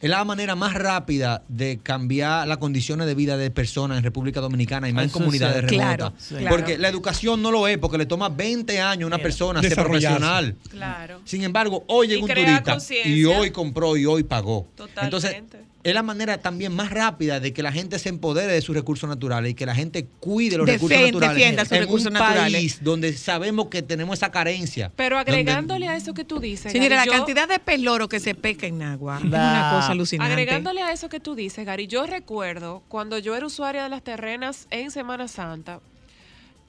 Es 0.00 0.10
la 0.10 0.22
manera 0.24 0.54
más 0.54 0.74
rápida 0.74 1.42
de 1.48 1.78
cambiar 1.82 2.46
las 2.46 2.58
condiciones 2.58 3.06
de 3.06 3.14
vida 3.14 3.38
de 3.38 3.50
personas 3.50 3.96
en 3.96 4.04
República 4.04 4.40
Dominicana 4.40 4.88
y 4.88 4.92
más 4.92 5.04
en 5.04 5.08
Eso 5.10 5.18
comunidades 5.18 5.64
remotas. 5.64 5.96
Claro, 5.96 6.12
Sí. 6.18 6.34
claro. 6.34 6.54
Porque 6.56 6.76
la 6.78 6.88
educación 6.88 7.40
no 7.40 7.50
lo 7.50 7.66
es, 7.66 7.78
porque 7.78 7.96
le 7.96 8.04
toma 8.04 8.28
20 8.28 8.78
años 8.80 9.04
a 9.04 9.06
una 9.14 9.18
persona 9.18 9.62
ser 9.62 9.74
profesional. 9.74 10.54
Claro. 10.70 11.22
Sin 11.24 11.42
embargo, 11.44 11.84
hoy 11.88 12.08
llega 12.08 12.20
Y 12.20 12.22
un 12.24 12.28
turista 12.28 12.78
y 13.06 13.24
hoy 13.24 13.50
compró 13.50 13.96
y 13.96 14.04
hoy 14.04 14.22
pagó. 14.22 14.68
Totalmente. 14.76 15.04
Entonces, 15.04 15.64
es 15.88 15.94
la 15.94 16.02
manera 16.02 16.38
también 16.38 16.74
más 16.74 16.90
rápida 16.90 17.38
de 17.40 17.52
que 17.52 17.62
la 17.62 17.70
gente 17.72 17.98
se 17.98 18.08
empodere 18.08 18.52
de 18.52 18.60
sus 18.60 18.74
recursos 18.74 19.08
naturales 19.08 19.52
y 19.52 19.54
que 19.54 19.66
la 19.66 19.74
gente 19.74 20.06
cuide 20.20 20.56
los 20.58 20.66
recursos 20.66 20.98
naturales 21.00 21.36
defienda 21.36 21.64
sus 21.64 21.72
en 21.72 21.78
recursos 21.80 22.06
un 22.08 22.12
naturales. 22.14 22.52
país 22.52 22.78
donde 22.82 23.12
sabemos 23.16 23.68
que 23.68 23.82
tenemos 23.82 24.18
esa 24.18 24.30
carencia. 24.30 24.90
Pero 24.96 25.16
donde- 25.16 25.30
agregándole 25.32 25.88
a 25.88 25.96
eso 25.96 26.12
que 26.14 26.24
tú 26.24 26.40
dices, 26.40 26.72
Señora, 26.72 26.96
la 26.96 26.96
Gary, 27.04 27.10
yo- 27.10 27.16
cantidad 27.18 27.48
de 27.48 27.58
pez 27.58 27.80
loro 27.80 28.08
que 28.08 28.18
se 28.20 28.34
pesca 28.34 28.66
en 28.66 28.82
agua 28.82 29.18
es 29.22 29.30
La- 29.30 29.38
una 29.38 29.70
cosa 29.80 29.92
alucinante. 29.92 30.32
Agregándole 30.32 30.82
a 30.82 30.92
eso 30.92 31.08
que 31.08 31.20
tú 31.20 31.34
dices, 31.34 31.64
Gary, 31.64 31.86
yo 31.86 32.06
recuerdo 32.06 32.82
cuando 32.88 33.18
yo 33.18 33.36
era 33.36 33.46
usuaria 33.46 33.84
de 33.84 33.88
las 33.88 34.02
terrenas 34.02 34.66
en 34.70 34.90
Semana 34.90 35.28
Santa, 35.28 35.80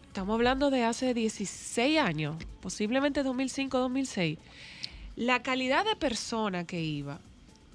estamos 0.07 0.35
hablando 0.35 0.69
de 0.69 0.83
hace 0.83 1.13
16 1.13 1.99
años, 1.99 2.35
posiblemente 2.61 3.23
2005-2006, 3.23 4.37
la 5.15 5.41
calidad 5.41 5.85
de 5.85 5.95
persona 5.95 6.65
que 6.65 6.81
iba 6.81 7.19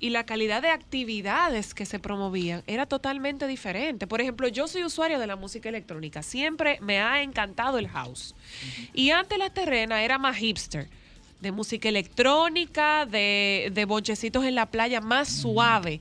y 0.03 0.11
la 0.11 0.26
calidad 0.26 0.62
de 0.62 0.68
actividades 0.68 1.74
que 1.74 1.86
se 1.86 2.00
promovían 2.00 2.64
era 2.66 2.86
totalmente 2.86 3.46
diferente. 3.46 4.09
Por 4.09 4.20
ejemplo, 4.20 4.48
yo 4.48 4.66
soy 4.66 4.82
usuario 4.82 5.20
de 5.20 5.28
la 5.28 5.36
música 5.36 5.68
electrónica, 5.68 6.24
siempre 6.24 6.76
me 6.80 6.98
ha 6.98 7.22
encantado 7.22 7.78
el 7.78 7.86
house. 7.86 8.34
Y 8.92 9.11
antes 9.11 9.38
la 9.38 9.50
terrena 9.50 10.03
era 10.03 10.18
más 10.18 10.36
hipster, 10.38 10.88
de 11.40 11.53
música 11.53 11.88
electrónica, 11.88 13.07
de, 13.07 13.70
de 13.72 13.84
bonchecitos 13.84 14.44
en 14.44 14.57
la 14.57 14.66
playa, 14.66 15.00
más 15.00 15.28
suave. 15.28 16.00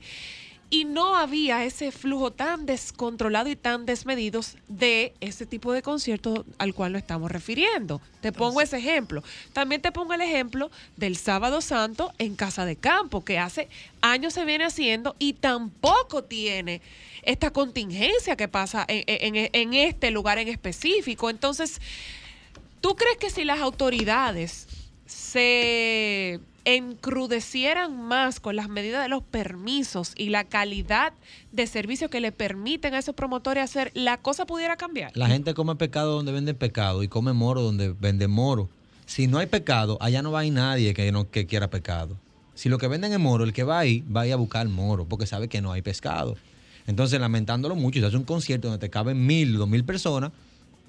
Y 0.74 0.86
no 0.86 1.16
había 1.16 1.64
ese 1.66 1.92
flujo 1.92 2.30
tan 2.30 2.64
descontrolado 2.64 3.50
y 3.50 3.56
tan 3.56 3.84
desmedidos 3.84 4.56
de 4.68 5.12
ese 5.20 5.44
tipo 5.44 5.70
de 5.74 5.82
conciertos 5.82 6.46
al 6.56 6.72
cual 6.72 6.92
nos 6.92 7.02
estamos 7.02 7.30
refiriendo. 7.30 8.00
Te 8.22 8.32
pongo 8.32 8.62
ese 8.62 8.78
ejemplo. 8.78 9.22
También 9.52 9.82
te 9.82 9.92
pongo 9.92 10.14
el 10.14 10.22
ejemplo 10.22 10.70
del 10.96 11.16
Sábado 11.18 11.60
Santo 11.60 12.14
en 12.16 12.36
Casa 12.36 12.64
de 12.64 12.76
Campo, 12.76 13.22
que 13.22 13.38
hace 13.38 13.68
años 14.00 14.32
se 14.32 14.46
viene 14.46 14.64
haciendo 14.64 15.14
y 15.18 15.34
tampoco 15.34 16.24
tiene 16.24 16.80
esta 17.20 17.50
contingencia 17.50 18.36
que 18.36 18.48
pasa 18.48 18.86
en, 18.88 19.36
en- 19.36 19.50
en 19.52 19.74
este 19.74 20.10
lugar 20.10 20.38
en 20.38 20.48
específico. 20.48 21.28
Entonces, 21.28 21.82
¿tú 22.80 22.96
crees 22.96 23.18
que 23.18 23.28
si 23.28 23.44
las 23.44 23.60
autoridades 23.60 24.68
se 25.04 26.40
encrudecieran 26.64 28.00
más 28.02 28.40
con 28.40 28.56
las 28.56 28.68
medidas 28.68 29.02
de 29.02 29.08
los 29.08 29.22
permisos 29.22 30.12
y 30.16 30.28
la 30.28 30.44
calidad 30.44 31.12
de 31.50 31.66
servicio 31.66 32.08
que 32.08 32.20
le 32.20 32.32
permiten 32.32 32.94
a 32.94 32.98
esos 32.98 33.14
promotores 33.14 33.64
hacer, 33.64 33.90
la 33.94 34.18
cosa 34.18 34.46
pudiera 34.46 34.76
cambiar. 34.76 35.12
La 35.16 35.28
gente 35.28 35.54
come 35.54 35.74
pescado 35.76 36.12
donde 36.12 36.32
venden 36.32 36.56
pescado 36.56 37.02
y 37.02 37.08
come 37.08 37.32
moro 37.32 37.62
donde 37.62 37.92
venden 37.92 38.30
moro. 38.30 38.68
Si 39.06 39.26
no 39.26 39.38
hay 39.38 39.46
pecado, 39.46 39.98
allá 40.00 40.22
no 40.22 40.30
va 40.30 40.40
a 40.40 40.44
ir 40.44 40.52
nadie 40.52 40.94
que, 40.94 41.10
no, 41.12 41.30
que 41.30 41.46
quiera 41.46 41.68
pescado. 41.68 42.16
Si 42.54 42.68
lo 42.68 42.78
que 42.78 42.88
venden 42.88 43.12
es 43.12 43.18
moro, 43.18 43.44
el 43.44 43.52
que 43.52 43.64
va 43.64 43.80
ahí 43.80 44.04
va 44.14 44.22
a 44.22 44.26
ir 44.26 44.32
a 44.32 44.36
buscar 44.36 44.68
moro 44.68 45.06
porque 45.06 45.26
sabe 45.26 45.48
que 45.48 45.60
no 45.60 45.72
hay 45.72 45.82
pescado. 45.82 46.36
Entonces, 46.86 47.20
lamentándolo 47.20 47.74
mucho, 47.74 47.98
si 47.98 48.04
haces 48.04 48.18
un 48.18 48.24
concierto 48.24 48.68
donde 48.68 48.80
te 48.80 48.90
caben 48.90 49.24
mil, 49.26 49.56
dos 49.56 49.68
mil 49.68 49.84
personas 49.84 50.32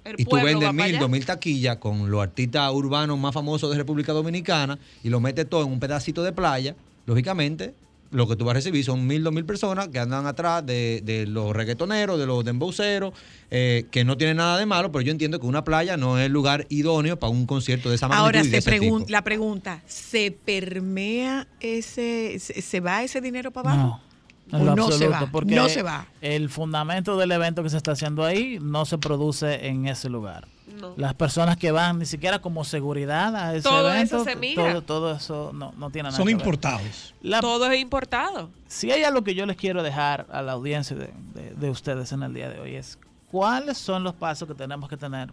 El 0.06 0.16
y 0.20 0.26
tú 0.26 0.36
vendes 0.36 0.74
mil, 0.74 1.00
dos 1.00 1.10
mil 1.10 1.26
taquillas 1.26 1.78
con 1.78 2.12
los 2.12 2.22
artistas 2.22 2.72
urbanos 2.74 3.18
más 3.18 3.34
famosos 3.34 3.72
de 3.72 3.78
República 3.78 4.12
Dominicana 4.14 4.78
y 5.04 5.10
lo 5.10 5.20
metes 5.20 5.50
todo 5.50 5.64
en 5.66 5.72
un 5.72 5.80
pedacito 5.80 6.24
de 6.24 6.34
playa, 6.34 6.76
lógicamente 7.06 7.74
lo 8.12 8.28
que 8.28 8.36
tú 8.36 8.46
vas 8.46 8.52
a 8.52 8.54
recibir 8.56 8.86
son 8.86 9.08
mil, 9.08 9.24
dos 9.24 9.34
mil 9.34 9.44
personas 9.44 9.88
que 9.88 9.98
andan 9.98 10.28
atrás 10.28 10.64
de, 10.64 11.02
de 11.04 11.26
los 11.26 11.52
reggaetoneros, 11.56 12.20
de 12.20 12.28
los 12.28 12.46
dembowceros, 12.46 13.12
eh, 13.50 13.86
que 13.90 14.04
no 14.04 14.18
tienen 14.18 14.38
nada 14.38 14.60
de 14.60 14.68
malo, 14.68 14.92
pero 14.92 15.02
yo 15.02 15.12
entiendo 15.12 15.40
que 15.40 15.48
una 15.48 15.64
playa 15.64 15.98
no 15.98 16.20
es 16.20 16.28
el 16.28 16.32
lugar 16.32 16.68
idóneo 16.70 17.18
para 17.18 17.32
un 17.32 17.48
concierto 17.48 17.90
de 17.90 17.96
esa 17.96 18.08
magnitud 18.08 18.26
Ahora 18.26 18.40
y 18.42 18.44
de 18.44 18.50
se 18.52 18.58
ese 18.58 18.70
pregun- 18.80 19.00
tipo. 19.00 19.10
la 19.12 19.24
pregunta, 19.24 19.82
¿se 19.88 20.30
permea 20.32 21.48
ese, 21.60 22.38
se, 22.40 22.62
se 22.62 22.80
va 22.82 23.02
ese 23.04 23.20
dinero 23.20 23.50
para 23.50 23.72
abajo? 23.72 23.88
No, 23.88 24.03
en 24.52 24.62
¿O 24.62 24.66
lo 24.66 24.76
no 24.76 24.88
se 24.88 24.94
absoluto, 25.06 25.26
va? 25.26 25.32
porque 25.32 25.56
No 25.56 25.70
se 25.70 25.82
va. 25.84 26.06
El 26.22 26.50
fundamento 26.50 27.18
del 27.18 27.32
evento 27.32 27.64
que 27.64 27.70
se 27.70 27.78
está 27.78 27.94
haciendo 27.94 28.24
ahí 28.24 28.60
no 28.62 28.86
se 28.86 28.98
produce 28.98 29.68
en 29.68 29.88
ese 29.88 30.10
lugar. 30.10 30.48
No. 30.80 30.94
Las 30.98 31.14
personas 31.14 31.58
que 31.58 31.72
van 31.72 32.00
ni 32.00 32.06
siquiera 32.06 32.40
como 32.40 32.64
seguridad 32.64 33.36
a 33.36 33.54
ese 33.56 33.64
Todo 33.68 33.92
evento, 33.92 34.16
eso 34.18 34.26
se 34.26 34.36
mira. 34.36 34.72
todo, 34.72 34.82
todo 34.82 35.12
eso 35.16 35.52
no, 35.54 35.72
no 35.78 35.90
tiene 35.92 36.08
nada 36.10 36.18
Son 36.18 36.26
que 36.28 36.34
ver. 36.34 36.42
importados. 36.42 37.14
La- 37.22 37.42
Todo 37.42 37.70
es 37.72 37.80
importado. 37.80 38.50
si 38.68 38.92
hay 38.92 39.04
algo 39.04 39.24
que 39.24 39.36
yo 39.36 39.46
les 39.46 39.56
quiero 39.58 39.82
dejar 39.84 40.26
a 40.32 40.42
la 40.42 40.54
audiencia 40.54 40.96
de, 40.96 41.12
de- 41.36 41.54
de 41.56 41.70
ustedes 41.70 42.12
en 42.12 42.24
el 42.24 42.34
día 42.34 42.50
de 42.50 42.60
hoy 42.60 42.76
es 42.76 42.98
cuáles 43.32 43.78
son 43.78 44.04
los 44.04 44.14
pasos 44.14 44.48
que 44.48 44.56
tenemos 44.56 44.90
que 44.90 44.98
tener 44.98 45.32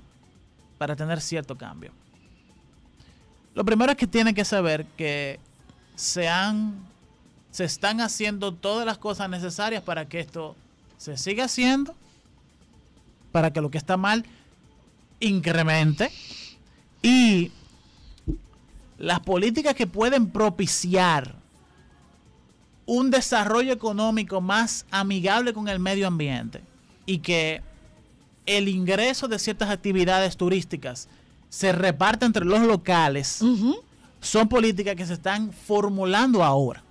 para 0.78 0.94
tener 0.96 1.20
cierto 1.20 1.56
cambio. 1.56 1.92
Lo 3.54 3.64
primero 3.64 3.92
es 3.92 3.98
que 3.98 4.06
tienen 4.06 4.34
que 4.34 4.44
saber 4.44 4.86
que 4.96 5.38
se 5.96 6.28
han 6.28 6.74
se 7.50 7.64
están 7.64 8.00
haciendo 8.00 8.52
todas 8.54 8.86
las 8.86 8.98
cosas 8.98 9.28
necesarias 9.28 9.82
para 9.82 10.08
que 10.08 10.20
esto 10.20 10.56
se 10.98 11.16
siga 11.16 11.44
haciendo, 11.44 11.94
para 13.32 13.52
que 13.52 13.60
lo 13.60 13.70
que 13.70 13.78
está 13.78 13.96
mal 13.96 14.24
incremente. 15.20 16.10
Y 17.02 17.50
las 18.98 19.20
políticas 19.20 19.74
que 19.74 19.86
pueden 19.86 20.30
propiciar 20.30 21.34
un 22.86 23.10
desarrollo 23.10 23.72
económico 23.72 24.40
más 24.40 24.84
amigable 24.90 25.52
con 25.52 25.68
el 25.68 25.78
medio 25.78 26.06
ambiente 26.06 26.60
y 27.06 27.18
que 27.18 27.62
el 28.46 28.68
ingreso 28.68 29.28
de 29.28 29.38
ciertas 29.38 29.70
actividades 29.70 30.36
turísticas 30.36 31.08
se 31.48 31.72
reparte 31.72 32.26
entre 32.26 32.44
los 32.44 32.60
locales, 32.60 33.42
son 34.20 34.48
políticas 34.48 34.96
que 34.96 35.06
se 35.06 35.14
están 35.14 35.52
formulando 35.52 36.44
ahora, 36.44 36.82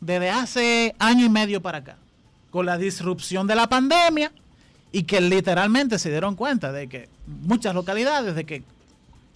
desde 0.00 0.30
hace 0.30 0.94
año 0.98 1.24
y 1.24 1.28
medio 1.28 1.62
para 1.62 1.78
acá, 1.78 1.96
con 2.50 2.66
la 2.66 2.78
disrupción 2.78 3.46
de 3.46 3.54
la 3.54 3.68
pandemia 3.68 4.32
y 4.92 5.02
que 5.04 5.20
literalmente 5.20 5.98
se 5.98 6.10
dieron 6.10 6.36
cuenta 6.36 6.72
de 6.72 6.88
que 6.88 7.08
muchas 7.26 7.74
localidades, 7.74 8.34
de 8.34 8.44
que 8.44 8.62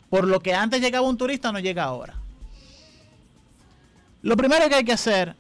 por 0.09 0.27
lo 0.27 0.41
que 0.41 0.55
antes 0.55 0.81
llegaba 0.81 1.07
un 1.07 1.17
turista 1.17 1.53
no 1.53 1.59
llega 1.59 1.85
ahora. 1.85 2.15
Lo 4.23 4.37
primero 4.37 4.69
que 4.69 4.75
hay 4.75 4.85
que 4.85 4.93
hacer 4.93 5.35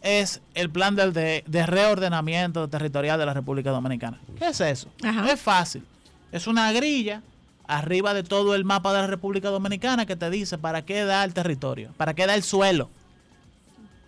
es 0.00 0.40
el 0.54 0.70
plan 0.70 0.96
del 0.96 1.12
de, 1.12 1.44
de 1.46 1.66
reordenamiento 1.66 2.68
territorial 2.68 3.18
de 3.18 3.26
la 3.26 3.34
República 3.34 3.70
Dominicana. 3.70 4.18
¿Qué 4.38 4.48
es 4.48 4.60
eso? 4.60 4.88
Ajá. 5.02 5.30
Es 5.30 5.40
fácil. 5.40 5.84
Es 6.32 6.46
una 6.46 6.72
grilla 6.72 7.22
arriba 7.66 8.14
de 8.14 8.22
todo 8.22 8.54
el 8.54 8.64
mapa 8.64 8.92
de 8.92 9.00
la 9.00 9.06
República 9.06 9.50
Dominicana 9.50 10.06
que 10.06 10.16
te 10.16 10.30
dice 10.30 10.58
para 10.58 10.82
qué 10.82 11.04
da 11.04 11.24
el 11.24 11.34
territorio, 11.34 11.90
para 11.96 12.14
qué 12.14 12.26
da 12.26 12.34
el 12.34 12.42
suelo. 12.42 12.90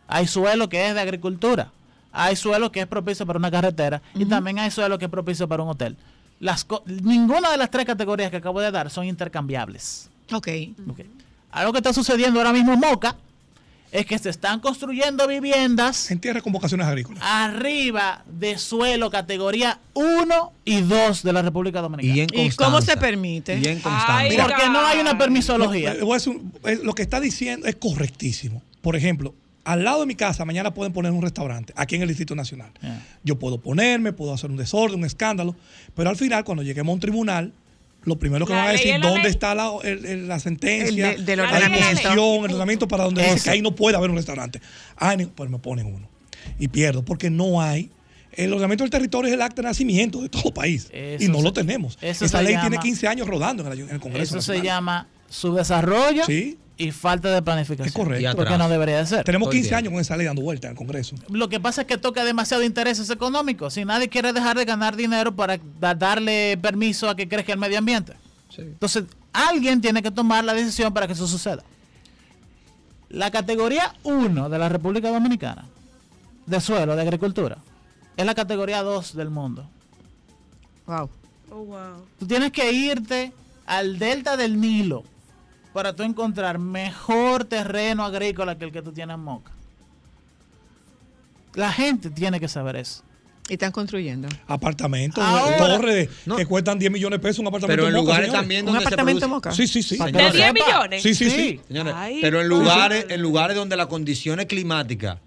Hay 0.08 0.26
suelo 0.26 0.68
que 0.68 0.88
es 0.88 0.94
de 0.94 1.00
agricultura, 1.00 1.70
hay 2.12 2.36
suelo 2.36 2.70
que 2.70 2.80
es 2.80 2.86
propicio 2.86 3.26
para 3.26 3.38
una 3.38 3.50
carretera 3.50 4.02
y 4.14 4.24
también 4.26 4.58
hay 4.58 4.70
suelo 4.70 4.98
que 4.98 5.06
es 5.06 5.10
propicio 5.10 5.48
para 5.48 5.62
un 5.62 5.68
hotel. 5.70 5.96
Las 6.40 6.64
co- 6.64 6.82
ninguna 6.86 7.50
de 7.50 7.56
las 7.56 7.70
tres 7.70 7.86
categorías 7.86 8.30
que 8.30 8.36
acabo 8.38 8.60
de 8.60 8.70
dar 8.70 8.90
son 8.90 9.06
intercambiables. 9.06 10.10
Ok. 10.32 10.48
Ok. 10.90 11.00
Algo 11.52 11.72
que 11.72 11.78
está 11.78 11.92
sucediendo 11.92 12.40
ahora 12.40 12.52
mismo 12.52 12.72
en 12.72 12.80
Moca 12.80 13.16
es 13.92 14.04
que 14.06 14.18
se 14.18 14.28
están 14.28 14.58
construyendo 14.58 15.28
viviendas 15.28 16.10
En 16.10 16.18
tierra 16.18 16.40
con 16.40 16.52
vocaciones 16.52 16.84
agrícolas. 16.84 17.22
arriba 17.22 18.24
de 18.26 18.58
suelo 18.58 19.08
categoría 19.10 19.78
1 19.94 20.52
y 20.64 20.80
2 20.80 21.22
de 21.22 21.32
la 21.32 21.42
República 21.42 21.80
Dominicana. 21.80 22.14
Y, 22.16 22.20
en 22.22 22.28
¿Y 22.46 22.50
cómo 22.56 22.82
se 22.82 22.96
permite? 22.96 23.56
Y 23.58 23.66
en. 23.68 23.80
Ay, 23.84 24.36
Porque 24.36 24.68
no 24.68 24.84
hay 24.84 24.98
una 24.98 25.16
permisología. 25.16 25.94
Lo 26.82 26.92
que 26.94 27.02
está 27.02 27.20
diciendo 27.20 27.66
es 27.68 27.76
correctísimo. 27.76 28.60
Por 28.82 28.96
ejemplo, 28.96 29.32
al 29.64 29.82
lado 29.84 30.00
de 30.00 30.06
mi 30.06 30.14
casa 30.14 30.44
mañana 30.44 30.72
pueden 30.74 30.92
poner 30.92 31.10
un 31.12 31.22
restaurante, 31.22 31.72
aquí 31.76 31.94
en 31.96 32.02
el 32.02 32.08
Distrito 32.08 32.34
Nacional. 32.34 32.70
Yeah. 32.82 33.02
Yo 33.24 33.38
puedo 33.38 33.58
ponerme, 33.60 34.12
puedo 34.12 34.32
hacer 34.34 34.50
un 34.50 34.56
desorden, 34.56 34.98
un 35.00 35.04
escándalo, 35.06 35.56
pero 35.94 36.10
al 36.10 36.16
final, 36.16 36.44
cuando 36.44 36.62
lleguemos 36.62 36.92
a 36.92 36.94
un 36.94 37.00
tribunal, 37.00 37.52
lo 38.04 38.18
primero 38.18 38.44
que 38.46 38.52
La 38.52 38.58
van 38.58 38.68
a 38.68 38.72
decir 38.72 38.92
dónde 39.00 39.22
ley. 39.22 39.30
está 39.30 39.54
la, 39.54 39.70
el- 39.82 40.04
el- 40.04 40.28
la 40.28 40.38
sentencia, 40.38 41.12
El 41.12 41.24
de- 41.24 41.24
del 41.24 41.38
la 41.38 41.44
disposición, 41.68 42.12
el 42.44 42.50
ordenamiento 42.50 42.86
para 42.88 43.04
donde 43.04 43.22
dice 43.22 43.44
que 43.44 43.50
ahí 43.50 43.62
no 43.62 43.74
puede 43.74 43.96
haber 43.96 44.10
un 44.10 44.16
restaurante. 44.16 44.60
Ni- 45.16 45.24
pues 45.26 45.48
me 45.48 45.58
ponen 45.58 45.86
uno. 45.86 46.08
Y 46.58 46.68
pierdo, 46.68 47.02
porque 47.04 47.30
no 47.30 47.62
hay. 47.62 47.90
El 48.32 48.52
ordenamiento 48.52 48.84
del 48.84 48.90
territorio 48.90 49.28
es 49.28 49.34
el 49.34 49.40
acta 49.40 49.62
de 49.62 49.68
nacimiento 49.68 50.20
de 50.20 50.28
todo 50.28 50.52
país. 50.52 50.88
Eso 50.92 51.24
y 51.24 51.28
no 51.28 51.38
se- 51.38 51.42
lo 51.44 51.52
tenemos. 51.54 51.96
Esa 52.02 52.42
ley 52.42 52.52
llama- 52.54 52.68
tiene 52.68 52.82
15 52.82 53.08
años 53.08 53.26
rodando 53.28 53.64
en 53.64 53.72
el, 53.72 53.78
en 53.80 53.90
el 53.90 54.00
Congreso. 54.00 54.36
Eso 54.36 54.42
se 54.42 54.58
Nacional. 54.58 54.62
Llama 55.28 55.32
subdesarrollo 55.32 56.24
Sí. 56.26 56.58
y 56.76 56.90
falta 56.90 57.30
de 57.30 57.42
planificación. 57.42 57.86
Es 57.88 57.92
correcto. 57.94 58.36
Porque 58.36 58.58
no 58.58 58.68
debería 58.68 58.98
de 58.98 59.06
ser. 59.06 59.24
Tenemos 59.24 59.46
Todo 59.46 59.52
el 59.52 59.56
15 59.58 59.68
tiempo. 59.68 59.78
años 59.78 59.92
con 59.92 60.00
esa 60.00 60.16
ley 60.16 60.26
dando 60.26 60.42
vuelta 60.42 60.66
en 60.68 60.72
el 60.72 60.76
Congreso. 60.78 61.16
Lo 61.30 61.48
que 61.48 61.60
pasa 61.60 61.82
es 61.82 61.86
que 61.86 61.98
toca 61.98 62.24
demasiado 62.24 62.62
intereses 62.62 63.08
económicos. 63.10 63.74
Si 63.74 63.84
nadie 63.84 64.08
quiere 64.08 64.32
dejar 64.32 64.56
de 64.56 64.64
ganar 64.64 64.96
dinero 64.96 65.34
para 65.34 65.58
da- 65.80 65.94
darle 65.94 66.56
permiso 66.60 67.08
a 67.08 67.14
que 67.16 67.28
crezca 67.28 67.52
el 67.52 67.58
medio 67.58 67.78
ambiente. 67.78 68.14
Entonces, 68.56 69.04
alguien 69.32 69.80
tiene 69.80 70.00
que 70.02 70.10
tomar 70.12 70.44
la 70.44 70.54
decisión 70.54 70.92
para 70.94 71.06
que 71.06 71.12
eso 71.14 71.26
suceda. 71.26 71.62
La 73.08 73.30
categoría 73.30 73.94
1 74.02 74.48
de 74.48 74.58
la 74.58 74.68
República 74.68 75.08
Dominicana 75.10 75.66
de 76.46 76.60
suelo, 76.60 76.94
de 76.96 77.02
agricultura, 77.02 77.58
es 78.16 78.26
la 78.26 78.34
categoría 78.34 78.82
2 78.82 79.14
del 79.16 79.30
mundo. 79.30 79.68
Wow. 80.86 81.08
Oh, 81.50 81.64
wow. 81.64 82.06
Tú 82.18 82.26
tienes 82.26 82.52
que 82.52 82.70
irte 82.72 83.32
al 83.66 83.98
delta 83.98 84.36
del 84.36 84.60
Nilo 84.60 85.04
para 85.74 85.92
tú 85.94 86.02
encontrar 86.04 86.58
mejor 86.58 87.44
terreno 87.44 88.04
agrícola 88.04 88.56
que 88.56 88.64
el 88.64 88.72
que 88.72 88.80
tú 88.80 88.92
tienes 88.92 89.14
en 89.14 89.20
Moca. 89.20 89.52
La 91.54 91.70
gente 91.72 92.10
tiene 92.10 92.40
que 92.40 92.48
saber 92.48 92.76
eso. 92.76 93.02
Y 93.48 93.52
están 93.54 93.72
construyendo. 93.72 94.26
Apartamentos, 94.46 95.22
Ahora- 95.22 95.58
torres 95.76 96.08
No. 96.24 96.36
que 96.36 96.46
cuestan 96.46 96.78
10 96.78 96.90
millones 96.90 97.18
de 97.18 97.22
pesos 97.22 97.40
un 97.40 97.48
apartamento 97.48 97.76
Pero 97.82 97.88
en 97.88 97.94
en 97.94 97.94
Moca, 97.96 98.02
lugares 98.06 98.26
señores. 98.28 98.40
también 98.40 98.60
¿Un 98.62 98.66
donde 98.66 98.80
se 98.80 98.86
apartamento 98.86 99.24
en 99.26 99.30
Moca? 99.30 99.52
Sí, 99.52 99.66
sí, 99.68 99.82
sí. 99.82 99.98
¿De 99.98 100.12
lo 100.12 100.18
10 100.18 100.32
sepa. 100.32 100.52
millones? 100.52 101.02
Sí, 101.02 101.14
sí, 101.14 101.28
sí. 101.28 101.36
Sí. 101.36 101.60
Señores, 101.68 101.92
Ay, 101.94 102.18
pero 102.22 102.40
en 102.40 102.48
lugares, 102.48 103.06
en 103.10 103.20
lugares 103.20 103.54
donde 103.56 103.76
las 103.76 103.88
condiciones 103.88 104.46
climáticas 104.46 105.18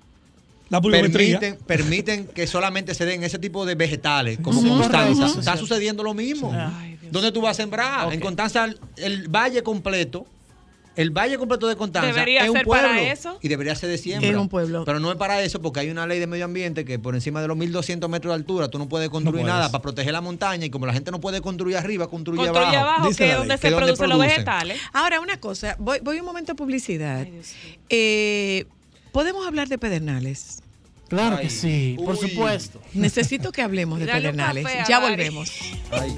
La 0.69 0.81
permiten, 0.81 1.59
permiten 1.67 2.27
que 2.27 2.47
solamente 2.47 2.95
se 2.95 3.05
den 3.05 3.23
ese 3.23 3.37
tipo 3.37 3.65
de 3.67 3.75
vegetales, 3.75 4.39
como 4.41 4.61
Sí, 4.61 4.67
Constanza. 4.67 5.29
sí, 5.29 5.39
Está 5.39 5.55
sucediendo 5.55 6.01
lo 6.03 6.13
mismo. 6.15 6.51
Ay, 6.53 6.97
¿Dónde 7.11 7.31
tú 7.31 7.41
vas 7.41 7.51
a 7.51 7.61
sembrar? 7.61 8.07
Ok. 8.07 8.13
En 8.13 8.19
Constanza, 8.19 8.65
el, 8.65 8.79
el 8.97 9.27
valle 9.29 9.61
completo, 9.61 10.25
el 10.97 11.11
valle 11.11 11.37
completo 11.37 11.67
de 11.67 11.75
Constanza 11.77 12.07
Debería 12.07 12.43
es 12.43 12.49
un 12.49 12.55
ser 12.57 12.65
pueblo. 12.65 12.87
para 12.89 13.01
eso. 13.01 13.37
Y 13.41 13.47
debería 13.47 13.75
ser 13.75 13.89
de 13.89 13.97
siembra. 13.97 14.29
Es 14.29 14.35
un 14.35 14.49
pueblo. 14.49 14.83
Pero 14.83 14.99
no 14.99 15.09
es 15.11 15.17
para 15.17 15.41
eso, 15.43 15.61
porque 15.61 15.79
hay 15.79 15.89
una 15.89 16.05
ley 16.07 16.19
de 16.19 16.27
medio 16.27 16.43
ambiente 16.45 16.83
que 16.85 16.97
por 16.99 17.13
encima 17.15 17.39
de 17.41 17.47
los 17.47 17.55
1200 17.55 18.09
metros 18.09 18.31
de 18.31 18.35
altura 18.35 18.67
tú 18.67 18.77
no 18.79 18.89
puedes 18.89 19.07
construir 19.09 19.41
puedes. 19.43 19.55
nada 19.55 19.71
para 19.71 19.81
proteger 19.81 20.11
la 20.11 20.21
montaña. 20.21 20.65
Y 20.65 20.69
como 20.69 20.85
la 20.87 20.93
gente 20.93 21.11
no 21.11 21.21
puede 21.21 21.39
construir 21.39 21.77
arriba, 21.77 22.09
construye, 22.09 22.43
Construye 22.47 22.65
abajo. 22.75 22.89
abajo, 22.89 23.07
Dice 23.09 23.23
que 23.25 23.31
es 23.31 23.37
donde 23.37 23.57
se 23.57 23.69
donde 23.69 23.85
producen 23.85 24.09
los 24.09 24.19
vegetales. 24.19 24.79
Ahora, 24.91 25.19
una 25.21 25.39
cosa. 25.39 25.75
Voy, 25.79 25.99
voy 26.01 26.19
un 26.19 26.25
momento 26.25 26.51
a 26.51 26.55
publicidad. 26.55 27.21
Ay. 27.21 27.41
Eh, 27.89 28.65
¿Podemos 29.11 29.45
hablar 29.47 29.67
de 29.69 29.77
Pedernales? 29.77 30.63
Claro 31.09 31.37
Ay, 31.37 31.43
que 31.45 31.49
sí, 31.51 31.95
por 32.03 32.17
supuesto. 32.17 32.81
Necesito 32.93 33.51
que 33.51 33.61
hablemos 33.61 33.99
de 33.99 34.07
Pedernales. 34.07 34.65
Ya 34.89 34.99
volvemos. 34.99 35.51
Ay. 35.91 36.17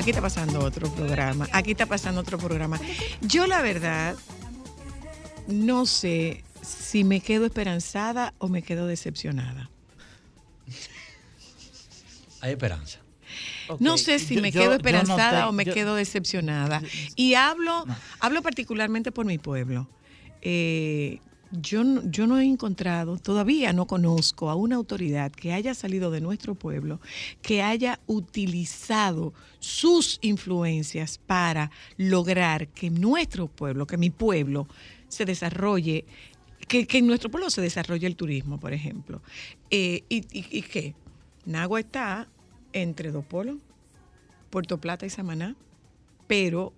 aquí 0.00 0.10
está 0.10 0.22
pasando 0.22 0.60
otro 0.60 0.90
programa, 0.92 1.46
aquí 1.52 1.72
está 1.72 1.86
pasando 1.86 2.20
otro 2.20 2.38
programa. 2.38 2.80
Yo 3.20 3.46
la 3.46 3.60
verdad 3.62 4.16
no 5.46 5.86
sé 5.86 6.42
si 6.62 7.04
me 7.04 7.20
quedo 7.20 7.46
esperanzada 7.46 8.34
o 8.38 8.48
me 8.48 8.62
quedo 8.62 8.86
decepcionada. 8.86 9.70
Hay 12.40 12.52
esperanza. 12.52 12.98
No 13.78 13.96
sé 13.98 14.18
si 14.18 14.36
yo- 14.36 14.42
me 14.42 14.50
yo- 14.50 14.60
quedo 14.60 14.70
yo 14.72 14.76
esperanzada 14.76 15.48
o 15.48 15.52
me 15.52 15.64
yo- 15.64 15.74
quedo 15.74 15.94
decepcionada. 15.94 16.82
Y 17.14 17.34
hablo, 17.34 17.84
hablo 18.18 18.42
particularmente 18.42 19.12
por 19.12 19.26
mi 19.26 19.38
pueblo. 19.38 19.88
Eh, 20.42 21.20
yo, 21.50 21.82
yo 22.04 22.26
no 22.26 22.38
he 22.38 22.44
encontrado, 22.44 23.16
todavía 23.18 23.72
no 23.72 23.86
conozco 23.86 24.50
a 24.50 24.54
una 24.54 24.76
autoridad 24.76 25.32
que 25.32 25.52
haya 25.52 25.74
salido 25.74 26.10
de 26.10 26.20
nuestro 26.20 26.54
pueblo, 26.54 27.00
que 27.42 27.62
haya 27.62 28.00
utilizado 28.06 29.32
sus 29.58 30.18
influencias 30.22 31.18
para 31.18 31.70
lograr 31.96 32.68
que 32.68 32.90
nuestro 32.90 33.48
pueblo, 33.48 33.86
que 33.86 33.96
mi 33.96 34.10
pueblo, 34.10 34.68
se 35.08 35.24
desarrolle, 35.24 36.04
que, 36.68 36.86
que 36.86 36.98
en 36.98 37.06
nuestro 37.06 37.30
pueblo 37.30 37.50
se 37.50 37.60
desarrolle 37.60 38.06
el 38.06 38.14
turismo, 38.14 38.60
por 38.60 38.72
ejemplo. 38.72 39.20
Eh, 39.70 40.04
y, 40.08 40.18
y, 40.30 40.46
¿Y 40.50 40.62
qué? 40.62 40.94
Nagua 41.44 41.80
está 41.80 42.28
entre 42.72 43.10
dos 43.10 43.24
polos, 43.24 43.56
Puerto 44.50 44.80
Plata 44.80 45.04
y 45.06 45.10
Samaná, 45.10 45.56
pero 46.28 46.72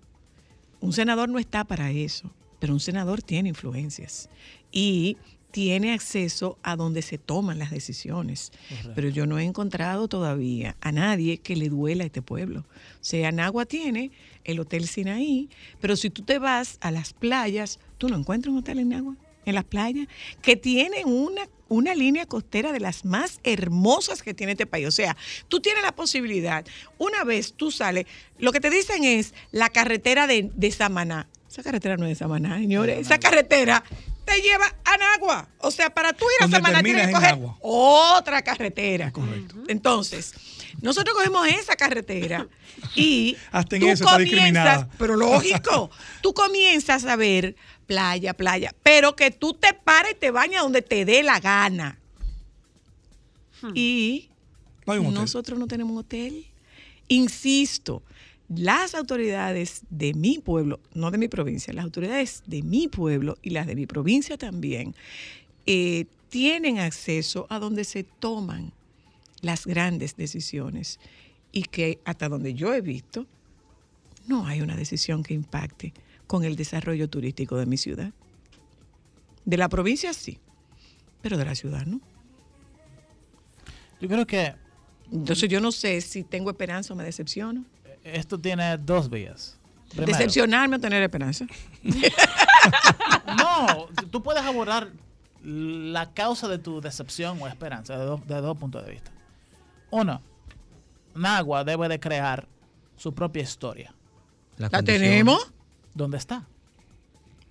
un 0.79 0.93
senador 0.93 1.29
no 1.29 1.37
está 1.37 1.63
para 1.63 1.91
eso, 1.91 2.31
pero 2.63 2.71
un 2.71 2.79
senador 2.79 3.21
tiene 3.21 3.49
influencias 3.49 4.29
y 4.71 5.17
tiene 5.51 5.91
acceso 5.91 6.57
a 6.63 6.77
donde 6.77 7.01
se 7.01 7.17
toman 7.17 7.59
las 7.59 7.71
decisiones. 7.71 8.53
Pero 8.95 9.09
yo 9.09 9.25
no 9.25 9.37
he 9.37 9.43
encontrado 9.43 10.07
todavía 10.07 10.77
a 10.79 10.93
nadie 10.93 11.39
que 11.39 11.57
le 11.57 11.67
duela 11.67 12.03
a 12.03 12.05
este 12.05 12.21
pueblo. 12.21 12.61
O 12.61 12.63
sea, 13.01 13.33
Nagua 13.33 13.65
tiene 13.65 14.11
el 14.45 14.61
Hotel 14.61 14.87
Sinaí, 14.87 15.49
pero 15.81 15.97
si 15.97 16.09
tú 16.09 16.21
te 16.21 16.39
vas 16.39 16.77
a 16.79 16.89
las 16.89 17.11
playas, 17.11 17.81
tú 17.97 18.07
no 18.07 18.15
encuentras 18.15 18.53
un 18.53 18.59
hotel 18.59 18.79
en 18.79 18.87
Nagua, 18.87 19.17
en 19.43 19.55
las 19.55 19.65
playas, 19.65 20.07
que 20.41 20.55
tienen 20.55 21.05
una, 21.05 21.41
una 21.67 21.93
línea 21.93 22.25
costera 22.25 22.71
de 22.71 22.79
las 22.79 23.03
más 23.03 23.41
hermosas 23.43 24.23
que 24.23 24.33
tiene 24.33 24.53
este 24.53 24.67
país. 24.67 24.87
O 24.87 24.91
sea, 24.91 25.17
tú 25.49 25.59
tienes 25.59 25.83
la 25.83 25.93
posibilidad, 25.93 26.65
una 26.97 27.25
vez 27.25 27.55
tú 27.55 27.71
sales, 27.71 28.05
lo 28.39 28.53
que 28.53 28.61
te 28.61 28.69
dicen 28.69 29.03
es 29.03 29.33
la 29.51 29.67
carretera 29.67 30.27
de, 30.27 30.49
de 30.55 30.71
Samaná. 30.71 31.27
Esa 31.53 31.61
carretera 31.61 31.97
no 31.97 32.05
es 32.05 32.09
de 32.09 32.15
Samaná, 32.15 32.57
señores. 32.57 32.97
Esa 32.97 33.19
carretera 33.19 33.83
te 34.25 34.41
lleva 34.41 34.65
a 34.85 34.97
Nagua. 34.97 35.47
O 35.59 35.69
sea, 35.69 35.93
para 35.93 36.11
tú 36.13 36.25
ir 36.39 36.45
a 36.45 36.49
Samaná 36.49 36.81
tienes 36.81 37.05
que 37.07 37.13
coger 37.13 37.29
Nagua. 37.37 37.57
otra 37.61 38.41
carretera. 38.41 39.11
Correcto. 39.11 39.57
Entonces, 39.67 40.33
nosotros 40.81 41.15
cogemos 41.15 41.47
esa 41.47 41.75
carretera 41.75 42.47
y 42.95 43.37
Hasta 43.51 43.75
en 43.75 43.83
tú 43.83 43.87
eso 43.89 44.17
discriminada. 44.17 44.89
pero 44.97 45.15
lógico, 45.15 45.91
tú 46.23 46.33
comienzas 46.33 47.05
a 47.05 47.15
ver 47.15 47.55
playa, 47.85 48.33
playa, 48.33 48.73
pero 48.81 49.15
que 49.15 49.29
tú 49.29 49.53
te 49.53 49.75
pares 49.75 50.13
y 50.13 50.15
te 50.15 50.31
bañas 50.31 50.63
donde 50.63 50.81
te 50.81 51.05
dé 51.05 51.21
la 51.21 51.39
gana. 51.39 51.99
Y 53.75 54.31
No 54.87 54.93
hay 54.93 54.99
un 54.99 55.05
hotel. 55.07 55.19
nosotros 55.21 55.59
no 55.59 55.67
tenemos 55.67 55.93
un 55.93 55.99
hotel. 55.99 56.47
Insisto, 57.09 58.01
las 58.55 58.95
autoridades 58.95 59.83
de 59.89 60.13
mi 60.13 60.39
pueblo, 60.39 60.79
no 60.93 61.11
de 61.11 61.17
mi 61.17 61.27
provincia, 61.27 61.73
las 61.73 61.85
autoridades 61.85 62.43
de 62.45 62.61
mi 62.61 62.87
pueblo 62.87 63.37
y 63.41 63.51
las 63.51 63.67
de 63.67 63.75
mi 63.75 63.85
provincia 63.85 64.37
también, 64.37 64.95
eh, 65.65 66.05
tienen 66.29 66.79
acceso 66.79 67.47
a 67.49 67.59
donde 67.59 67.83
se 67.83 68.03
toman 68.03 68.73
las 69.41 69.65
grandes 69.65 70.15
decisiones 70.15 70.99
y 71.51 71.63
que 71.63 71.99
hasta 72.05 72.29
donde 72.29 72.53
yo 72.53 72.73
he 72.73 72.81
visto, 72.81 73.27
no 74.27 74.47
hay 74.47 74.61
una 74.61 74.75
decisión 74.75 75.21
que 75.21 75.33
impacte 75.33 75.93
con 76.27 76.43
el 76.43 76.55
desarrollo 76.55 77.09
turístico 77.09 77.57
de 77.57 77.65
mi 77.65 77.77
ciudad. 77.77 78.11
De 79.45 79.57
la 79.57 79.69
provincia 79.69 80.13
sí, 80.13 80.39
pero 81.21 81.37
de 81.37 81.45
la 81.45 81.55
ciudad 81.55 81.85
no. 81.85 82.01
Yo 84.01 84.07
creo 84.07 84.25
que 84.25 84.55
Entonces 85.11 85.47
yo 85.49 85.61
no 85.61 85.71
sé 85.71 86.01
si 86.01 86.23
tengo 86.23 86.49
esperanza 86.49 86.93
o 86.93 86.97
me 86.97 87.03
decepciono. 87.03 87.65
Esto 88.03 88.39
tiene 88.39 88.77
dos 88.77 89.09
vías. 89.09 89.57
Primero, 89.89 90.11
Decepcionarme 90.11 90.77
o 90.77 90.79
tener 90.79 91.03
esperanza. 91.03 91.45
No, 93.37 93.87
tú 94.09 94.23
puedes 94.23 94.41
abordar 94.43 94.87
la 95.43 96.13
causa 96.13 96.47
de 96.47 96.57
tu 96.57 96.79
decepción 96.79 97.41
o 97.41 97.47
esperanza 97.47 97.97
de 97.97 98.05
dos, 98.05 98.25
de 98.25 98.39
dos 98.39 98.57
puntos 98.57 98.85
de 98.85 98.91
vista. 98.91 99.11
Uno, 99.91 100.21
Nagua 101.13 101.63
debe 101.63 101.89
de 101.89 101.99
crear 101.99 102.47
su 102.95 103.13
propia 103.13 103.43
historia. 103.43 103.93
¿La 104.57 104.81
tenemos? 104.81 105.51
¿Dónde 105.93 106.17
está? 106.17 106.45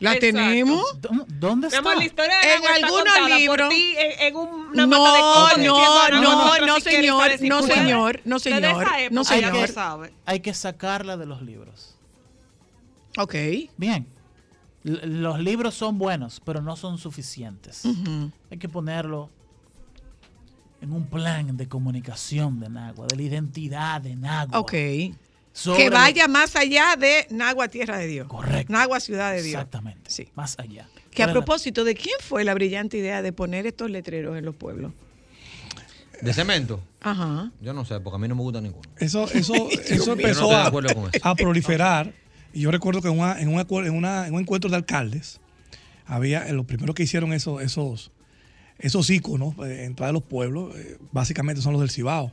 ¿La 0.02 0.14
Exacto. 0.14 0.36
tenemos? 0.36 1.00
¿Dó- 1.00 1.26
¿Dónde 1.38 1.68
está? 1.68 1.78
amor, 1.78 1.96
la 1.96 2.04
historia 2.04 2.34
de 2.38 2.54
En 2.54 2.60
por 2.88 3.30
libros- 3.30 3.68
ti 3.68 3.94
en, 3.96 4.20
en 4.26 4.36
una 4.36 4.86
No, 4.86 4.98
mata 5.04 5.56
de 5.56 5.64
no, 5.66 6.08
no, 6.20 6.66
no, 6.66 6.74
si 6.76 6.80
señor, 6.82 7.30
no, 7.42 7.62
señor, 7.62 8.20
no, 8.24 8.38
señor, 8.40 8.64
esa 8.64 9.00
época 9.00 9.08
no, 9.14 9.24
señor. 9.24 9.66
se 9.68 9.72
sabe. 9.74 10.12
Hay 10.26 10.40
que 10.40 10.52
sacarla 10.54 11.16
de 11.16 11.26
los 11.26 11.40
libros. 11.42 11.94
Ok. 13.16 13.34
Bien. 13.76 14.06
L- 14.84 15.06
los 15.06 15.38
libros 15.38 15.74
son 15.74 15.98
buenos, 15.98 16.40
pero 16.44 16.60
no 16.60 16.74
son 16.76 16.98
suficientes. 16.98 17.84
Hay 18.50 18.58
que 18.58 18.68
ponerlo 18.68 19.30
en 20.80 20.92
un 20.92 21.06
plan 21.06 21.56
de 21.56 21.68
comunicación 21.68 22.58
de 22.58 22.68
Nagua, 22.68 23.06
de 23.06 23.14
la 23.14 23.22
identidad 23.22 24.00
de 24.00 24.16
Nagua. 24.16 24.58
Ok. 24.58 24.72
Sobre 25.52 25.84
Que 25.84 25.90
vaya 25.90 26.28
más 26.28 26.56
allá 26.56 26.96
de 26.98 27.26
Nagua, 27.30 27.68
Tierra 27.68 27.98
de 27.98 28.06
Dios. 28.06 28.26
Correcto. 28.28 28.72
Nagua, 28.72 29.00
Ciudad 29.00 29.32
de 29.32 29.42
Dios. 29.42 29.54
Exactamente. 29.54 30.10
Sí. 30.10 30.28
Más 30.34 30.58
allá. 30.58 30.88
Que 31.10 31.22
a 31.22 31.26
¿Cuál 31.26 31.28
es 31.30 31.34
la- 31.36 31.44
propósito, 31.44 31.84
¿de 31.84 31.94
quién 31.94 32.16
fue 32.20 32.42
la 32.44 32.54
brillante 32.54 32.96
idea 32.96 33.20
de 33.20 33.32
poner 33.32 33.66
estos 33.66 33.90
letreros 33.90 34.36
en 34.38 34.44
los 34.46 34.54
pueblos? 34.56 34.92
¿De 36.22 36.32
cemento? 36.32 36.80
Ajá. 37.00 37.50
Yo 37.60 37.72
no 37.74 37.84
sé, 37.84 37.98
porque 38.00 38.14
a 38.16 38.18
mí 38.18 38.28
no 38.28 38.34
me 38.36 38.42
gusta 38.42 38.60
ninguno. 38.60 38.88
Eso, 38.96 39.24
eso, 39.32 39.52
eso 39.88 40.12
empezó 40.12 40.50
a, 40.56 40.68
eso. 40.68 41.34
proliferar. 41.36 42.12
Y 42.54 42.60
yo 42.60 42.70
recuerdo 42.70 43.02
que 43.02 43.08
en, 43.08 43.18
una- 43.18 43.40
en, 43.40 43.48
una 43.48 43.66
acuer- 43.66 43.86
en 43.86 43.94
una- 43.94 44.26
en 44.26 44.34
un 44.34 44.40
encuentro 44.40 44.70
de 44.70 44.76
alcaldes, 44.76 45.40
había, 46.06 46.46
eh, 46.48 46.52
lo 46.52 46.64
primero 46.64 46.94
que 46.94 47.02
hicieron 47.02 47.32
esos, 47.32 47.60
esos, 47.62 48.12
esos 48.78 49.10
íconos, 49.10 49.54
eh, 49.66 49.84
entrada 49.84 50.08
de 50.08 50.12
los 50.14 50.22
pueblos, 50.22 50.74
eh, 50.76 50.96
básicamente 51.10 51.60
son 51.60 51.72
los 51.72 51.80
del 51.80 51.90
Cibao. 51.90 52.32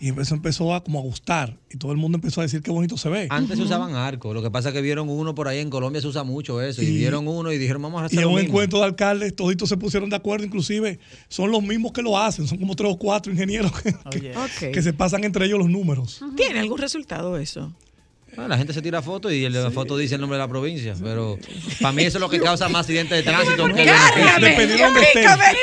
Y 0.00 0.10
eso 0.20 0.34
empezó 0.34 0.74
a 0.74 0.82
como 0.82 0.98
a 0.98 1.02
gustar. 1.02 1.56
Y 1.70 1.78
todo 1.78 1.92
el 1.92 1.98
mundo 1.98 2.16
empezó 2.16 2.40
a 2.40 2.44
decir 2.44 2.62
qué 2.62 2.70
bonito 2.70 2.96
se 2.98 3.08
ve. 3.08 3.26
Antes 3.30 3.56
se 3.56 3.62
usaban 3.64 3.94
arcos. 3.94 4.34
Lo 4.34 4.42
que 4.42 4.50
pasa 4.50 4.68
es 4.70 4.74
que 4.74 4.80
vieron 4.82 5.08
uno 5.08 5.34
por 5.34 5.48
ahí 5.48 5.58
en 5.60 5.70
Colombia, 5.70 6.00
se 6.00 6.08
usa 6.08 6.24
mucho 6.24 6.60
eso. 6.60 6.82
Y, 6.82 6.86
Y- 6.86 6.96
vieron 6.98 7.26
uno 7.28 7.52
y 7.52 7.58
dijeron, 7.58 7.80
vamos 7.82 8.02
a 8.02 8.06
hacer 8.06 8.18
Y 8.18 8.22
en 8.22 8.28
un 8.28 8.34
mismo. 8.34 8.48
encuentro 8.48 8.80
de 8.80 8.84
alcaldes, 8.86 9.34
toditos 9.36 9.68
se 9.68 9.76
pusieron 9.76 10.10
de 10.10 10.16
acuerdo, 10.16 10.44
inclusive 10.44 10.98
son 11.28 11.50
los 11.50 11.62
mismos 11.62 11.92
que 11.92 12.02
lo 12.02 12.18
hacen, 12.18 12.46
son 12.46 12.58
como 12.58 12.74
tres 12.76 12.90
o 12.92 12.98
cuatro 12.98 13.32
ingenieros 13.32 13.72
que, 13.80 13.92
que- 14.10 14.36
Ok. 14.36 14.72
que 14.72 14.82
se 14.82 14.92
pasan 14.92 15.24
entre 15.24 15.46
ellos 15.46 15.58
los 15.58 15.70
números. 15.70 16.20
¿Tiene 16.36 16.58
algún 16.60 16.78
resultado 16.78 17.36
eso? 17.38 17.72
Bueno, 18.34 18.48
la 18.48 18.56
gente 18.58 18.72
se 18.72 18.82
tira 18.82 19.00
fotos 19.02 19.32
y 19.32 19.48
la 19.48 19.70
foto 19.70 19.96
dice 19.96 20.16
el 20.16 20.20
nombre 20.20 20.36
de 20.38 20.44
la 20.44 20.48
provincia. 20.48 20.94
Pero 21.02 21.38
para 21.80 21.92
mí 21.92 22.02
eso 22.02 22.18
es 22.18 22.20
lo 22.20 22.28
que 22.28 22.40
causa 22.40 22.68
más 22.68 22.80
accidentes 22.82 23.16
de 23.18 23.22
tránsito 23.30 23.66
que 23.66 23.84
donde 24.82 25.02
estés. 25.02 25.24
¡Gárgame! 25.24 25.54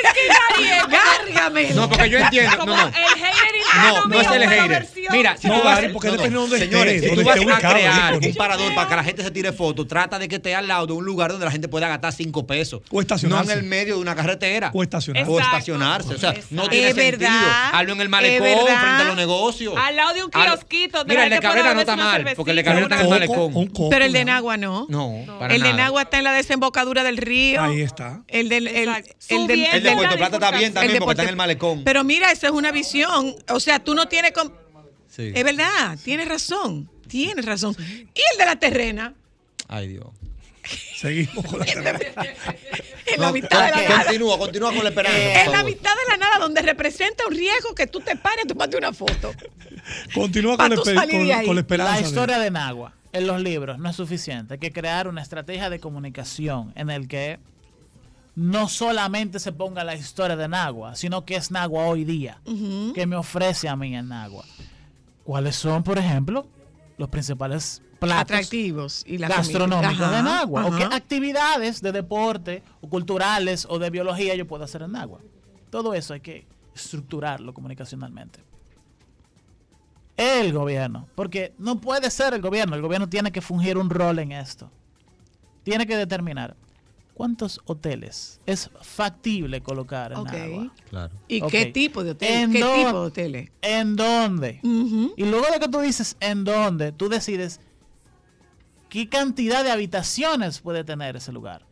¡Gárgame! 0.88 1.70
No, 1.74 1.88
porque 1.88 2.08
yo 2.10 2.18
entiendo. 2.18 2.56
Como 2.58 2.74
No, 2.74 2.82
no. 2.82 2.88
el 2.88 2.94
hater 2.94 3.62
No, 3.82 4.06
no 4.06 4.20
es 4.20 4.26
el 4.30 4.48
hater. 4.48 4.88
Mira, 5.10 5.36
si 5.36 5.46
No, 5.48 5.58
tú 5.60 5.64
vas 5.64 5.80
porque 5.92 6.08
depende 6.10 6.30
de 6.30 6.36
dónde 6.36 6.58
señores, 6.58 6.94
esté, 6.94 7.08
si 7.10 7.14
tú 7.16 7.22
vas 7.24 7.36
a 7.36 7.40
el 7.40 7.46
crear 7.74 8.14
un 8.14 8.34
parador 8.34 8.74
para 8.74 8.88
que 8.88 8.96
la 8.96 9.04
gente 9.04 9.22
se 9.22 9.30
tire 9.30 9.52
fotos, 9.52 9.86
trata 9.88 10.18
de 10.18 10.28
que 10.28 10.36
esté 10.36 10.54
al 10.54 10.66
lado 10.68 10.86
de 10.86 10.92
un 10.94 11.04
lugar 11.04 11.30
donde 11.30 11.44
la 11.44 11.52
gente 11.52 11.68
pueda 11.68 11.88
gastar 11.88 12.12
cinco 12.12 12.46
pesos. 12.46 12.80
O 12.90 13.00
estacionarse. 13.00 13.46
No 13.46 13.52
en 13.52 13.58
el 13.58 13.64
medio 13.64 13.96
de 13.96 14.00
una 14.00 14.14
carretera. 14.14 14.70
O 14.72 14.82
estacionarse. 14.82 15.30
O 15.30 15.38
estacionarse. 15.40 16.14
O 16.14 16.18
sea, 16.18 16.34
no 16.50 16.68
tiene 16.68 16.88
Es 16.88 16.94
sentido. 16.94 17.18
verdad, 17.30 17.70
Hazlo 17.74 17.92
en 17.92 18.00
el 18.00 18.08
malecón, 18.08 18.46
frente 18.46 18.72
a 18.72 19.04
los 19.04 19.16
negocios. 19.16 19.74
Al 19.76 19.96
lado 19.96 20.14
de 20.14 20.24
un 20.24 20.30
kiosquito. 20.30 20.98
donde 20.98 21.12
Mira, 21.14 21.24
el 21.24 21.30
de 21.30 21.40
Cabrera 21.40 21.74
no 21.74 21.80
está 21.80 21.96
mal, 21.96 22.32
porque 22.36 22.50
el 22.52 22.61
de 22.62 22.70
cervecita, 22.70 22.88
Cabrera 22.88 22.96
está 22.96 22.96
en 22.96 23.00
el 23.00 23.06
una- 23.06 23.26
Coco, 23.26 23.38
malecón. 23.50 23.56
un 23.62 23.66
coco, 23.68 23.90
Pero 23.90 24.04
el 24.04 24.12
de. 24.12 24.24
Nagua 24.24 24.56
no. 24.56 24.86
No, 24.88 25.38
para 25.38 25.54
el 25.54 25.62
de 25.62 25.68
nada. 25.70 25.82
Nagua 25.84 26.02
está 26.02 26.18
en 26.18 26.24
la 26.24 26.32
desembocadura 26.32 27.04
del 27.04 27.16
río. 27.16 27.62
Ahí 27.62 27.80
está. 27.82 28.22
El 28.28 28.48
del 28.48 28.68
el, 28.68 28.88
el 29.28 29.46
del- 29.46 29.64
El 29.64 29.82
de 29.82 29.92
Puerto 29.94 30.16
Plata 30.16 30.36
está 30.36 30.50
bien 30.58 30.72
también 30.74 30.98
porque 30.98 31.12
está 31.12 31.22
en 31.24 31.28
el 31.28 31.36
malecón. 31.36 31.82
Pero 31.84 32.04
mira, 32.04 32.30
esa 32.32 32.46
es 32.46 32.52
una 32.52 32.70
visión. 32.72 33.34
O 33.48 33.60
sea, 33.60 33.78
tú 33.78 33.94
no 33.94 34.06
tienes. 34.08 34.32
com- 34.32 34.50
Sí. 35.08 35.30
Es 35.34 35.44
verdad, 35.44 35.98
tienes 36.02 36.26
razón. 36.26 36.88
Tienes 37.06 37.44
razón. 37.44 37.76
Y 37.78 38.20
el 38.32 38.38
de 38.38 38.44
la 38.46 38.56
terrena, 38.56 39.14
Ay, 39.68 39.88
Dios. 39.88 40.06
Seguimos 40.96 41.44
con 41.46 41.58
la 41.60 41.64
en 41.66 43.20
la 43.20 43.26
No, 43.26 43.32
mitad 43.32 43.64
de 43.64 43.70
la 43.72 43.88
nada. 43.88 44.04
Continúa, 44.04 44.38
continúa 44.38 44.72
con 44.72 44.82
la 44.84 44.88
esperanza. 44.90 45.44
En 45.44 45.50
la 45.52 45.64
mitad 45.64 45.90
de 45.90 46.10
la 46.10 46.16
nada, 46.16 46.38
donde 46.38 46.62
representa 46.62 47.24
un 47.28 47.34
riesgo 47.34 47.74
que 47.74 47.86
tú 47.86 48.00
te 48.00 48.14
pares, 48.16 48.46
tú 48.46 48.54
mandes 48.54 48.78
una 48.78 48.92
foto. 48.92 49.32
Continúa 50.14 50.56
con 50.56 50.74
con- 50.76 50.94
la 50.94 51.60
esperanza. 51.60 51.92
La 51.94 52.00
historia 52.00 52.38
de 52.38 52.50
Nagua 52.50 52.94
en 53.12 53.26
los 53.26 53.40
libros 53.42 53.78
no 53.78 53.90
es 53.90 53.96
suficiente. 53.96 54.54
Hay 54.54 54.60
que 54.60 54.72
crear 54.72 55.08
una 55.08 55.20
estrategia 55.20 55.68
de 55.68 55.80
comunicación 55.80 56.72
en 56.76 56.90
el 56.90 57.08
que 57.08 57.38
no 58.34 58.68
solamente 58.68 59.38
se 59.40 59.52
ponga 59.52 59.84
la 59.84 59.94
historia 59.94 60.36
de 60.36 60.48
Nagua, 60.48 60.94
sino 60.94 61.24
que 61.24 61.34
es 61.36 61.50
Nagua 61.50 61.84
hoy 61.86 62.04
día, 62.04 62.38
que 62.94 63.04
me 63.06 63.16
ofrece 63.16 63.68
a 63.68 63.76
mí 63.76 63.94
en 63.94 64.08
Nagua. 64.08 64.44
¿Cuáles 65.24 65.56
son, 65.56 65.82
por 65.82 65.98
ejemplo, 65.98 66.46
los 66.98 67.08
principales 67.10 67.82
platos 68.08 68.22
Atractivos. 68.22 69.02
Y 69.06 69.18
la 69.18 69.28
gastronómicos 69.28 70.00
Ajá, 70.00 70.22
Nagua? 70.22 70.66
¿O 70.66 70.76
qué 70.76 70.84
actividades 70.84 71.80
de 71.82 71.92
deporte, 71.92 72.62
o 72.80 72.88
culturales, 72.88 73.66
o 73.68 73.78
de 73.78 73.90
biología 73.90 74.34
yo 74.34 74.46
puedo 74.46 74.64
hacer 74.64 74.82
en 74.82 74.92
Nagua? 74.92 75.20
Todo 75.70 75.94
eso 75.94 76.14
hay 76.14 76.20
que 76.20 76.46
estructurarlo 76.74 77.52
comunicacionalmente 77.54 78.40
el 80.16 80.52
gobierno. 80.52 81.08
Porque 81.14 81.52
no 81.58 81.80
puede 81.80 82.10
ser 82.10 82.34
el 82.34 82.42
gobierno. 82.42 82.76
El 82.76 82.82
gobierno 82.82 83.08
tiene 83.08 83.32
que 83.32 83.40
fungir 83.40 83.78
un 83.78 83.90
rol 83.90 84.18
en 84.18 84.32
esto. 84.32 84.70
Tiene 85.64 85.86
que 85.86 85.96
determinar 85.96 86.54
cuántos 87.14 87.60
hoteles 87.64 88.40
es 88.46 88.70
factible 88.82 89.60
colocar 89.62 90.12
en 90.12 90.18
Ok. 90.18 90.32
agua. 90.32 90.72
Claro. 90.90 91.14
¿Y 91.28 91.40
qué 91.42 91.66
tipo 91.66 92.02
de 92.04 92.10
hotel? 92.12 92.30
¿En 92.30 92.52
¿Qué 92.52 92.60
dó- 92.60 92.74
tipo 92.74 92.88
de 93.00 93.06
hoteles? 93.06 93.50
¿En 93.62 93.96
dónde? 93.96 94.60
Y 95.16 95.24
luego 95.24 95.46
de 95.52 95.60
que 95.60 95.68
tú 95.68 95.80
dices 95.80 96.16
en 96.20 96.44
dónde, 96.44 96.92
tú 96.92 97.08
decides 97.08 97.60
qué 98.92 99.08
cantidad 99.08 99.64
de 99.64 99.70
habitaciones 99.70 100.60
puede 100.60 100.84
tener 100.84 101.16
ese 101.16 101.32
lugar. 101.32 101.62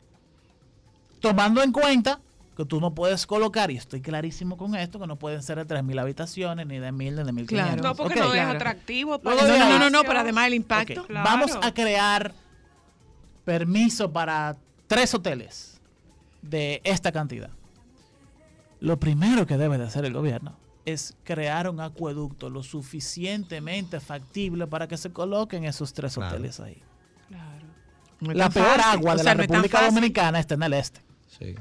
Tomando 1.21 1.63
en 1.63 1.71
cuenta 1.71 2.19
que 2.57 2.65
tú 2.65 2.81
no 2.81 2.95
puedes 2.95 3.27
colocar, 3.27 3.71
y 3.71 3.77
estoy 3.77 4.01
clarísimo 4.01 4.57
con 4.57 4.75
esto, 4.75 4.99
que 4.99 5.07
no 5.07 5.17
pueden 5.17 5.43
ser 5.43 5.59
de 5.59 5.67
3.000 5.67 6.01
habitaciones, 6.01 6.67
ni 6.67 6.79
de 6.79 6.91
1.000, 6.91 6.95
ni 6.95 7.11
de 7.11 7.25
1.500. 7.25 7.47
Claro. 7.47 7.83
No, 7.83 7.95
porque 7.95 8.19
no 8.21 8.25
es 8.29 8.33
claro. 8.33 8.53
atractivo. 8.53 9.19
Para 9.19 9.47
No, 9.47 9.79
no, 9.79 9.91
no, 9.91 10.03
pero 10.03 10.19
además 10.21 10.47
el 10.47 10.55
impacto. 10.55 11.05
Claro. 11.05 11.29
Vamos 11.29 11.59
a 11.61 11.75
crear 11.75 12.33
permiso 13.45 14.11
para 14.11 14.57
tres 14.87 15.13
hoteles 15.13 15.79
de 16.41 16.81
esta 16.85 17.13
cantidad. 17.13 17.51
Lo 18.81 18.99
primero 18.99 19.47
que 19.47 19.59
debe 19.59 19.77
de 19.77 19.85
hacer 19.85 20.07
el 20.07 20.15
gobierno 20.15 20.57
es 20.87 21.15
crear 21.23 21.69
un 21.69 21.81
acueducto 21.81 22.49
lo 22.49 22.63
suficientemente 22.63 24.01
factible 24.01 24.67
para 24.67 24.89
que 24.89 24.97
se 24.97 25.13
coloquen 25.13 25.65
esos 25.65 25.93
tres 25.93 26.15
Claro. 26.15 26.35
hoteles 26.35 26.61
ahí. 26.61 26.83
No 28.21 28.33
es 28.33 28.37
La 28.37 28.51
peor 28.51 28.67
fácil. 28.77 28.83
agua 29.01 29.13
O 29.15 29.17
de 29.17 29.23
sea, 29.23 29.35
la 29.35 29.41
República. 29.43 29.83
Dominicana 29.87 30.41
está 30.41 30.55
en 30.55 30.63
el 30.63 30.75
este. 30.75 31.01
Sí. 31.39 31.55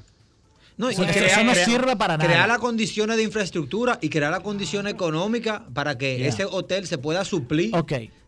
No, 0.76 0.90
y 0.92 0.96
crea- 0.96 1.28
eso 1.28 1.44
no 1.44 1.52
crea- 1.54 1.66
sirve 1.66 1.96
para 1.96 2.18
nada. 2.18 2.30
Crear 2.30 2.48
las 2.48 2.58
condiciones 2.60 3.18
de 3.18 3.24
infraestructura 3.24 3.98
y 4.02 4.10
crear 4.10 4.32
las 4.32 4.42
condiciones 4.42 4.94
económicas 4.94 5.62
para 5.74 5.98
que 5.98 6.18
Yeah. 6.18 6.28
ese 6.28 6.46
hotel 6.46 6.88
se 6.88 6.98
pueda 6.98 7.24
suplir 7.26 7.72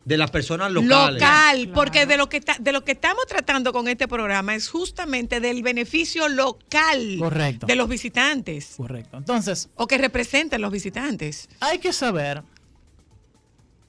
de 0.04 0.18
las 0.18 0.32
personas 0.32 0.72
locales. 0.72 1.22
Local, 1.22 1.72
porque 1.74 2.06
de 2.06 2.18
lo 2.18 2.28
que 2.28 2.42
ta- 2.42 2.58
de 2.60 2.72
lo 2.74 2.84
que 2.84 2.94
estamos 2.94 3.26
tratando 3.28 3.72
con 3.72 3.88
este 3.88 4.08
programa 4.08 4.56
es 4.56 4.68
justamente 4.70 5.40
del 5.40 5.62
beneficio 5.64 6.28
local 6.30 7.18
Correcto. 7.20 7.68
de 7.68 7.76
los 7.76 7.88
visitantes 7.88 8.74
Correcto. 8.78 9.18
Entonces, 9.18 9.70
o 9.76 9.88
que 9.88 9.98
representan 9.98 10.60
los 10.62 10.72
visitantes. 10.72 11.48
hay 11.62 11.80
que 11.80 11.94
saber 11.94 12.44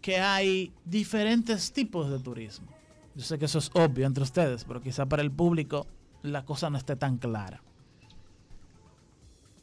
que 0.00 0.18
hay 0.18 0.72
diferentes 0.84 1.72
tipos 1.72 2.10
de 2.10 2.18
turismo. 2.18 2.71
Yo 3.14 3.22
sé 3.22 3.38
que 3.38 3.44
eso 3.44 3.58
es 3.58 3.70
obvio 3.74 4.06
entre 4.06 4.22
ustedes, 4.22 4.64
pero 4.64 4.80
quizá 4.80 5.06
para 5.06 5.22
el 5.22 5.30
público 5.30 5.86
la 6.22 6.44
cosa 6.44 6.70
no 6.70 6.78
esté 6.78 6.96
tan 6.96 7.18
clara. 7.18 7.62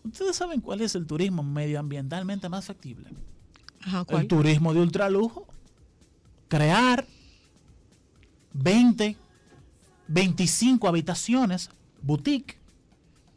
¿Ustedes 0.04 0.36
saben 0.36 0.62
cuál 0.62 0.82
es 0.82 0.96
el 0.96 1.06
turismo 1.06 1.44
medioambientalmente 1.44 2.50
más 2.50 2.66
factible? 2.66 3.10
Ajá, 3.82 4.06
El 4.10 4.28
turismo 4.28 4.74
de 4.74 4.82
ultralujo. 4.82 5.48
Crear 6.48 7.06
20, 8.54 9.18
25 10.08 10.88
habitaciones, 10.88 11.70
boutique, 12.02 12.58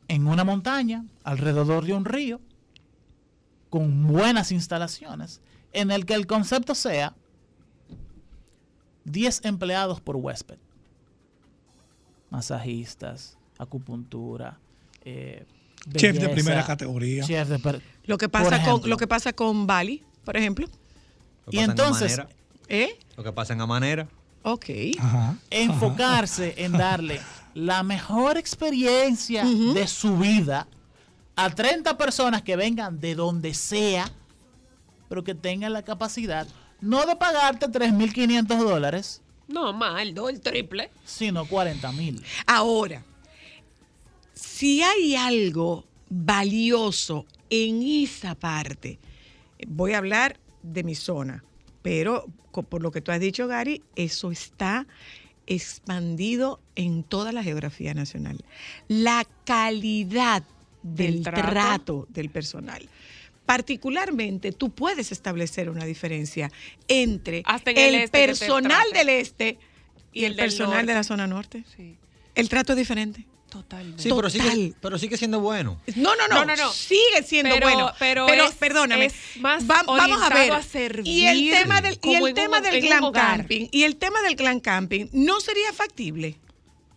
en 0.08 0.26
una 0.26 0.44
montaña, 0.44 1.04
alrededor 1.24 1.84
de 1.84 1.94
un 1.94 2.04
río, 2.04 2.40
con 3.70 4.06
buenas 4.06 4.52
instalaciones, 4.52 5.40
en 5.72 5.90
el 5.90 6.04
que 6.04 6.14
el 6.14 6.26
concepto 6.26 6.74
sea 6.74 7.14
10 9.04 9.44
empleados 9.44 10.00
por 10.00 10.16
huésped. 10.16 10.58
Masajistas, 12.30 13.36
acupuntura, 13.58 14.58
eh, 15.04 15.44
Chef 15.96 16.16
de 16.18 16.28
primera 16.28 16.64
categoría. 16.64 17.24
chef 17.24 17.48
de 17.48 17.58
per- 17.58 17.82
Lo 18.04 18.16
que 18.16 18.28
pasa 18.28 18.62
con 18.64 18.88
lo 18.88 18.96
que 18.96 19.06
pasa 19.06 19.32
con 19.32 19.66
Bali, 19.66 20.02
por 20.24 20.36
ejemplo. 20.36 20.66
Lo 21.46 21.50
que 21.50 21.56
Y 21.56 21.60
en 21.60 21.70
entonces- 21.70 22.20
¿Eh? 22.68 22.98
lo 23.16 23.24
que 23.24 23.32
pasa 23.32 23.52
en 23.52 23.60
Amanera. 23.60 24.08
Ok. 24.44 24.66
Ajá. 24.98 25.36
enfocarse 25.50 26.54
en 26.64 26.72
darle 26.72 27.20
la 27.54 27.82
mejor 27.82 28.38
experiencia 28.38 29.44
de 29.44 29.86
su 29.86 30.16
vida 30.16 30.66
a 31.36 31.50
30 31.50 31.96
personas 31.98 32.42
que 32.42 32.56
vengan 32.56 32.98
de 33.00 33.14
donde 33.14 33.54
sea, 33.54 34.10
pero 35.08 35.22
que 35.22 35.34
tengan 35.34 35.72
la 35.72 35.82
capacidad 35.82 36.46
no 36.82 37.06
de 37.06 37.16
pagarte 37.16 37.66
3.500 37.66 38.58
dólares, 38.58 39.22
No, 39.48 39.72
más, 39.72 40.02
el 40.02 40.12
doble, 40.14 40.34
el 40.34 40.40
triple. 40.40 40.90
sino 41.04 41.46
40.000. 41.46 42.22
Ahora, 42.46 43.02
si 44.34 44.82
hay 44.82 45.14
algo 45.16 45.84
valioso 46.08 47.26
en 47.50 47.82
esa 47.82 48.34
parte, 48.34 48.98
voy 49.66 49.92
a 49.92 49.98
hablar 49.98 50.38
de 50.62 50.82
mi 50.84 50.94
zona, 50.94 51.42
pero 51.82 52.26
por 52.68 52.82
lo 52.82 52.90
que 52.90 53.00
tú 53.00 53.12
has 53.12 53.20
dicho, 53.20 53.46
Gary, 53.46 53.82
eso 53.96 54.30
está 54.30 54.86
expandido 55.46 56.60
en 56.76 57.02
toda 57.02 57.32
la 57.32 57.42
geografía 57.42 57.94
nacional. 57.94 58.38
La 58.88 59.26
calidad 59.44 60.42
del 60.82 61.14
Del 61.14 61.22
trato. 61.24 61.50
trato 61.50 62.06
del 62.10 62.30
personal. 62.30 62.88
Particularmente, 63.52 64.50
tú 64.52 64.70
puedes 64.70 65.12
establecer 65.12 65.68
una 65.68 65.84
diferencia 65.84 66.50
entre 66.88 67.42
Hasta 67.44 67.70
en 67.72 67.76
el 67.78 67.94
el, 67.96 68.00
este 68.02 68.26
personal 68.26 68.86
del 68.94 69.10
este 69.10 69.58
y, 70.12 70.22
Y 70.22 70.24
el, 70.24 70.36
personal 70.36 70.70
norte. 70.72 70.86
de 70.86 70.94
la 70.94 71.04
zona 71.04 71.26
norte. 71.26 71.64
Sí, 71.76 71.96
El 72.34 72.48
trato 72.48 72.72
es 72.72 72.78
diferente. 72.78 73.26
totalmente. 73.50 74.02
Sí, 74.02 74.08
pero 74.16 74.30
sigue, 74.30 74.44
Total. 74.44 74.74
pero 74.80 74.98
sigue 74.98 75.16
siendo 75.18 75.40
bueno. 75.40 75.78
No, 75.96 76.16
no, 76.16 76.28
no, 76.28 76.34
No, 76.36 76.44
no, 76.46 76.56
no. 76.56 76.72
Sigue 76.72 77.22
siendo 77.26 77.54
Pero- 77.54 77.66
bueno. 77.68 77.92
pero 77.98 78.26
es- 78.26 78.54
perdóname. 78.54 79.04
es 79.06 79.14
más 79.40 79.64
Va- 79.70 79.82
vamos 79.86 80.22
a 80.22 80.28
ver. 80.30 80.32
orientado 80.32 80.54
a 80.54 80.62
servir 80.62 81.06
y 81.06 81.26
el 81.26 81.50
tema 81.50 81.82
del, 81.82 81.98
y 82.02 82.14
el 82.14 82.32
tema 82.32 82.56
un- 82.56 82.62
del 82.64 82.80
clan 82.80 83.12
camping. 83.12 83.68
Y 83.70 83.82
el 83.82 83.96
tema 83.96 84.22
del 84.22 84.34
clan 84.36 84.60
camping 84.60 85.08
no 85.12 85.40
sería 85.42 85.70
factible. 85.74 86.38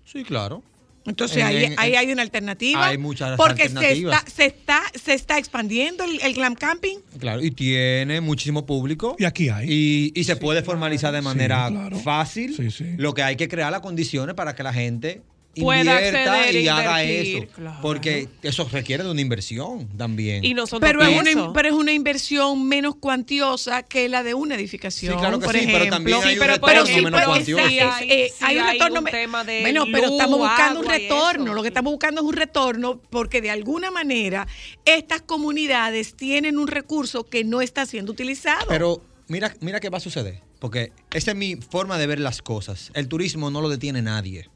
Sí, 0.06 0.24
claro. 0.24 0.64
Entonces 1.06 1.38
En- 1.38 1.43
ahí, 1.45 1.64
en- 1.66 1.76
ahí 1.78 1.95
hay 1.95 2.12
una 2.12 2.22
alternativa. 2.22 2.88
hay 2.88 2.97
muchas 2.97 3.38
porque 3.38 3.64
alternativas. 3.64 4.24
Se, 4.26 4.45
está, 4.45 4.82
se, 4.91 4.91
está, 4.93 4.99
se 5.03 5.14
está 5.14 5.38
expandiendo 5.38 6.03
el, 6.03 6.20
el 6.22 6.34
clan 6.34 6.56
camping. 6.56 6.97
Claro, 7.20 7.43
y 7.43 7.51
tiene 7.51 8.22
muchísimo 8.22 8.66
público. 8.66 9.16
Y 9.20 9.26
aquí 9.26 9.49
hay. 9.49 9.68
Y, 9.70 10.12
y 10.20 10.24
se 10.24 10.36
puede 10.36 10.64
formalizar 10.64 11.14
de 11.14 11.22
manera 11.22 11.68
claro. 11.70 11.99
fácil. 11.99 12.56
Sí, 12.56 12.72
sí. 12.72 12.86
Lo 12.97 13.14
que 13.14 13.24
hay 13.24 13.36
que 13.36 13.47
crear 13.47 13.72
las 13.72 13.82
condiciones 13.82 14.36
para 14.36 14.56
que 14.56 14.64
la 14.64 14.74
gente 14.74 15.22
pueda 15.62 15.97
acceder 15.97 16.56
e 16.56 16.62
y 16.62 16.68
haga 16.68 17.03
eso. 17.03 17.47
claro. 17.53 17.78
Porque 17.82 18.28
eso 18.43 18.68
requiere 18.72 19.03
de 19.03 19.12
una 19.12 19.22
inversión 19.22 19.88
también. 19.97 20.43
Y 20.43 20.53
no 20.53 20.68
son 20.68 20.80
Pero 20.80 21.01
es, 21.01 21.10
una, 21.10 21.24
pesos. 21.24 21.51
pero 21.53 21.70
es 21.70 21.74
una 21.74 21.91
inversión 21.93 22.68
menos 22.68 22.95
cuantiosa 22.95 23.84
que 23.84 24.10
la 24.10 24.24
de 24.24 24.34
una 24.34 24.56
edificación. 24.56 25.14
Sí, 25.14 25.20
claro 25.20 25.39
que 25.39 25.45
por 25.45 25.56
sí, 25.56 25.62
pero 25.66 25.78
ejemplo. 25.78 25.95
también 25.95 26.18
hay 26.24 26.34
un 26.34 26.39
pero- 26.39 26.53
retorno 26.53 26.74
pero 26.74 26.86
sí, 26.86 26.95
menos 27.01 27.12
pero 27.20 27.26
cuantioso. 27.32 27.68
sí 27.68 27.80
hay- 27.80 28.10
Eh, 28.12 28.30
sí 28.38 28.43
hay 28.45 28.58
un 28.58 28.64
hay 28.66 28.80
un 28.82 29.06
tema 29.06 29.43
de 29.43 29.62
bueno, 29.62 29.86
pero 29.91 30.08
estamos 30.10 30.39
buscando 30.39 30.80
un 30.82 30.86
retorno. 30.88 31.53
Lo 31.53 31.62
que 31.62 31.68
estamos 31.70 31.91
buscando 31.91 32.22
es 32.22 32.28
un 32.28 32.34
retorno 32.34 33.01
porque 33.10 33.41
de 33.41 33.49
alguna 33.51 33.91
manera 33.91 34.47
estas 34.86 35.22
comunidades 35.22 36.16
tienen 36.16 36.58
un 36.58 36.68
recurso 36.68 37.24
que 37.24 37.43
no 37.43 37.62
está 37.62 37.86
siendo 37.86 38.12
utilizado. 38.12 38.66
Pero 38.68 39.01
mira, 39.28 39.53
mira 39.62 39.80
qué 39.80 39.89
va 39.89 39.97
a 39.97 40.01
suceder. 40.01 40.41
Porque 40.60 40.91
esa 41.14 41.32
es 41.32 41.38
mi 41.38 41.58
forma 41.58 41.97
de 41.97 42.08
ver 42.08 42.20
las 42.20 42.41
cosas. 42.41 42.89
El 42.95 43.08
turismo 43.08 43.51
no 43.51 43.62
lo 43.62 43.70
detiene 43.70 44.01
nadie. 44.01 44.49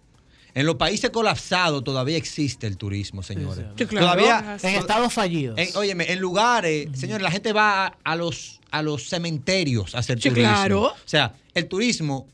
En 0.55 0.65
los 0.65 0.75
países 0.75 1.09
colapsados 1.11 1.83
todavía 1.83 2.17
existe 2.17 2.65
el 2.67 2.77
turismo, 2.77 3.21
señores. 3.23 3.59
sí. 3.59 3.73
Sí, 3.77 3.85
claro. 3.85 4.05
Todavía. 4.07 4.57
En 4.63 4.75
estados 4.75 5.13
fallidos. 5.13 5.57
En, 5.57 5.75
óyeme, 5.77 6.11
en 6.11 6.19
lugares, 6.19 6.87
señores, 6.93 7.21
la 7.21 7.31
gente 7.31 7.53
va 7.53 7.85
a, 7.87 7.97
a 8.03 8.15
los, 8.15 8.59
a 8.71 8.81
los 8.81 9.07
cementerios 9.09 9.93
a 9.95 9.99
hacer 9.99 10.19
Sí, 10.21 10.29
turismo. 10.29 10.49
claro. 10.51 10.81
O 10.85 10.93
sea, 11.05 11.33
el 11.53 11.67
turismo 11.67 12.27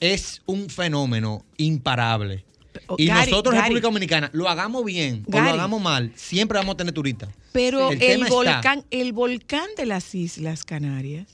es 0.00 0.42
un 0.46 0.68
fenómeno 0.68 1.44
imparable. 1.56 2.44
Oh, 2.88 2.96
Y 2.98 3.06
Gary, 3.06 3.30
nosotros 3.30 3.54
Gary. 3.54 3.64
República 3.66 3.86
Dominicana 3.86 4.30
lo 4.32 4.48
hagamos 4.48 4.84
bien 4.84 5.24
o 5.28 5.40
lo 5.40 5.48
hagamos 5.48 5.80
mal, 5.80 6.12
siempre 6.16 6.58
vamos 6.58 6.74
a 6.74 6.76
tener 6.76 6.92
turistas. 6.92 7.30
Pero 7.52 7.90
El 7.92 8.02
el, 8.02 8.22
está- 8.22 8.34
volcán, 8.34 8.84
el 8.90 9.12
volcán 9.12 9.68
de 9.76 9.86
las 9.86 10.14
Islas 10.14 10.64
Canarias 10.64 11.28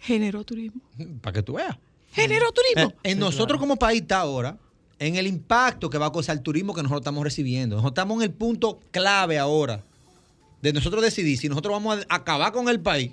generó 0.00 0.44
turismo. 0.44 0.80
Para 1.20 1.34
que 1.34 1.42
tú 1.42 1.54
veas. 1.54 1.76
Generó 2.12 2.50
turismo. 2.52 2.90
Eh, 3.04 3.10
en 3.12 3.18
nosotros 3.18 3.60
como 3.60 3.76
país 3.76 4.00
está 4.02 4.20
ahora, 4.20 4.56
en 4.98 5.16
el 5.16 5.26
impacto 5.26 5.90
que 5.90 5.98
va 5.98 6.06
a 6.06 6.12
causar 6.12 6.36
el 6.36 6.42
turismo 6.42 6.74
que 6.74 6.82
nosotros 6.82 7.02
estamos 7.02 7.24
recibiendo. 7.24 7.76
Nosotros 7.76 7.92
estamos 7.92 8.16
en 8.18 8.30
el 8.30 8.32
punto 8.32 8.80
clave 8.90 9.38
ahora 9.38 9.82
de 10.62 10.72
nosotros 10.72 11.02
decidir 11.02 11.38
si 11.38 11.48
nosotros 11.48 11.72
vamos 11.72 12.06
a 12.08 12.14
acabar 12.14 12.52
con 12.52 12.68
el 12.68 12.80
país 12.80 13.12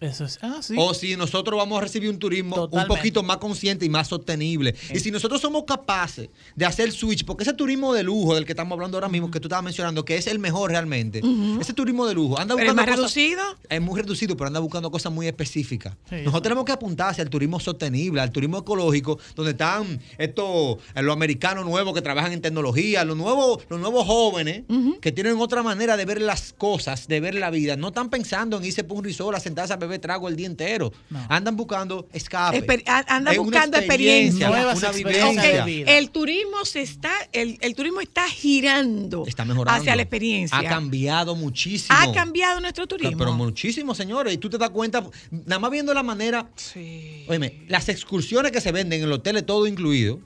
Eso 0.00 0.24
es. 0.24 0.38
Ah, 0.42 0.60
sí. 0.62 0.74
o 0.78 0.94
si 0.94 1.16
nosotros 1.16 1.58
vamos 1.58 1.78
a 1.78 1.82
recibir 1.82 2.08
un 2.08 2.18
turismo 2.18 2.54
Totalmente. 2.56 2.92
un 2.92 2.96
poquito 2.98 3.22
más 3.22 3.36
consciente 3.36 3.84
y 3.84 3.88
más 3.90 4.08
sostenible. 4.08 4.74
Y 4.94 4.98
si 4.98 5.10
nosotros 5.10 5.40
somos 5.40 5.64
capaces 5.64 6.28
de 6.56 6.64
hacer 6.64 6.90
switch, 6.90 7.24
porque 7.26 7.42
ese 7.44 7.52
turismo 7.52 7.92
de 7.92 8.02
lujo 8.02 8.34
del 8.34 8.44
que 8.46 8.52
estamos 8.52 8.72
hablando 8.76 8.96
ahora 8.96 9.08
mismo, 9.08 9.30
que 9.30 9.40
tú 9.40 9.48
estabas 9.48 9.64
mencionando, 9.64 10.04
que 10.04 10.16
es 10.16 10.26
el 10.26 10.38
mejor 10.38 10.70
realmente, 10.70 11.20
ese 11.60 11.74
turismo 11.74 12.06
de 12.06 12.14
lujo, 12.14 12.38
anda 12.38 12.54
Pero 12.54 12.70
es 12.70 12.74
buscando 12.74 12.92
más 12.92 12.98
cosas- 13.00 13.14
reducido. 13.14 13.42
es 13.68 13.80
muy 13.82 14.00
reducido, 14.00 14.36
pero 14.36 14.46
anda 14.48 14.60
buscando 14.60 14.90
cosas 14.90 15.12
muy 15.12 15.26
específicas. 15.26 15.92
Sí, 16.08 16.14
Nosotros 16.16 16.32
eso. 16.34 16.42
tenemos 16.42 16.64
que 16.64 16.72
apuntar 16.72 17.10
hacia 17.10 17.22
el 17.22 17.28
turismo 17.30 17.60
sostenible, 17.60 18.20
al 18.22 18.30
turismo 18.32 18.58
ecológico, 18.58 19.18
donde 19.36 19.52
están 19.52 20.00
estos, 20.18 20.78
eh, 20.94 21.02
los 21.02 21.12
americanos 21.12 21.66
nuevos 21.66 21.92
que 21.94 22.00
trabajan 22.02 22.32
en 22.32 22.40
tecnología, 22.40 23.04
los 23.04 23.16
nuevos, 23.16 23.64
los 23.68 23.78
nuevos 23.78 24.06
jóvenes 24.06 24.62
que 25.02 25.12
tienen 25.12 25.36
otra 25.38 25.62
manera 25.62 25.96
de 25.98 26.04
ver 26.06 26.20
las 26.22 26.54
cosas, 26.54 27.06
de 27.06 27.20
ver 27.20 27.34
la 27.34 27.50
vida. 27.50 27.76
No 27.76 27.88
están 27.88 28.08
pensando 28.08 28.56
en 28.56 28.64
irse 28.64 28.82
por 28.84 28.96
un 28.98 29.04
risol 29.04 29.34
a 29.34 29.40
sentarse 29.40 29.72
a 29.74 29.76
beber 29.76 29.89
trago 29.98 30.28
el 30.28 30.36
día 30.36 30.46
entero. 30.46 30.92
No. 31.10 31.24
Andan 31.28 31.56
buscando 31.56 32.06
escape. 32.12 32.64
Esper- 32.66 32.82
a- 32.86 33.16
anda 33.16 33.32
Es 33.32 33.38
una 33.38 33.44
buscando 33.44 33.76
experiencia. 33.78 34.48
Nuevas 34.48 34.78
una 34.78 34.92
vivencia. 34.92 35.42
de 35.42 35.62
vida. 35.64 35.98
El 35.98 36.10
turismo 36.10 36.64
se 36.64 36.82
está, 36.82 37.10
el, 37.32 37.58
el 37.60 37.74
turismo 37.74 38.00
está 38.00 38.28
girando 38.28 39.24
Está 39.26 39.44
mejorando. 39.44 39.80
hacia 39.80 39.96
la 39.96 40.02
experiencia. 40.02 40.58
Ha 40.58 40.64
cambiado 40.64 41.34
muchísimo. 41.34 41.98
Ha 41.98 42.12
cambiado 42.12 42.60
nuestro 42.60 42.86
turismo. 42.86 43.16
Pero 43.18 43.32
muchísimo, 43.32 43.94
señores. 43.94 44.34
Y 44.34 44.38
tú 44.38 44.48
te 44.50 44.58
das 44.58 44.70
cuenta, 44.70 45.04
nada 45.30 45.58
más 45.58 45.70
viendo 45.70 45.92
la 45.94 46.02
manera 46.02 46.48
Sí. 46.56 47.24
Óyeme, 47.28 47.62
las 47.68 47.88
excursiones 47.88 48.52
que 48.52 48.60
se 48.60 48.72
venden 48.72 49.00
en 49.00 49.06
el 49.06 49.12
hotel, 49.12 49.42
todo 49.44 49.66
incluido, 49.66 50.20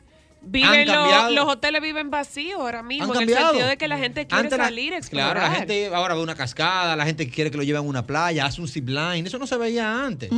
Viven 0.46 0.86
los- 1.34 1.46
hoteles 1.48 1.80
viven 1.82 2.10
vacíos 2.10 2.60
ahora 2.60 2.82
mismo, 2.82 3.04
han 3.04 3.10
en 3.10 3.14
el 3.14 3.18
cambiado. 3.28 3.48
sentido 3.48 3.68
de 3.68 3.76
que 3.76 3.88
la 3.88 3.98
gente 3.98 4.26
quiere 4.26 4.44
Antes 4.44 4.58
la- 4.58 4.64
salir 4.64 4.92
a 4.94 4.98
explorar. 4.98 5.32
Claro, 5.36 5.48
la 5.50 5.54
gente 5.58 5.94
ahora 5.94 6.14
ve 6.14 6.22
una 6.22 6.34
cascada, 6.34 6.96
la 6.96 7.04
gente 7.04 7.28
quiere 7.28 7.50
que 7.50 7.56
lo 7.56 7.62
lleven 7.62 7.78
a 7.78 7.82
una 7.82 8.06
playa, 8.06 8.46
hace 8.46 8.60
un 8.60 8.68
zip 8.68 8.88
line. 8.88 9.26
Eso 9.26 9.38
no 9.38 9.46
se 9.46 9.56
veía 9.56 10.04
antes. 10.04 10.30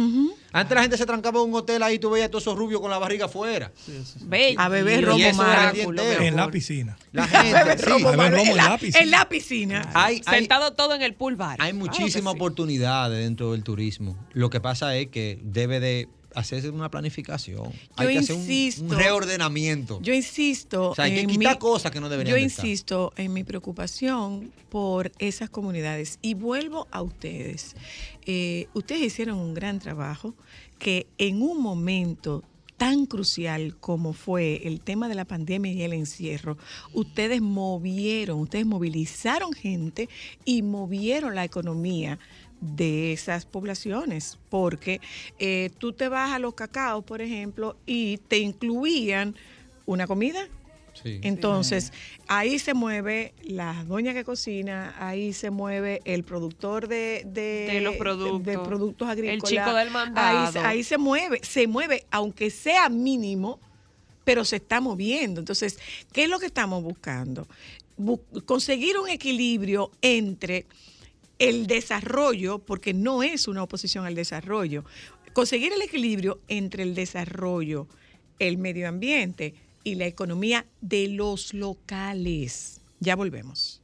Antes 0.53 0.75
la 0.75 0.83
gente 0.83 0.97
se 0.97 1.05
trancaba 1.07 1.41
en 1.43 1.49
un 1.51 1.55
hotel 1.55 1.83
ahí, 1.83 1.99
tú 1.99 2.11
veías 2.11 2.29
a 2.29 2.31
todos 2.31 2.45
esos 2.45 2.57
rubios 2.57 2.81
con 2.81 2.91
la 2.91 2.99
barriga 2.99 3.27
afuera. 3.27 3.73
Bello. 4.23 4.61
A 4.61 4.69
beber 4.69 5.05
romo 5.05 5.19
En 5.25 6.37
la 6.37 6.51
piscina. 6.51 6.97
La 7.13 7.27
gente, 7.29 7.79
sí. 7.79 7.91
A 7.91 7.99
maraculo. 7.99 8.29
romo 8.31 8.51
en, 8.53 8.57
la, 8.57 8.69
la 8.71 8.79
piscina. 8.79 9.03
en 9.05 9.11
la 9.11 9.29
piscina. 9.29 9.91
Hay, 9.95 10.23
hay, 10.27 10.39
Sentado 10.39 10.73
todo 10.73 10.95
en 10.95 11.03
el 11.03 11.15
pool 11.15 11.37
bar. 11.37 11.59
hay 11.61 11.73
Claro 11.73 11.87
muchísimas 11.87 12.33
sí. 12.33 12.37
oportunidades 12.39 13.19
dentro 13.23 13.53
del 13.53 13.63
turismo. 13.63 14.17
Lo 14.33 14.51
que 14.51 14.61
pasa 14.61 14.97
es 14.97 15.09
que 15.09 15.39
debe 15.43 15.81
de 15.81 16.09
hacerse 16.37 16.71
una 16.71 16.91
planificación. 16.91 17.73
hay 17.97 18.09
que 18.13 18.19
hacer 18.19 18.37
un- 18.37 18.91
reordenamiento. 18.91 20.01
Yo 20.03 20.13
insisto. 20.15 20.91
O 20.91 20.95
sea, 20.95 21.07
hay 21.07 21.15
que 21.15 21.27
quitar 21.27 21.55
mi- 21.55 21.59
cosas 21.59 21.91
que 21.91 22.01
no 22.01 22.09
deberían 22.09 22.37
Yo 22.39 22.45
estar. 22.47 22.65
insisto 22.65 23.13
en 23.17 23.33
mi 23.33 23.43
preocupación 23.45 24.53
por 24.69 25.11
esas 25.19 25.51
comunidades 25.51 26.19
y 26.23 26.35
vuelvo 26.35 26.87
a 26.91 27.03
ustedes. 27.03 27.75
Eh, 28.27 28.69
ustedes 28.75 29.03
hicieron 29.03 29.39
un 29.39 29.55
gran 29.55 29.79
trabajo 29.79 30.35
que 30.79 31.07
en 31.19 31.43
un 31.43 31.61
momento 31.63 32.43
tan 32.77 33.07
crucial 33.07 33.75
como 33.81 34.13
fue 34.13 34.61
el 34.69 34.83
tema 34.83 35.09
de 35.09 35.15
la 35.15 35.25
pandemia 35.25 35.73
y 35.73 35.81
el 35.83 35.95
encierro, 35.95 36.59
ustedes 36.93 37.41
movieron, 37.41 38.39
ustedes 38.41 38.67
movilizaron 38.67 39.55
gente 39.55 40.11
y 40.45 40.61
movieron 40.61 41.35
la 41.35 41.45
economía 41.45 42.19
de 42.61 43.13
esas 43.13 43.45
poblaciones, 43.47 44.39
porque 44.49 45.01
eh, 45.39 45.71
tú 45.79 45.93
te 45.93 46.09
vas 46.09 46.33
a 46.33 46.39
los 46.39 46.55
cacaos, 46.55 47.05
por 47.05 47.21
ejemplo, 47.21 47.77
y 47.87 48.19
te 48.29 48.39
incluían 48.39 49.35
una 49.85 50.07
comida, 50.07 50.49
Sí. 51.03 51.21
entonces, 51.23 51.93
ahí 52.27 52.59
se 52.59 52.73
mueve 52.73 53.35
la 53.45 53.85
doña 53.85 54.15
que 54.15 54.25
cocina, 54.25 54.95
ahí 54.99 55.35
se 55.35 55.51
mueve 55.51 56.01
el 56.07 56.25
productor 56.25 56.89
de, 56.89 57.23
de, 57.27 57.69
De 57.71 57.81
los 57.83 57.97
productos. 57.97 58.45
de 58.47 58.59
productos 58.59 59.07
El 59.09 59.13
agrícolas. 59.13 59.51
chico 59.51 59.75
del 59.77 59.89
Ahí, 59.89 59.93
mandado. 59.93 60.61
ahí 60.67 60.83
se 60.83 60.97
mueve, 60.97 61.41
se 61.43 61.67
mueve, 61.67 62.07
aunque 62.11 62.49
sea 62.51 62.89
mínimo, 62.89 63.61
pero 64.25 64.43
se 64.47 64.57
está 64.57 64.81
moviendo. 64.81 65.39
Entonces, 65.41 65.79
¿qué 66.15 66.25
es 66.25 66.31
lo 66.31 66.39
que 66.39 66.47
estamos 66.47 66.83
buscando? 66.83 67.47
Bu- 67.99 68.23
conseguir 68.47 68.99
un 68.99 69.11
equilibrio 69.11 69.91
entre 70.01 70.65
el 71.39 71.67
desarrollo, 71.67 72.59
porque 72.59 72.95
no 72.95 73.23
es 73.23 73.49
una 73.49 73.63
oposición 73.63 74.07
al 74.07 74.15
desarrollo, 74.15 74.85
conseguir 75.33 75.73
el 75.73 75.83
equilibrio 75.83 76.41
entre 76.49 76.83
el 76.83 76.95
desarrollo, 76.95 77.87
el 78.39 78.59
medio 78.59 78.89
ambiente 78.89 79.55
y 79.85 79.95
la 79.97 80.07
economía 80.07 80.67
de 80.81 81.09
los 81.09 81.55
locales. 81.55 82.81
Ya 83.01 83.17
volvemos. 83.17 83.83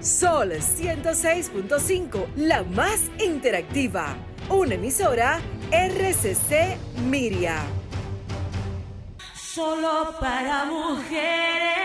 Sol 0.00 0.52
106.5, 0.52 2.26
la 2.36 2.64
más 2.64 3.02
interactiva. 3.24 4.16
Una 4.48 4.74
emisora 4.74 5.40
RCC 5.70 6.76
Miria. 7.08 7.62
Solo 9.34 10.14
para 10.18 10.64
mujeres. 10.64 11.81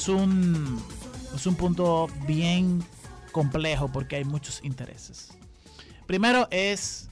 Es 0.00 0.08
un, 0.08 0.82
es 1.34 1.46
un 1.46 1.56
punto 1.56 2.08
bien 2.26 2.82
complejo 3.32 3.92
porque 3.92 4.16
hay 4.16 4.24
muchos 4.24 4.64
intereses. 4.64 5.36
Primero 6.06 6.48
es 6.50 7.10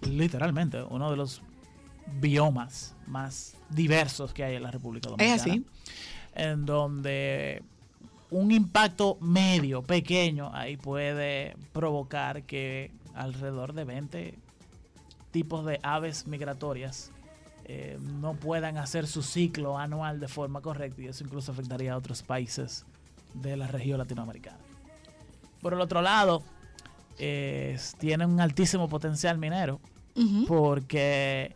literalmente 0.00 0.82
uno 0.82 1.10
de 1.10 1.16
los 1.18 1.42
biomas 2.18 2.94
más 3.06 3.54
diversos 3.68 4.32
que 4.32 4.44
hay 4.44 4.56
en 4.56 4.62
la 4.62 4.70
República 4.70 5.10
Dominicana. 5.10 5.34
Es 5.34 5.42
así. 5.42 5.66
En 6.34 6.64
donde 6.64 7.62
un 8.30 8.50
impacto 8.50 9.18
medio, 9.20 9.82
pequeño, 9.82 10.50
ahí 10.54 10.78
puede 10.78 11.54
provocar 11.74 12.44
que 12.44 12.92
alrededor 13.14 13.74
de 13.74 13.84
20 13.84 14.38
tipos 15.32 15.66
de 15.66 15.80
aves 15.82 16.26
migratorias 16.26 17.12
eh, 17.68 17.98
no 18.00 18.34
puedan 18.34 18.78
hacer 18.78 19.06
su 19.08 19.22
ciclo 19.22 19.76
anual 19.78 20.20
de 20.20 20.28
forma 20.28 20.60
correcta 20.60 21.02
y 21.02 21.06
eso 21.08 21.24
incluso 21.24 21.50
afectaría 21.52 21.92
a 21.94 21.96
otros 21.96 22.22
países 22.22 22.84
de 23.34 23.56
la 23.56 23.66
región 23.66 23.98
latinoamericana. 23.98 24.58
Por 25.60 25.72
el 25.74 25.80
otro 25.80 26.00
lado, 26.00 26.42
es- 27.18 27.94
tiene 27.98 28.24
un 28.24 28.40
altísimo 28.40 28.88
potencial 28.88 29.36
minero 29.38 29.80
porque 30.46 31.54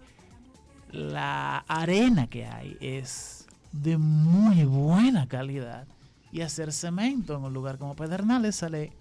la 0.91 1.59
arena 1.69 2.27
que 2.27 2.45
hay 2.47 2.77
es 2.81 3.47
de 3.73 3.97
muy 3.97 4.65
buena 4.65 5.29
calidad 5.29 5.87
y 6.33 6.41
hacer 6.43 6.73
cemento 6.73 7.37
en 7.37 7.45
un 7.45 7.53
lugar 7.55 7.79
como 7.79 7.95
Pedernales 7.95 8.57
sale 8.57 8.93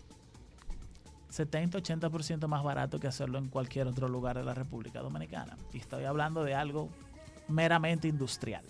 70-80% 1.31 2.47
más 2.47 2.63
barato 2.63 2.99
que 2.99 3.07
hacerlo 3.07 3.37
en 3.37 3.49
cualquier 3.49 3.87
otro 3.87 4.07
lugar 4.07 4.37
de 4.37 4.43
la 4.43 4.53
República 4.53 5.01
Dominicana. 5.01 5.57
Y 5.73 5.77
estoy 5.77 6.05
hablando 6.05 6.43
de 6.43 6.55
algo 6.55 6.89
meramente 7.47 8.07
industrial. 8.07 8.63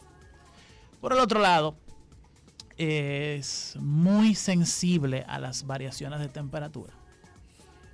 Por 1.01 1.13
el 1.13 1.19
otro 1.19 1.39
lado, 1.39 1.75
es 2.77 3.75
muy 3.79 4.35
sensible 4.35 5.25
a 5.27 5.39
las 5.39 5.65
variaciones 5.65 6.19
de 6.19 6.29
temperatura. 6.29 6.93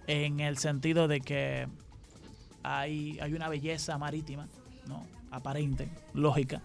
En 0.08 0.40
el 0.40 0.58
sentido 0.58 1.08
de 1.08 1.22
que 1.22 1.68
hay, 2.64 3.20
hay 3.20 3.34
una 3.34 3.50
belleza 3.50 3.98
marítima, 3.98 4.48
¿no? 4.88 5.06
aparente, 5.32 5.90
lógica, 6.14 6.62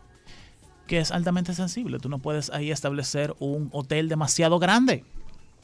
que 0.87 0.99
es 0.99 1.11
altamente 1.11 1.55
sensible. 1.55 1.99
Tú 1.99 2.09
no 2.09 2.19
puedes 2.19 2.51
ahí 2.51 2.71
establecer 2.71 3.35
un 3.39 3.69
hotel 3.73 4.09
demasiado 4.09 4.59
grande. 4.59 5.05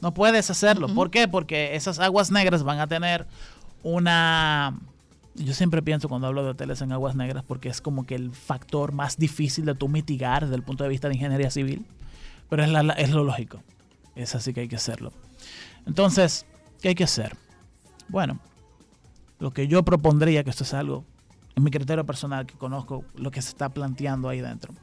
No 0.01 0.13
puedes 0.13 0.49
hacerlo. 0.49 0.87
¿Por 0.93 1.09
qué? 1.09 1.27
Porque 1.27 1.75
esas 1.75 1.99
aguas 1.99 2.31
negras 2.31 2.63
van 2.63 2.79
a 2.79 2.87
tener 2.87 3.25
una... 3.83 4.77
Yo 5.35 5.53
siempre 5.53 5.81
pienso 5.83 6.09
cuando 6.09 6.27
hablo 6.27 6.43
de 6.43 6.49
hoteles 6.51 6.81
en 6.81 6.91
aguas 6.91 7.15
negras 7.15 7.43
porque 7.47 7.69
es 7.69 7.79
como 7.81 8.05
que 8.05 8.15
el 8.15 8.31
factor 8.31 8.91
más 8.91 9.17
difícil 9.17 9.65
de 9.65 9.75
tú 9.75 9.87
mitigar 9.87 10.43
desde 10.43 10.55
el 10.55 10.63
punto 10.63 10.83
de 10.83 10.89
vista 10.89 11.07
de 11.09 11.15
ingeniería 11.15 11.51
civil. 11.51 11.85
Pero 12.49 12.63
es, 12.63 12.69
la- 12.69 12.83
la- 12.83 12.93
es 12.93 13.11
lo 13.11 13.23
lógico. 13.23 13.61
Es 14.15 14.33
así 14.35 14.53
que 14.53 14.61
hay 14.61 14.67
que 14.67 14.75
hacerlo. 14.77 15.11
Entonces, 15.85 16.45
¿qué 16.81 16.89
hay 16.89 16.95
que 16.95 17.03
hacer? 17.03 17.35
Bueno, 18.07 18.39
lo 19.39 19.51
que 19.51 19.67
yo 19.67 19.83
propondría, 19.83 20.43
que 20.43 20.49
esto 20.49 20.63
es 20.63 20.73
algo, 20.73 21.03
en 21.55 21.63
mi 21.63 21.69
criterio 21.71 22.05
personal, 22.05 22.45
que 22.47 22.55
conozco 22.55 23.03
lo 23.15 23.29
que 23.31 23.41
se 23.41 23.49
está 23.49 23.69
planteando 23.69 24.29
ahí 24.29 24.41
dentro, 24.41 24.73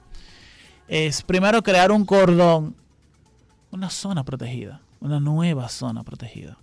es 0.86 1.22
primero 1.22 1.62
crear 1.62 1.90
un 1.90 2.04
cordón, 2.04 2.76
una 3.72 3.90
zona 3.90 4.22
protegida, 4.24 4.80
una 5.00 5.20
nueva 5.20 5.68
zona 5.68 6.02
protegida, 6.02 6.58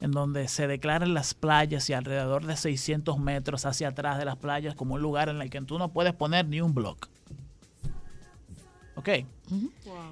en 0.00 0.12
donde 0.12 0.48
se 0.48 0.66
declaren 0.66 1.14
las 1.14 1.34
playas 1.34 1.88
y 1.90 1.92
alrededor 1.92 2.46
de 2.46 2.56
600 2.56 3.18
metros 3.18 3.66
hacia 3.66 3.88
atrás 3.88 4.18
de 4.18 4.24
las 4.24 4.36
playas 4.36 4.74
como 4.74 4.94
un 4.94 5.02
lugar 5.02 5.28
en 5.28 5.40
el 5.40 5.50
que 5.50 5.60
tú 5.62 5.78
no 5.78 5.92
puedes 5.92 6.14
poner 6.14 6.46
ni 6.46 6.60
un 6.60 6.74
bloque. 6.74 7.08
¿Ok? 8.96 9.08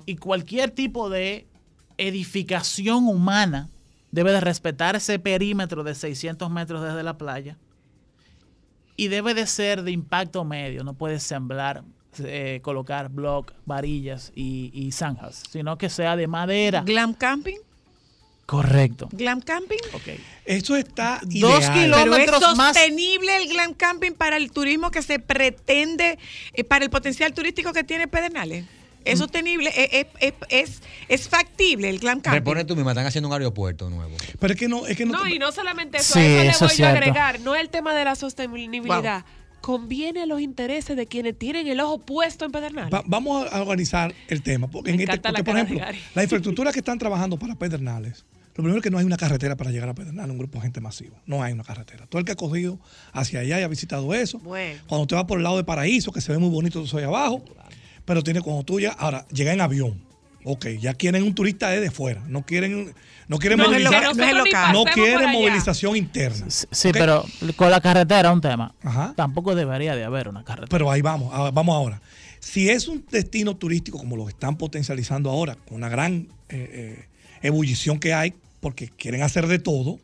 Y 0.07 0.17
cualquier 0.17 0.71
tipo 0.71 1.09
de 1.09 1.47
edificación 1.99 3.07
humana 3.07 3.69
debe 4.11 4.33
de 4.33 4.41
respetar 4.41 4.97
ese 4.97 5.19
perímetro 5.19 5.85
de 5.85 5.95
600 5.95 6.51
metros 6.51 6.83
desde 6.83 7.03
la 7.03 7.17
playa 7.17 7.59
y 8.97 9.09
debe 9.09 9.35
de 9.35 9.47
ser 9.47 9.83
de 9.83 9.91
impacto 9.91 10.45
medio, 10.45 10.85
no 10.85 10.95
puedes 10.95 11.23
sembrar, 11.23 11.83
eh, 12.25 12.61
colocar 12.63 13.09
block, 13.09 13.53
varillas 13.65 14.33
y, 14.35 14.71
y 14.75 14.93
zanjas, 14.93 15.43
sino 15.51 15.79
que 15.79 15.89
sea 15.89 16.17
de 16.17 16.27
madera. 16.27 16.83
Glam 16.83 17.15
camping, 17.15 17.57
Correcto. 18.47 19.09
glam 19.13 19.41
camping. 19.41 19.79
Ok. 19.95 20.09
Eso 20.45 20.77
está 20.77 21.21
Dos 21.23 21.61
ideal. 21.61 21.73
kilómetros. 21.85 22.17
Pero 22.41 22.51
es 22.53 22.57
más- 22.57 22.77
sostenible 22.77 23.37
el 23.37 23.49
glam 23.49 23.73
camping 23.75 24.13
para 24.13 24.37
el 24.37 24.51
turismo 24.51 24.91
que 24.91 25.01
se 25.03 25.19
pretende, 25.19 26.19
eh, 26.53 26.65
para 26.65 26.85
el 26.85 26.91
potencial 26.91 27.33
turístico 27.33 27.73
que 27.73 27.85
tiene 27.85 28.09
Pedernales. 28.09 28.65
Es 29.05 29.19
sostenible, 29.19 29.69
es, 29.75 29.89
es, 29.93 30.07
es, 30.21 30.35
es- 30.49 30.83
es 31.09 31.29
factible 31.29 31.89
el 31.89 31.99
glam 31.99 32.21
camping. 32.21 32.39
Repone 32.39 32.65
tú 32.65 32.77
misma, 32.77 32.93
están 32.93 33.07
haciendo 33.07 33.27
un 33.29 33.35
aeropuerto 33.35 33.91
nuevo. 33.91 34.15
Pero 34.39 34.53
es 34.55 34.59
que 34.61 34.69
no, 34.69 34.87
es 34.87 34.97
que 34.97 35.05
no, 35.07 35.13
No, 35.25 35.27
y 35.29 35.39
no 35.41 35.51
solamente 35.51 35.99
eso, 35.99 36.15
Sí, 36.15 36.21
a 36.21 36.23
eso 36.23 36.37
le 36.37 36.45
voy 36.45 36.51
es 36.51 36.63
a 36.63 36.69
cierto. 36.69 36.97
agregar, 36.99 37.41
no 37.41 37.57
el 37.57 37.69
tema 37.69 37.95
de 37.95 38.05
la 38.05 38.15
sostenibilidad. 38.15 39.25
Conviene 39.63 40.23
a 40.23 40.27
los 40.27 40.41
intereses 40.41 40.97
de 40.97 41.07
quienes 41.07 41.39
tienen 41.39 41.67
el 41.69 41.81
ojo 41.81 41.99
puesto 41.99 42.45
en 42.45 42.53
Pedernales. 42.53 42.93
Va- 42.93 43.03
vamos 43.07 43.47
a 43.51 43.63
organizar 43.63 44.13
el 44.29 44.43
tema. 44.43 44.69
Porque, 44.69 44.91
en 44.91 45.01
este- 45.01 45.19
porque, 45.21 45.43
por 45.45 45.57
ejemplo, 45.57 45.81
la 46.15 46.23
infraestructura 46.23 46.73
que 46.73 46.81
están 46.81 46.99
trabajando 46.99 47.39
para 47.39 47.55
Pedernales, 47.55 48.25
lo 48.49 48.57
primero 48.65 48.77
es 48.79 48.83
que 48.83 48.91
no 48.91 48.99
hay 48.99 49.05
una 49.07 49.17
carretera 49.17 49.57
para 49.57 49.71
llegar 49.71 49.89
a 49.89 49.95
Pedernales, 49.95 50.31
un 50.33 50.39
grupo 50.39 50.59
de 50.59 50.63
gente 50.63 50.81
masivo. 50.81 51.17
No 51.27 51.43
hay 51.43 51.53
una 51.55 51.65
carretera. 51.65 52.07
Todo 52.07 52.19
el 52.19 52.27
que 52.27 52.33
ha 52.33 52.37
cogido 52.37 52.79
hacia 53.13 53.41
allá 53.41 53.61
y 53.61 53.63
ha 53.63 53.69
visitado 53.69 54.13
eso, 54.13 54.41
Bueno. 54.41 54.81
cuando 54.89 55.03
usted 55.03 55.17
va 55.17 55.27
por 55.27 55.39
el 55.39 55.45
lado 55.45 55.57
de 55.57 55.65
Paraíso, 55.65 56.13
que 56.13 56.21
se 56.21 56.33
ve 56.33 56.39
muy 56.39 56.51
bonito 56.51 56.85
ahí 56.99 57.05
abajo, 57.05 57.43
pero 58.05 58.23
tiene 58.23 58.41
cuando 58.43 58.65
tú 58.65 58.79
ya, 58.81 58.91
ahora, 58.91 59.27
llega 59.33 59.53
en 59.53 59.61
avión. 59.61 60.03
Ok, 60.45 60.67
ya 60.81 60.95
quieren 60.95 61.23
un 61.23 61.35
turista 61.35 61.71
desde 61.71 61.91
fuera. 61.91 62.23
No 62.29 62.45
quieren, 62.45 62.93
no 63.29 63.39
quieren 63.39 63.59
No 63.59 63.67
movilizar- 63.67 64.15
no 64.73 64.79
local. 64.81 64.95
quieren 64.95 65.31
movilización 65.31 65.97
interna. 65.97 66.47
Sí, 66.49 66.91
pero 66.93 67.25
con 67.57 67.71
la 67.71 67.81
carretera 67.81 68.33
un 68.33 68.41
tema. 68.41 68.75
Ajá. 68.83 69.15
Tampoco 69.17 69.55
debería 69.55 69.95
de 69.95 70.05
haber 70.05 70.29
una 70.29 70.45
carretera. 70.45 70.69
Pero 70.71 70.91
ahí 70.91 71.01
vamos, 71.03 71.33
vamos 71.55 71.75
ahora. 71.75 72.01
Si 72.41 72.69
es 72.69 72.89
un 72.89 73.05
destino 73.11 73.57
turístico 73.57 73.99
como 73.99 74.17
lo 74.17 74.29
están 74.29 74.57
potencializando 74.57 75.31
ahora, 75.31 75.55
con 75.55 75.77
una 75.77 75.89
gran 75.89 76.27
eh, 76.49 76.99
eh, 76.99 77.05
ebullición 77.43 77.99
que 78.01 78.13
hay, 78.15 78.35
porque 78.61 78.89
quieren 78.89 79.23
hacer 79.23 79.47
de 79.47 79.59
todo, 79.61 80.01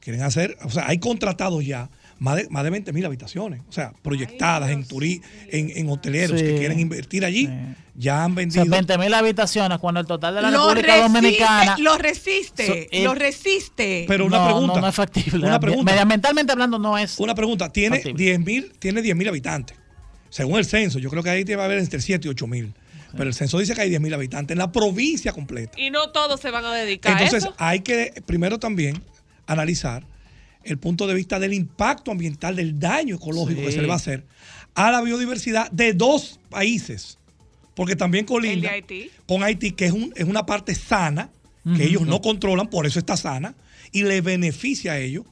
quieren 0.00 0.22
hacer, 0.22 0.56
o 0.64 0.70
sea, 0.70 0.88
hay 0.88 0.98
contratados 0.98 1.64
ya 1.64 1.88
más 2.18 2.36
de, 2.36 2.48
más 2.48 2.64
de 2.64 2.70
20 2.70 2.92
mil 2.92 3.04
habitaciones, 3.04 3.60
o 3.68 3.72
sea, 3.72 3.92
proyectadas 4.02 4.70
en, 4.70 4.86
turí, 4.86 5.20
en, 5.50 5.70
en 5.76 5.88
hoteleros 5.90 6.40
que 6.40 6.56
quieren 6.56 6.80
invertir 6.80 7.24
allí, 7.24 7.46
Sí. 7.46 7.52
ya 7.94 8.24
han 8.24 8.32
O 8.32 8.34
sea, 8.36 8.42
vendido. 8.62 8.66
20 8.66 8.98
mil 8.98 9.14
habitaciones 9.14 9.78
cuando 9.78 10.00
el 10.00 10.06
total 10.06 10.34
de 10.34 10.42
la 10.42 10.50
Lo 10.50 10.68
República 10.68 10.94
resiste, 10.96 11.12
Dominicana... 11.12 11.76
lo 11.78 11.98
resiste, 11.98 12.66
So, 12.66 12.72
eh, 12.74 13.04
lo 13.04 13.14
resiste. 13.14 14.04
Pero 14.08 14.24
una 14.26 14.38
no, 14.38 14.44
pregunta. 14.46 14.74
No, 14.76 14.80
no 14.80 14.88
es 14.88 14.94
factible. 14.94 15.46
Una 15.46 15.60
pregunta. 15.60 15.84
Medioambientalmente 15.92 16.52
hablando 16.52 16.78
no 16.78 16.96
es... 16.96 17.18
Una 17.18 17.34
pregunta, 17.34 17.70
tiene 17.70 17.96
Factible. 17.96 18.24
10 18.24 18.40
mil 18.40 18.72
tiene 18.78 19.02
10 19.02 19.14
mil 19.16 19.28
habitantes. 19.28 19.76
Según 20.30 20.58
el 20.58 20.64
censo, 20.64 20.98
yo 20.98 21.10
creo 21.10 21.22
que 21.22 21.30
ahí 21.30 21.44
debe 21.44 21.62
haber 21.62 21.78
entre 21.78 22.00
7 22.00 22.26
y 22.26 22.30
8 22.30 22.46
mil. 22.46 22.74
Pero 23.12 23.24
el 23.28 23.34
censo 23.34 23.58
dice 23.58 23.74
que 23.74 23.80
hay 23.82 23.88
10 23.90 24.00
mil 24.00 24.12
habitantes 24.12 24.54
en 24.54 24.58
la 24.58 24.72
provincia 24.72 25.32
completa. 25.32 25.78
Y 25.80 25.90
no 25.90 26.10
todos 26.10 26.40
se 26.40 26.50
van 26.50 26.64
a 26.64 26.72
dedicar 26.74 27.12
Entonces 27.12 27.44
a 27.44 27.48
eso. 27.48 27.54
hay 27.58 27.80
que 27.80 28.22
primero 28.26 28.58
también 28.58 29.02
analizar 29.46 30.04
el 30.66 30.78
punto 30.78 31.06
de 31.06 31.14
vista 31.14 31.38
del 31.38 31.52
impacto 31.52 32.10
ambiental, 32.10 32.56
del 32.56 32.78
daño 32.78 33.16
ecológico 33.16 33.62
que 33.62 33.72
se 33.72 33.80
le 33.82 33.86
va 33.88 33.94
a 33.94 33.98
hacer 33.98 34.24
a 34.74 34.90
la 34.90 35.00
biodiversidad 35.00 35.70
de 35.70 35.94
dos 35.94 36.38
países. 36.50 37.18
Porque 37.74 37.94
también 37.96 38.24
colinda 38.26 38.70
Haití. 38.70 39.10
con 39.26 39.42
Haití, 39.42 39.72
que 39.72 39.86
es, 39.86 39.92
un- 39.92 40.12
es 40.16 40.24
una 40.24 40.46
parte 40.46 40.74
sana, 40.74 41.30
que 41.76 41.84
ellos 41.84 42.02
no 42.06 42.20
controlan, 42.22 42.68
por 42.68 42.86
eso 42.86 42.98
está 43.00 43.16
sana, 43.16 43.54
y 43.90 44.04
le 44.04 44.20
beneficia 44.20 44.92
a 44.92 44.98
ellos 44.98 45.24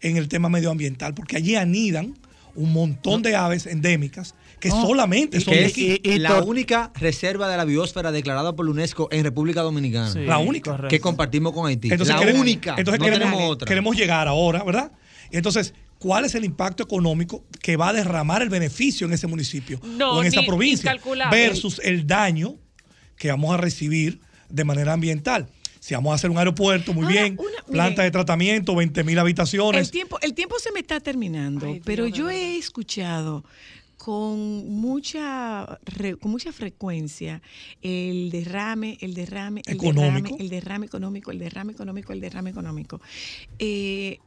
en 0.00 0.16
el 0.16 0.26
tema 0.28 0.48
medioambiental, 0.48 1.14
porque 1.14 1.36
allí 1.36 1.54
anidan 1.54 2.16
un 2.56 2.72
montón 2.72 3.22
de 3.22 3.36
aves 3.36 3.66
endémicas 3.66 4.34
que 4.60 4.68
No. 4.70 4.82
solamente 4.86 5.40
son 5.40 5.52
que 5.54 5.60
de 5.60 5.66
es 5.66 5.72
aquí. 5.72 6.00
y- 6.02 6.10
y 6.14 6.18
la 6.18 6.42
única 6.42 6.90
reserva 6.94 7.48
de 7.48 7.56
la 7.56 7.64
biosfera 7.64 8.10
declarada 8.12 8.54
por 8.56 8.64
la 8.64 8.72
UNESCO 8.72 9.08
en 9.12 9.22
República 9.24 9.60
Dominicana. 9.62 10.10
Sí, 10.12 10.20
La 10.24 10.38
única. 10.38 10.70
correcto. 10.72 10.88
Que 10.88 11.00
compartimos 11.00 11.52
con 11.52 11.66
Haití. 11.66 11.88
la 11.88 11.96
queremos- 11.96 12.40
única. 12.40 12.74
Entonces 12.78 12.98
no 12.98 13.04
queremos, 13.04 13.28
tenemos 13.28 13.50
otra. 13.50 13.66
queremos 13.68 13.96
llegar 13.96 14.28
ahora, 14.28 14.64
¿verdad? 14.64 14.92
Entonces, 15.30 15.74
¿cuál 15.98 16.24
es 16.24 16.34
el 16.34 16.44
impacto 16.44 16.82
económico 16.82 17.44
que 17.60 17.76
va 17.76 17.88
a 17.90 17.92
derramar 17.92 18.42
el 18.42 18.48
beneficio 18.48 19.06
en 19.06 19.12
ese 19.12 19.26
municipio 19.26 19.80
No, 19.84 20.12
o 20.14 20.20
en 20.22 20.28
esa 20.28 20.40
ni- 20.40 20.46
provincia 20.46 20.90
incalculable. 20.92 21.36
versus 21.38 21.80
el 21.84 22.06
daño 22.06 22.54
que 23.16 23.28
vamos 23.30 23.52
a 23.52 23.56
recibir 23.58 24.20
de 24.48 24.64
manera 24.64 24.92
ambiental? 24.94 25.48
Si 25.80 25.94
vamos 25.94 26.10
a 26.12 26.14
hacer 26.16 26.30
un 26.30 26.38
aeropuerto, 26.38 26.92
muy 26.92 27.04
Ahora, 27.04 27.20
bien, 27.22 27.36
una- 27.38 27.62
planta 27.72 27.90
miren. 28.02 28.06
de 28.06 28.10
tratamiento, 28.10 28.74
20 28.74 29.04
mil 29.04 29.18
habitaciones. 29.18 29.82
El 29.82 29.90
tiempo, 29.92 30.18
el 30.20 30.34
tiempo 30.34 30.58
se 30.58 30.72
me 30.72 30.80
está 30.80 30.98
terminando, 31.00 31.66
Ay, 31.66 31.80
pero 31.84 32.08
yo 32.08 32.28
he 32.28 32.56
escuchado 32.56 33.44
con 34.06 34.68
mucha 34.68 35.80
con 36.20 36.30
mucha 36.30 36.52
frecuencia 36.52 37.42
el 37.82 38.30
derrame, 38.30 38.98
el 39.00 39.14
derrame, 39.14 39.62
el 39.66 39.74
Económico. 39.74 40.28
derrame, 40.28 40.36
el 40.38 40.48
derrame 40.48 40.86
económico, 40.86 41.30
el 41.32 41.40
derrame 41.40 41.72
económico, 41.72 42.12
el 42.12 42.20
derrame 42.20 42.50
económico. 42.50 43.00
Eh, 43.58 44.20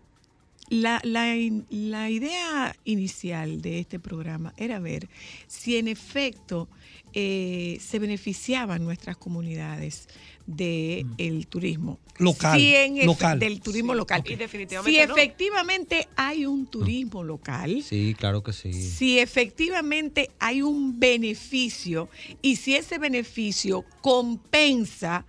la, 0.67 0.99
la 1.05 1.33
la 1.69 2.09
idea 2.09 2.75
inicial 2.83 3.61
de 3.61 3.79
este 3.79 4.01
programa 4.01 4.53
era 4.57 4.79
ver 4.79 5.07
si 5.47 5.77
en 5.77 5.87
efecto 5.87 6.67
eh, 7.13 7.77
se 7.81 7.99
beneficiaban 7.99 8.83
nuestras 8.83 9.17
comunidades 9.17 10.07
del 10.45 11.45
turismo 11.47 11.99
Local, 12.17 12.59
Si 12.59 12.75
en 12.75 12.95
efe- 12.97 13.05
local. 13.05 13.39
del 13.39 13.61
turismo 13.61 13.93
local. 13.93 14.23
Y 14.25 14.35
definitivamente 14.35 15.01
Si 15.01 15.07
no. 15.07 15.15
efectivamente 15.15 16.07
hay 16.17 16.45
un 16.45 16.65
turismo 16.67 17.23
local, 17.23 17.81
Sí, 17.83 18.15
claro 18.17 18.43
que 18.43 18.51
sí. 18.51 18.73
si 18.73 19.19
efectivamente 19.19 20.29
hay 20.39 20.61
un 20.61 20.99
beneficio 20.99 22.09
y 22.41 22.57
si 22.57 22.75
ese 22.75 22.97
beneficio 22.97 23.85
compensa 24.01 25.25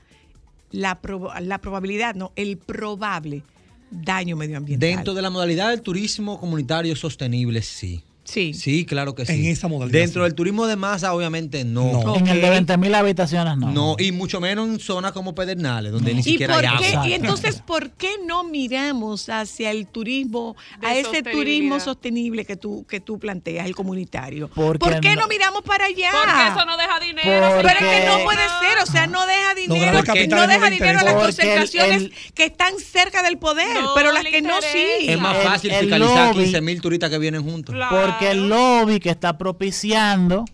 la, 0.73 1.01
proba- 1.01 1.39
la 1.41 1.59
probabilidad, 1.59 2.15
no, 2.15 2.33
el 2.37 2.57
probable 2.57 3.43
daño 3.91 4.37
medioambiental. 4.37 4.89
Dentro 4.89 5.15
de 5.15 5.23
la 5.23 5.31
modalidad 5.31 5.71
del 5.71 5.83
turismo 5.83 6.39
comunitario 6.41 6.95
sostenible, 6.97 7.61
sí. 7.63 8.03
Sí. 8.31 8.55
Sí, 8.55 8.85
claro 8.85 9.15
que 9.15 9.27
sí. 9.27 9.33
En 9.33 9.47
esa 9.47 9.67
modalidad, 9.69 9.99
Dentro 10.01 10.23
sí. 10.23 10.25
del 10.29 10.35
turismo 10.35 10.67
de 10.67 10.77
masa, 10.77 11.13
obviamente 11.15 11.65
no. 11.65 11.93
No. 11.93 12.17
En 12.17 12.27
el 12.29 12.41
de 12.41 12.47
Ok. 12.47 12.51
20 12.53 12.77
mil 12.79 12.95
habitaciones 12.95 13.57
no. 13.57 13.71
No, 13.73 13.97
y 13.99 14.13
mucho 14.13 14.41
menos 14.41 14.69
en 14.69 14.79
zonas 14.79 15.13
como 15.13 15.35
Pedernales, 15.35 15.93
donde 15.93 16.15
ni 16.15 16.21
¿Y, 16.21 16.23
siquiera 16.23 16.55
hay 16.59 16.79
qué, 16.79 16.95
agua. 16.95 17.09
y 17.09 17.13
entonces, 17.15 17.61
¿por 17.67 17.91
qué 17.91 18.11
no 18.27 18.45
miramos 18.45 19.29
hacia 19.29 19.71
el 19.71 19.87
turismo, 19.87 20.57
De 20.81 20.87
a 20.87 20.97
ese 20.97 21.23
turismo 21.23 21.81
sostenible 21.81 22.45
que 22.45 22.57
tú, 22.57 22.87
que 22.89 23.01
tú 23.01 23.19
planteas, 23.19 23.67
el 23.67 23.75
comunitario? 23.75 24.49
Porque 24.55 24.79
¿Por 24.79 25.01
qué 25.01 25.15
no- 25.15 25.23
no 25.23 25.29
miramos 25.29 25.63
para 25.63 25.87
allá? 25.87 26.11
Porque 26.13 26.49
eso 26.49 26.65
no 26.67 26.77
deja 26.77 27.01
dinero. 27.01 27.49
Porque- 27.55 27.69
Pero 27.69 27.79
es 27.91 28.01
que 28.01 28.07
no 28.07 28.25
puede 28.25 28.39
ser, 28.61 28.79
o 28.83 28.87
sea, 28.87 29.07
no 29.07 29.27
deja 29.27 29.55
dinero, 29.55 29.93
no 29.93 30.37
no 30.37 30.47
deja 30.47 30.71
dinero 30.71 30.99
a 31.01 31.03
las 31.03 31.15
el- 31.15 31.21
concentraciones 31.21 32.03
el- 32.03 32.13
que 32.35 32.45
están 32.45 32.75
cerca 32.79 33.23
del 33.23 33.39
poder, 33.39 33.83
No 33.83 33.93
pero 33.95 34.13
las 34.13 34.25
que 34.25 34.41
no 34.43 34.61
sí. 34.63 35.09
Es 35.09 35.19
más 35.21 35.37
fácil 35.43 35.71
el 35.73 35.81
fiscalizar 35.81 36.35
lobby- 36.35 36.43
15 36.45 36.61
mil 36.61 36.81
turistas 36.81 37.11
que 37.11 37.19
vienen 37.19 37.43
juntos. 37.43 37.75
Porque 38.21 38.31
el 38.33 38.49
lobby 38.49 39.01
que 39.01 39.11
está 39.11 39.37
propiciando 39.39 40.45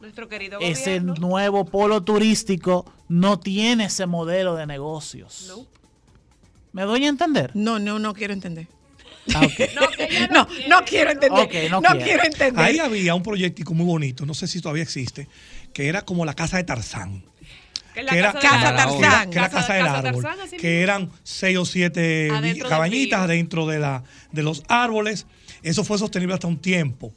Nuestro 0.00 0.28
querido 0.28 0.58
ese 0.60 0.98
gobierno. 1.00 1.14
nuevo 1.18 1.64
polo 1.64 2.02
turístico 2.02 2.84
no 3.08 3.38
tiene 3.40 3.86
ese 3.86 4.06
modelo 4.06 4.54
de 4.54 4.66
negocios. 4.66 5.46
No. 5.48 5.66
¿Me 6.72 6.82
doy 6.82 7.04
a 7.06 7.08
entender? 7.08 7.50
No, 7.54 7.78
no, 7.78 7.98
no 7.98 8.14
quiero 8.14 8.32
entender. 8.32 8.68
Ah. 9.34 9.40
No, 9.48 9.48
que 9.48 9.70
No, 10.30 10.46
quiere. 10.46 10.68
no 10.68 10.84
quiero 10.84 11.10
entender. 11.10 11.70
No 11.70 11.80
no 11.80 11.88
quiere. 11.88 12.04
quiero 12.04 12.24
entender. 12.24 12.64
Ahí 12.64 12.78
había 12.78 13.14
un 13.16 13.22
proyectico 13.24 13.74
muy 13.74 13.84
bonito, 13.86 14.24
no 14.24 14.34
sé 14.34 14.46
si 14.46 14.60
todavía 14.60 14.84
existe, 14.84 15.26
que 15.72 15.88
era 15.88 16.02
como 16.02 16.24
la 16.24 16.34
casa 16.34 16.58
de 16.58 16.64
Tarzán. 16.64 17.24
Que 17.92 18.04
que 18.04 18.18
era 18.18 18.32
casa, 18.34 18.76
Tarzán. 18.76 18.78
árbol. 18.78 19.00
Que 19.00 19.06
era, 19.06 19.26
que 19.26 19.54
casa 19.56 19.74
del 19.74 19.86
árbol. 19.86 20.22
Tarzán, 20.22 20.50
que 20.50 20.56
mismo. 20.58 20.68
eran 20.82 21.10
seis 21.24 21.58
o 21.58 21.64
siete 21.64 22.30
Adentro 22.30 22.68
cabañitas 22.68 23.26
dentro 23.26 23.66
de, 23.66 23.78
la, 23.80 24.04
de 24.30 24.42
los 24.44 24.62
árboles. 24.68 25.26
Eso 25.66 25.82
fue 25.82 25.98
sostenible 25.98 26.32
hasta 26.32 26.46
un 26.46 26.58
tiempo. 26.58 27.12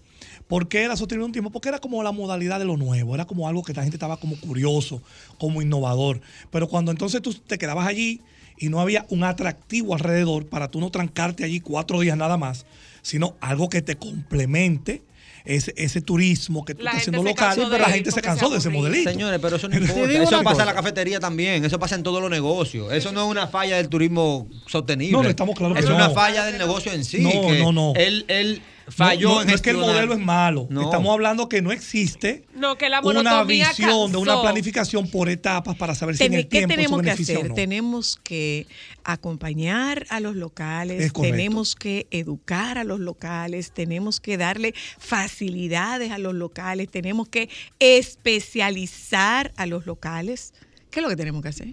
¿Por 0.48 0.68
qué 0.68 0.82
era 0.82 0.98
sostenible 0.98 1.28
un 1.28 1.32
tiempo? 1.32 1.52
Porque 1.52 1.70
era 1.70 1.78
como 1.78 2.02
la 2.02 2.12
modalidad 2.12 2.58
de 2.58 2.66
lo 2.66 2.78
nuevo, 2.78 3.14
era 3.14 3.26
como 3.26 3.48
algo 3.48 3.62
que 3.62 3.76
la 3.76 3.84
gente 3.84 3.98
estaba 3.98 4.18
como 4.18 4.40
curioso, 4.40 5.04
como 5.38 5.62
innovador. 5.62 6.20
Pero 6.50 6.68
cuando 6.68 6.90
entonces 6.90 7.22
tú 7.22 7.32
te 7.32 7.60
quedabas 7.60 7.86
allí 7.86 8.22
y 8.58 8.70
no 8.70 8.82
había 8.82 9.06
un 9.10 9.24
atractivo 9.24 9.94
alrededor 9.94 10.48
para 10.48 10.72
tú 10.72 10.80
no 10.80 10.90
trancarte 10.90 11.44
allí 11.44 11.60
cuatro 11.60 12.00
días 12.00 12.18
nada 12.18 12.38
más, 12.38 12.66
sino 13.04 13.36
algo 13.40 13.70
que 13.70 13.84
te 13.84 13.98
complemente 13.98 15.04
ese, 15.50 15.74
ese 15.76 16.02
turismo 16.02 16.64
que 16.64 16.76
tú 16.76 16.84
La 16.84 16.92
estás 16.92 17.08
haciendo 17.08 17.24
local, 17.24 17.72
de 17.72 17.80
la 17.80 17.90
gente 17.90 18.12
se 18.12 18.22
cansó 18.22 18.46
se 18.46 18.52
de 18.54 18.58
ese 18.60 18.70
modelito. 18.70 19.10
Señores, 19.10 19.40
pero 19.42 19.56
eso 19.56 19.68
no 19.68 19.76
importa. 19.78 20.12
Eso 20.12 20.30
pasa 20.30 20.44
cosa. 20.44 20.62
en 20.62 20.68
la 20.68 20.74
cafetería 20.74 21.20
también. 21.20 21.66
Eso 21.66 21.80
pasa 21.80 21.96
en 21.96 22.04
todos 22.04 22.22
los 22.22 22.30
negocios. 22.30 22.94
Eso 22.94 23.12
no 23.12 23.26
es 23.26 23.32
una 23.32 23.48
falla 23.48 23.78
del 23.78 23.90
turismo 23.90 24.48
sostenible. 24.68 25.12
No, 25.18 25.24
no, 25.24 25.30
estamos 25.30 25.56
claros 25.56 25.78
Es 25.80 25.86
que 25.86 25.92
una 25.92 26.10
no. 26.10 26.14
falla 26.14 26.46
del 26.46 26.60
negocio 26.60 26.94
en 26.94 27.04
sí. 27.04 27.22
No, 27.22 27.48
que 27.48 27.60
no, 27.60 27.72
no. 27.72 27.94
Él, 27.96 28.26
él 28.28 28.62
falló 28.92 29.30
no, 29.30 29.36
no, 29.36 29.42
en 29.42 29.48
no 29.48 29.54
es 29.56 29.62
que 29.62 29.70
el 29.72 29.78
modelo 29.78 30.14
es 30.14 30.20
malo. 30.20 30.68
No. 30.70 30.84
Estamos 30.84 31.14
hablando 31.14 31.50
que 31.50 31.62
no 31.62 31.72
existe 31.72 32.46
No, 32.56 32.78
que 32.78 32.90
la 32.90 33.02
una 33.02 33.44
visión 33.44 34.12
de 34.12 34.18
una 34.18 34.42
planificación 34.42 35.10
por 35.10 35.30
etapas 35.30 35.76
para 35.76 35.96
saber 35.96 36.18
si 36.18 36.26
en 36.26 36.34
el 36.34 36.48
¿Qué 36.48 36.66
tiempo 36.66 36.74
eso 36.74 36.76
tenemos 36.76 37.00
que 37.00 37.06
beneficia 37.06 37.36
hacer? 37.36 37.46
o 37.46 37.50
no. 37.50 37.56
Tenemos 37.56 38.20
que 38.24 38.68
acompañar 39.04 40.06
a 40.10 40.20
los 40.20 40.36
locales, 40.36 41.12
tenemos 41.14 41.76
que 41.76 42.08
educar 42.12 42.78
a 42.78 42.84
los 42.84 43.00
locales, 43.00 43.72
tenemos 43.72 44.20
que 44.20 44.38
darle 44.38 44.74
facilidades 44.98 46.12
a 46.12 46.18
los 46.18 46.34
locales, 46.34 46.90
tenemos 46.90 47.28
que 47.28 47.50
especializar 47.80 49.54
a 49.56 49.66
los 49.66 49.86
locales. 49.86 50.54
¿Qué 50.92 51.00
es 51.00 51.04
lo 51.04 51.10
que 51.10 51.16
tenemos 51.16 51.42
que 51.42 51.50
hacer? 51.50 51.72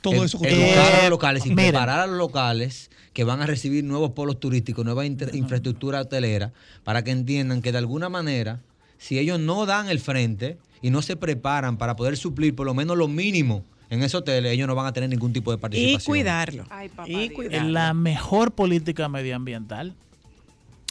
Todo 0.00 0.24
eso 0.24 0.40
que 0.40 0.48
educar 0.48 0.94
a 0.94 1.02
los 1.02 1.10
locales 1.10 1.46
y 1.46 1.54
preparar 1.54 2.00
a 2.00 2.06
los 2.06 2.16
locales 2.16 2.90
que 3.18 3.24
van 3.24 3.42
a 3.42 3.46
recibir 3.46 3.82
nuevos 3.82 4.12
polos 4.12 4.38
turísticos, 4.38 4.84
nueva 4.84 5.04
inter- 5.04 5.34
infraestructura 5.34 6.02
hotelera, 6.02 6.52
para 6.84 7.02
que 7.02 7.10
entiendan 7.10 7.62
que 7.62 7.72
de 7.72 7.78
alguna 7.78 8.08
manera, 8.08 8.60
si 8.96 9.18
ellos 9.18 9.40
no 9.40 9.66
dan 9.66 9.88
el 9.88 9.98
frente 9.98 10.56
y 10.82 10.90
no 10.90 11.02
se 11.02 11.16
preparan 11.16 11.78
para 11.78 11.96
poder 11.96 12.16
suplir 12.16 12.54
por 12.54 12.64
lo 12.64 12.74
menos 12.74 12.96
lo 12.96 13.08
mínimo 13.08 13.64
en 13.90 14.04
esos 14.04 14.20
hoteles, 14.20 14.52
ellos 14.52 14.68
no 14.68 14.76
van 14.76 14.86
a 14.86 14.92
tener 14.92 15.10
ningún 15.10 15.32
tipo 15.32 15.50
de 15.50 15.56
Y 15.56 15.60
participación. 15.60 16.12
cuidarlo. 16.12 16.64
Ay, 16.70 16.90
papá 16.90 17.08
y 17.10 17.30
cuidarlo. 17.30 17.70
La 17.70 17.92
mejor 17.92 18.52
política 18.52 19.08
medioambiental 19.08 19.96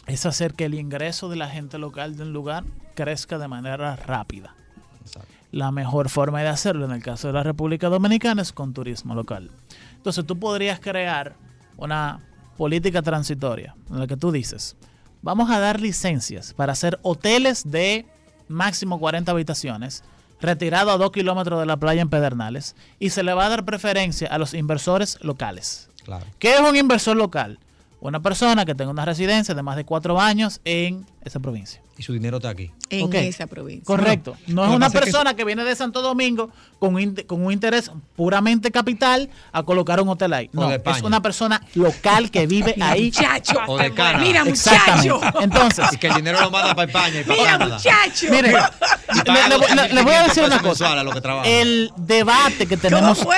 es 0.06 0.26
hacer 0.26 0.52
que 0.52 0.66
el 0.66 0.74
ingreso 0.74 1.30
de 1.30 1.36
la 1.36 1.48
gente 1.48 1.78
local 1.78 2.14
de 2.18 2.24
un 2.24 2.34
lugar 2.34 2.62
crezca 2.94 3.38
de 3.38 3.48
manera 3.48 3.96
rápida. 3.96 4.54
Exacto. 5.02 5.32
La 5.50 5.72
mejor 5.72 6.10
forma 6.10 6.42
de 6.42 6.48
hacerlo 6.48 6.84
en 6.84 6.90
el 6.90 7.02
caso 7.02 7.28
de 7.28 7.32
la 7.32 7.42
República 7.42 7.88
Dominicana 7.88 8.42
es 8.42 8.52
con 8.52 8.74
turismo 8.74 9.14
local. 9.14 9.50
Entonces 9.96 10.26
tú 10.26 10.38
podrías 10.38 10.78
crear 10.78 11.34
una 11.78 12.20
política 12.58 13.00
transitoria 13.00 13.74
en 13.88 14.00
la 14.00 14.06
que 14.06 14.16
tú 14.16 14.30
dices, 14.30 14.76
vamos 15.22 15.50
a 15.50 15.58
dar 15.58 15.80
licencias 15.80 16.52
para 16.52 16.72
hacer 16.72 16.98
hoteles 17.02 17.70
de 17.70 18.04
máximo 18.48 18.98
40 18.98 19.32
habitaciones, 19.32 20.04
retirado 20.40 20.90
a 20.90 20.98
2 20.98 21.10
kilómetros 21.12 21.58
de 21.60 21.66
la 21.66 21.76
playa 21.76 22.02
en 22.02 22.10
Pedernales, 22.10 22.76
y 22.98 23.10
se 23.10 23.22
le 23.22 23.32
va 23.32 23.46
a 23.46 23.48
dar 23.48 23.64
preferencia 23.64 24.28
a 24.28 24.38
los 24.38 24.54
inversores 24.54 25.18
locales. 25.22 25.88
Claro. 26.04 26.26
¿Qué 26.38 26.54
es 26.54 26.60
un 26.60 26.76
inversor 26.76 27.16
local? 27.16 27.58
Una 28.00 28.20
persona 28.20 28.64
que 28.64 28.74
tenga 28.74 28.90
una 28.90 29.04
residencia 29.04 29.54
de 29.54 29.62
más 29.62 29.76
de 29.76 29.84
cuatro 29.84 30.20
años 30.20 30.60
en 30.64 31.06
esa 31.22 31.40
provincia. 31.40 31.80
Y 31.98 32.02
su 32.04 32.12
dinero 32.12 32.36
está 32.36 32.50
aquí. 32.50 32.70
en 32.90 33.12
esa 33.12 33.48
provincia. 33.48 33.84
Correcto. 33.84 34.36
No 34.46 34.62
es 34.64 34.70
una 34.70 34.86
pasa 34.86 34.86
es 34.86 34.92
que 34.92 35.10
persona 35.10 35.34
que, 35.34 35.44
viene 35.44 35.64
de 35.64 35.74
Santo 35.74 36.00
Domingo 36.00 36.48
con, 36.78 36.94
un 36.94 37.14
con 37.26 37.44
un 37.44 37.52
interés 37.52 37.90
puramente 38.14 38.70
capital 38.70 39.28
a 39.50 39.64
colocar 39.64 40.00
un 40.00 40.08
hotel 40.08 40.32
ahí. 40.32 40.48
No, 40.52 40.70
es 40.72 41.02
una 41.02 41.20
persona 41.20 41.60
local 41.74 42.30
que 42.30 42.46
vive 42.46 42.76
ahí. 42.80 43.06
Muchacho. 43.06 43.58
O 43.66 43.76
de 43.78 43.92
Canadá. 43.92 44.18
Mira, 44.24 44.44
muchacho. 44.44 45.20
Entonces, 45.40 45.86
Y 45.92 45.96
que 45.98 46.06
el 46.06 46.14
dinero 46.14 46.40
lo 46.40 46.50
manda 46.52 46.72
para 46.76 46.86
España 46.88 47.20
y 47.20 47.24
para 47.24 47.36
Mira, 47.40 47.50
Canadá. 47.58 47.74
muchacho. 47.76 48.26
mire, 48.30 48.48
le, 48.52 49.22
paga 49.24 49.48
le- 49.48 49.58
los 49.58 49.70
le- 49.74 49.92
le 49.94 50.02
voy 50.02 50.14
a 50.14 50.22
1.500 50.24 50.28
decir 50.28 50.44
una 50.44 50.58
cosa. 50.60 50.68
mensuales 50.68 51.00
a 51.00 51.02
lo 51.02 51.10
que 51.10 51.20
trabaja. 51.20 51.48
El 51.48 51.90
debate 51.96 52.66
que 52.68 52.76
¿Cómo 52.76 52.80
tenemos, 52.88 53.18
fue? 53.18 53.36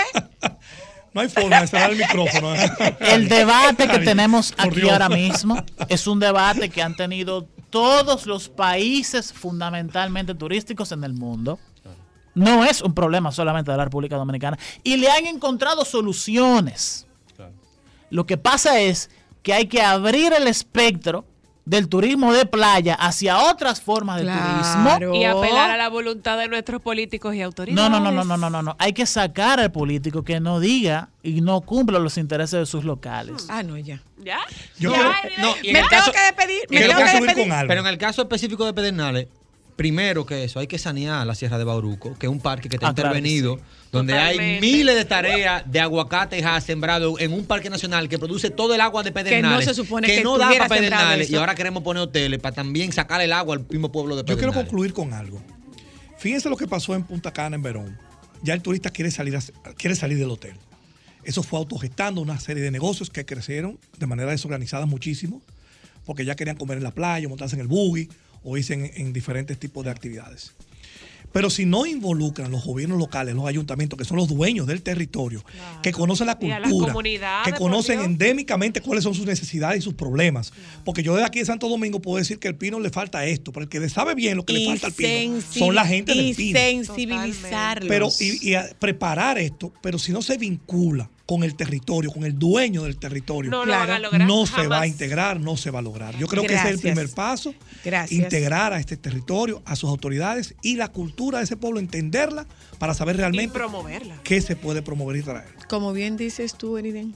No 1.15 1.23
hay 1.23 1.29
forma 1.31 1.63
de 1.63 1.67
cerrar 1.67 1.91
el 1.93 1.97
micrófono. 1.99 2.55
¿eh? 2.55 2.71
el 3.01 3.29
debate 3.29 3.89
que 3.89 3.99
tenemos 4.01 4.53
aquí 4.59 4.89
ahora 4.89 5.09
mismo 5.09 5.57
es 5.89 6.07
un 6.07 6.21
debate 6.21 6.69
que 6.69 6.83
han 6.83 6.95
tenido 6.95 7.49
todos 7.71 8.27
los 8.27 8.49
países 8.49 9.33
fundamentalmente 9.33 10.35
turísticos 10.35 10.93
en 10.93 11.05
el 11.05 11.15
mundo. 11.15 11.59
No 12.35 12.65
es 12.65 12.81
un 12.83 12.95
problema 12.95 13.33
solamente 13.33 13.71
de 13.71 13.77
la 13.77 13.85
República 13.85 14.17
Dominicana. 14.17 14.59
Y 14.85 14.97
le 14.97 15.11
han 15.11 15.27
encontrado 15.27 15.85
soluciones. 15.85 17.07
Lo 18.11 18.27
que 18.27 18.37
pasa 18.37 18.81
es 18.81 19.11
que 19.43 19.55
hay 19.55 19.67
que 19.67 19.83
abrir 19.83 20.33
el 20.33 20.47
espectro 20.49 21.25
del 21.71 21.89
turismo 21.89 22.33
de 22.33 22.47
playa 22.47 22.95
hacia 22.95 23.39
otras 23.39 23.81
formas 23.81 24.21
de 24.21 24.27
turismo. 24.27 25.15
Y 25.15 25.25
apelar 25.25 25.71
a 25.71 25.77
la 25.77 25.89
voluntad 25.89 26.37
de 26.37 26.49
nuestros 26.49 26.83
políticos 26.83 27.33
y 27.37 27.43
autoridades. 27.43 27.77
No, 27.81 27.89
no, 27.89 28.01
no, 28.01 28.11
no, 28.11 28.25
no, 28.25 28.37
no, 28.37 28.51
no, 28.51 28.61
no. 28.61 28.75
Hay 28.81 28.93
que 28.93 29.07
sacar 29.07 29.61
al 29.61 29.71
político 29.71 30.25
que 30.25 30.41
no 30.41 30.59
diga 30.59 31.11
y 31.23 31.43
no 31.43 31.61
cumpla 31.61 32.01
los 32.01 32.19
intereses 32.19 32.59
de 32.59 32.67
sus 32.67 32.83
locales. 32.85 33.47
Ah, 33.49 33.63
no, 33.63 33.79
ya. 33.79 34.03
¿Ya? 34.19 34.39
Yo 34.81 34.91
Ya, 34.91 34.97
quiero- 34.97 35.13
ya. 35.37 35.43
No, 35.43 35.55
y 35.63 35.69
en 35.69 35.73
Me 35.75 35.79
el 35.79 35.89
tengo 35.89 36.01
caso- 36.03 36.13
que 36.13 36.21
despedir. 36.23 36.61
Me 36.71 36.81
tengo 36.81 36.97
que 37.03 37.09
subir 37.09 37.21
despedir. 37.27 37.49
con 37.49 37.53
algo. 37.59 37.69
Pero 37.69 37.81
en 37.83 37.87
el 37.87 37.99
caso 37.99 38.23
específico 38.23 38.67
de 38.67 38.75
Pedernales, 38.75 39.29
primero 39.81 40.27
que 40.27 40.45
eso, 40.45 40.59
hay 40.61 40.67
que 40.67 40.77
sanear 40.79 41.27
la 41.27 41.35
Sierra 41.35 41.57
de 41.57 41.65
Bauruco, 41.65 42.15
que 42.19 42.27
es 42.27 42.31
un 42.31 42.39
parque 42.41 42.69
que 42.69 42.77
está 42.77 42.89
Ah, 42.89 42.95
claro 42.95 43.13
que 43.15 43.19
intervenido, 43.19 43.57
sí. 43.57 43.63
donde 43.91 44.13
hay 44.13 44.61
miles 44.61 44.95
de 44.95 45.07
tareas 45.07 45.63
de 45.65 45.81
aguacate 45.81 46.39
ya 46.39 46.61
sembrado 46.61 47.19
en 47.19 47.33
un 47.33 47.47
parque 47.47 47.71
nacional 47.71 48.07
que 48.11 48.19
produce 48.19 48.51
todo 48.51 48.75
el 48.75 48.83
agua 48.83 49.03
de 49.03 49.11
Pedernales. 49.11 49.65
se 49.65 49.73
supone 49.73 50.07
que 50.07 50.23
no 50.23 50.37
da 50.37 50.51
para 50.51 50.69
Pedernales. 50.69 51.31
Y 51.31 51.37
ahora 51.37 51.55
queremos 51.55 51.83
poner 51.83 52.03
hoteles 52.03 52.39
para 52.41 52.55
también 52.55 52.93
sacar 52.93 53.23
el 53.23 53.33
agua 53.33 53.55
al 53.57 53.67
mismo 53.71 53.91
pueblo 53.91 54.17
de 54.17 54.21
Yo 54.21 54.27
quiero 54.37 54.53
Pedernales. 54.53 54.67
concluir 54.69 54.93
con 54.93 55.15
algo. 55.15 55.41
Fíjense 56.19 56.51
lo 56.51 56.59
que 56.59 56.67
pasó 56.69 56.95
en 56.95 57.03
Punta 57.05 57.33
Cana, 57.33 57.57
en 57.57 57.63
Verón. 57.63 57.97
Ya 58.43 58.53
el 58.53 58.61
turista 58.61 58.91
quiere 58.91 59.11
salir, 59.11 59.35
a- 59.35 59.73
quiere 59.79 59.97
salir 59.97 60.19
del 60.19 60.31
hotel. 60.31 60.57
Eso 61.25 61.43
fue 61.43 61.59
autogestando 61.59 62.21
una 62.21 62.39
serie 62.39 62.63
de 62.63 62.71
negocios 62.71 63.09
que 63.09 63.25
crecieron 63.25 63.79
de 63.99 64.07
manera 64.07 64.31
desorganizada 64.31 64.85
muchísimo, 64.85 65.41
porque 66.05 66.27
ya 66.27 66.35
querían 66.35 66.57
comer 66.59 66.77
en 66.77 66.85
la 66.85 66.91
playa, 66.91 67.27
montarse 67.31 67.55
en 67.57 67.63
el 67.63 67.67
buggy 67.67 68.11
o 68.43 68.57
irse 68.57 68.75
en, 68.75 68.91
en 68.95 69.13
diferentes 69.13 69.59
tipos 69.59 69.85
de 69.85 69.91
actividades. 69.91 70.53
Pero 71.33 71.49
si 71.49 71.65
no 71.65 71.87
involucran 71.87 72.51
los 72.51 72.65
gobiernos 72.65 72.99
locales, 72.99 73.35
los 73.35 73.47
ayuntamientos, 73.47 73.97
que 73.97 74.05
son 74.05 74.17
los 74.17 74.29
dueños 74.29 74.67
del 74.67 74.83
territorio, 74.83 75.45
que 75.83 75.93
conocen 75.93 76.27
la 76.27 76.37
cultura, 76.37 77.43
que 77.45 77.53
conocen 77.53 78.01
endémicamente 78.01 78.81
cuáles 78.81 79.05
son 79.05 79.15
sus 79.15 79.27
necesidades 79.27 79.79
y 79.79 79.83
sus 79.83 79.95
problemas. 79.95 80.53
Porque 80.85 81.03
yo 81.03 81.15
de 81.15 81.25
aquí 81.25 81.39
de 81.39 81.45
Santo 81.45 81.69
Domingo 81.69 82.01
puedo 82.01 82.19
decir 82.19 82.39
que 82.39 82.49
al 82.49 82.57
pino 82.57 82.81
le 82.81 82.91
falta 82.91 83.25
esto, 83.27 83.53
pero 83.53 83.65
el 83.65 83.69
que 83.69 83.89
sabe 83.89 84.15
bien 84.15 84.37
lo 84.37 84.45
que 84.45 84.55
le 84.55 84.67
falta 84.67 84.89
al 84.89 84.93
pino 84.93 85.41
son 85.41 85.75
la 85.75 85.87
gente 85.87 86.13
y 86.13 86.27
del 86.27 86.37
pino. 86.37 86.59
sensibilizarlos. 86.59 87.89
Pero 87.89 88.09
y, 88.19 88.51
y 88.51 88.55
a 88.55 88.69
preparar 88.79 89.39
esto, 89.39 89.73
pero 89.81 89.99
si 89.99 90.13
no 90.13 90.23
se 90.23 90.37
vincula 90.37 91.09
con 91.31 91.45
el 91.45 91.55
territorio, 91.55 92.11
con 92.11 92.25
el 92.25 92.37
dueño 92.37 92.83
del 92.83 92.97
territorio, 92.97 93.53
No 93.53 93.59
lo 93.59 93.67
Claro. 93.67 93.87
van 93.87 93.91
a 93.91 93.99
lograr. 94.01 94.27
no 94.27 94.47
se 94.47 94.67
va 94.67 94.81
a 94.81 94.87
integrar, 94.89 95.39
no 95.39 95.57
se 95.57 95.71
va 95.71 95.79
a 95.79 95.83
lograr. 95.83 96.19
Yo 96.19 96.27
creo 96.27 96.43
que 96.43 96.55
ese 96.57 96.65
es 96.71 96.75
el 96.75 96.81
primer 96.81 97.09
paso, 97.09 97.55
Gracias. 97.85 98.21
integrar 98.21 98.73
a 98.73 98.81
este 98.81 98.97
territorio, 98.97 99.63
a 99.65 99.77
sus 99.77 99.89
autoridades 99.91 100.57
y 100.61 100.75
la 100.75 100.89
cultura 100.89 101.39
de 101.39 101.45
ese 101.45 101.57
pueblo, 101.57 101.79
entenderla 101.79 102.49
para 102.81 102.95
saber 102.95 103.15
Y 103.15 103.19
realmente 103.19 103.55
promoverla. 103.55 104.19
qué 104.25 104.41
se 104.41 104.57
puede 104.57 104.83
promover 104.83 105.19
y 105.19 105.23
traer. 105.23 105.55
Como 105.69 105.93
bien 105.93 106.17
dices 106.17 106.55
tú, 106.59 106.77
Eriden, 106.79 107.15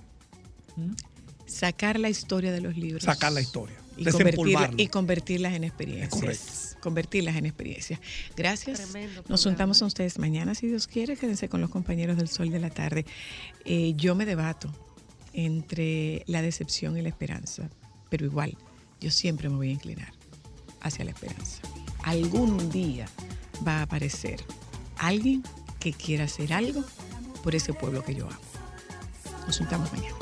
sacar 1.47 1.99
la 1.99 2.09
historia 2.09 2.53
de 2.53 2.61
los 2.61 2.77
libros. 2.77 3.03
Sacar 3.03 3.33
la 3.33 3.41
historia. 3.41 3.75
y, 3.97 4.83
y 4.83 4.87
convertirlas 4.87 5.55
en 5.55 5.65
experiencias. 5.65 6.11
correcto. 6.11 6.45
Convertirlas 6.85 7.35
en 7.37 7.47
experiencias. 7.47 7.99
Gracias. 8.37 8.79
Tremendo 8.79 9.23
Nos 9.23 9.25
programa. 9.25 9.43
juntamos 9.43 9.83
a 9.83 9.87
ustedes 9.87 10.19
mañana, 10.19 10.55
si 10.55 10.67
Dios 10.67 10.87
quiere. 10.87 11.17
Quédense 11.17 11.49
con 11.49 11.63
los 11.63 11.71
compañeros 11.71 12.19
del 12.19 12.29
Sol 12.29 12.51
de 12.51 12.61
la 12.61 12.69
Tarde. 12.69 13.07
Eh, 13.65 13.95
yo 13.97 14.15
me 14.15 14.27
debato 14.27 14.71
entre 15.33 16.25
la 16.27 16.43
decepción 16.43 16.99
y 16.99 17.03
la 17.03 17.09
esperanza, 17.09 17.71
pero 18.11 18.27
igual, 18.27 18.59
yo 19.01 19.11
siempre 19.11 19.49
me 19.49 19.57
voy 19.57 19.69
a 19.71 19.73
inclinar 19.73 20.13
hacia 20.83 21.07
la 21.07 21.13
esperanza. 21.13 21.63
Algún 22.03 22.71
día 22.71 23.07
va 23.67 23.79
a 23.79 23.83
aparecer 23.85 24.45
alguien 24.99 25.43
que 25.81 25.95
quiera 25.95 26.25
hacer 26.25 26.53
algo 26.53 26.85
por 27.43 27.55
ese 27.55 27.73
pueblo 27.73 28.05
que 28.05 28.15
yo 28.15 28.27
amo. 28.27 28.37
Nos 29.47 29.57
juntamos 29.57 29.91
mañana. 29.91 30.15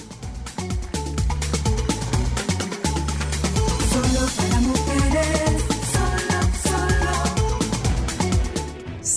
Solo 3.91 4.27
para 4.37 4.61
mujeres, 4.61 5.02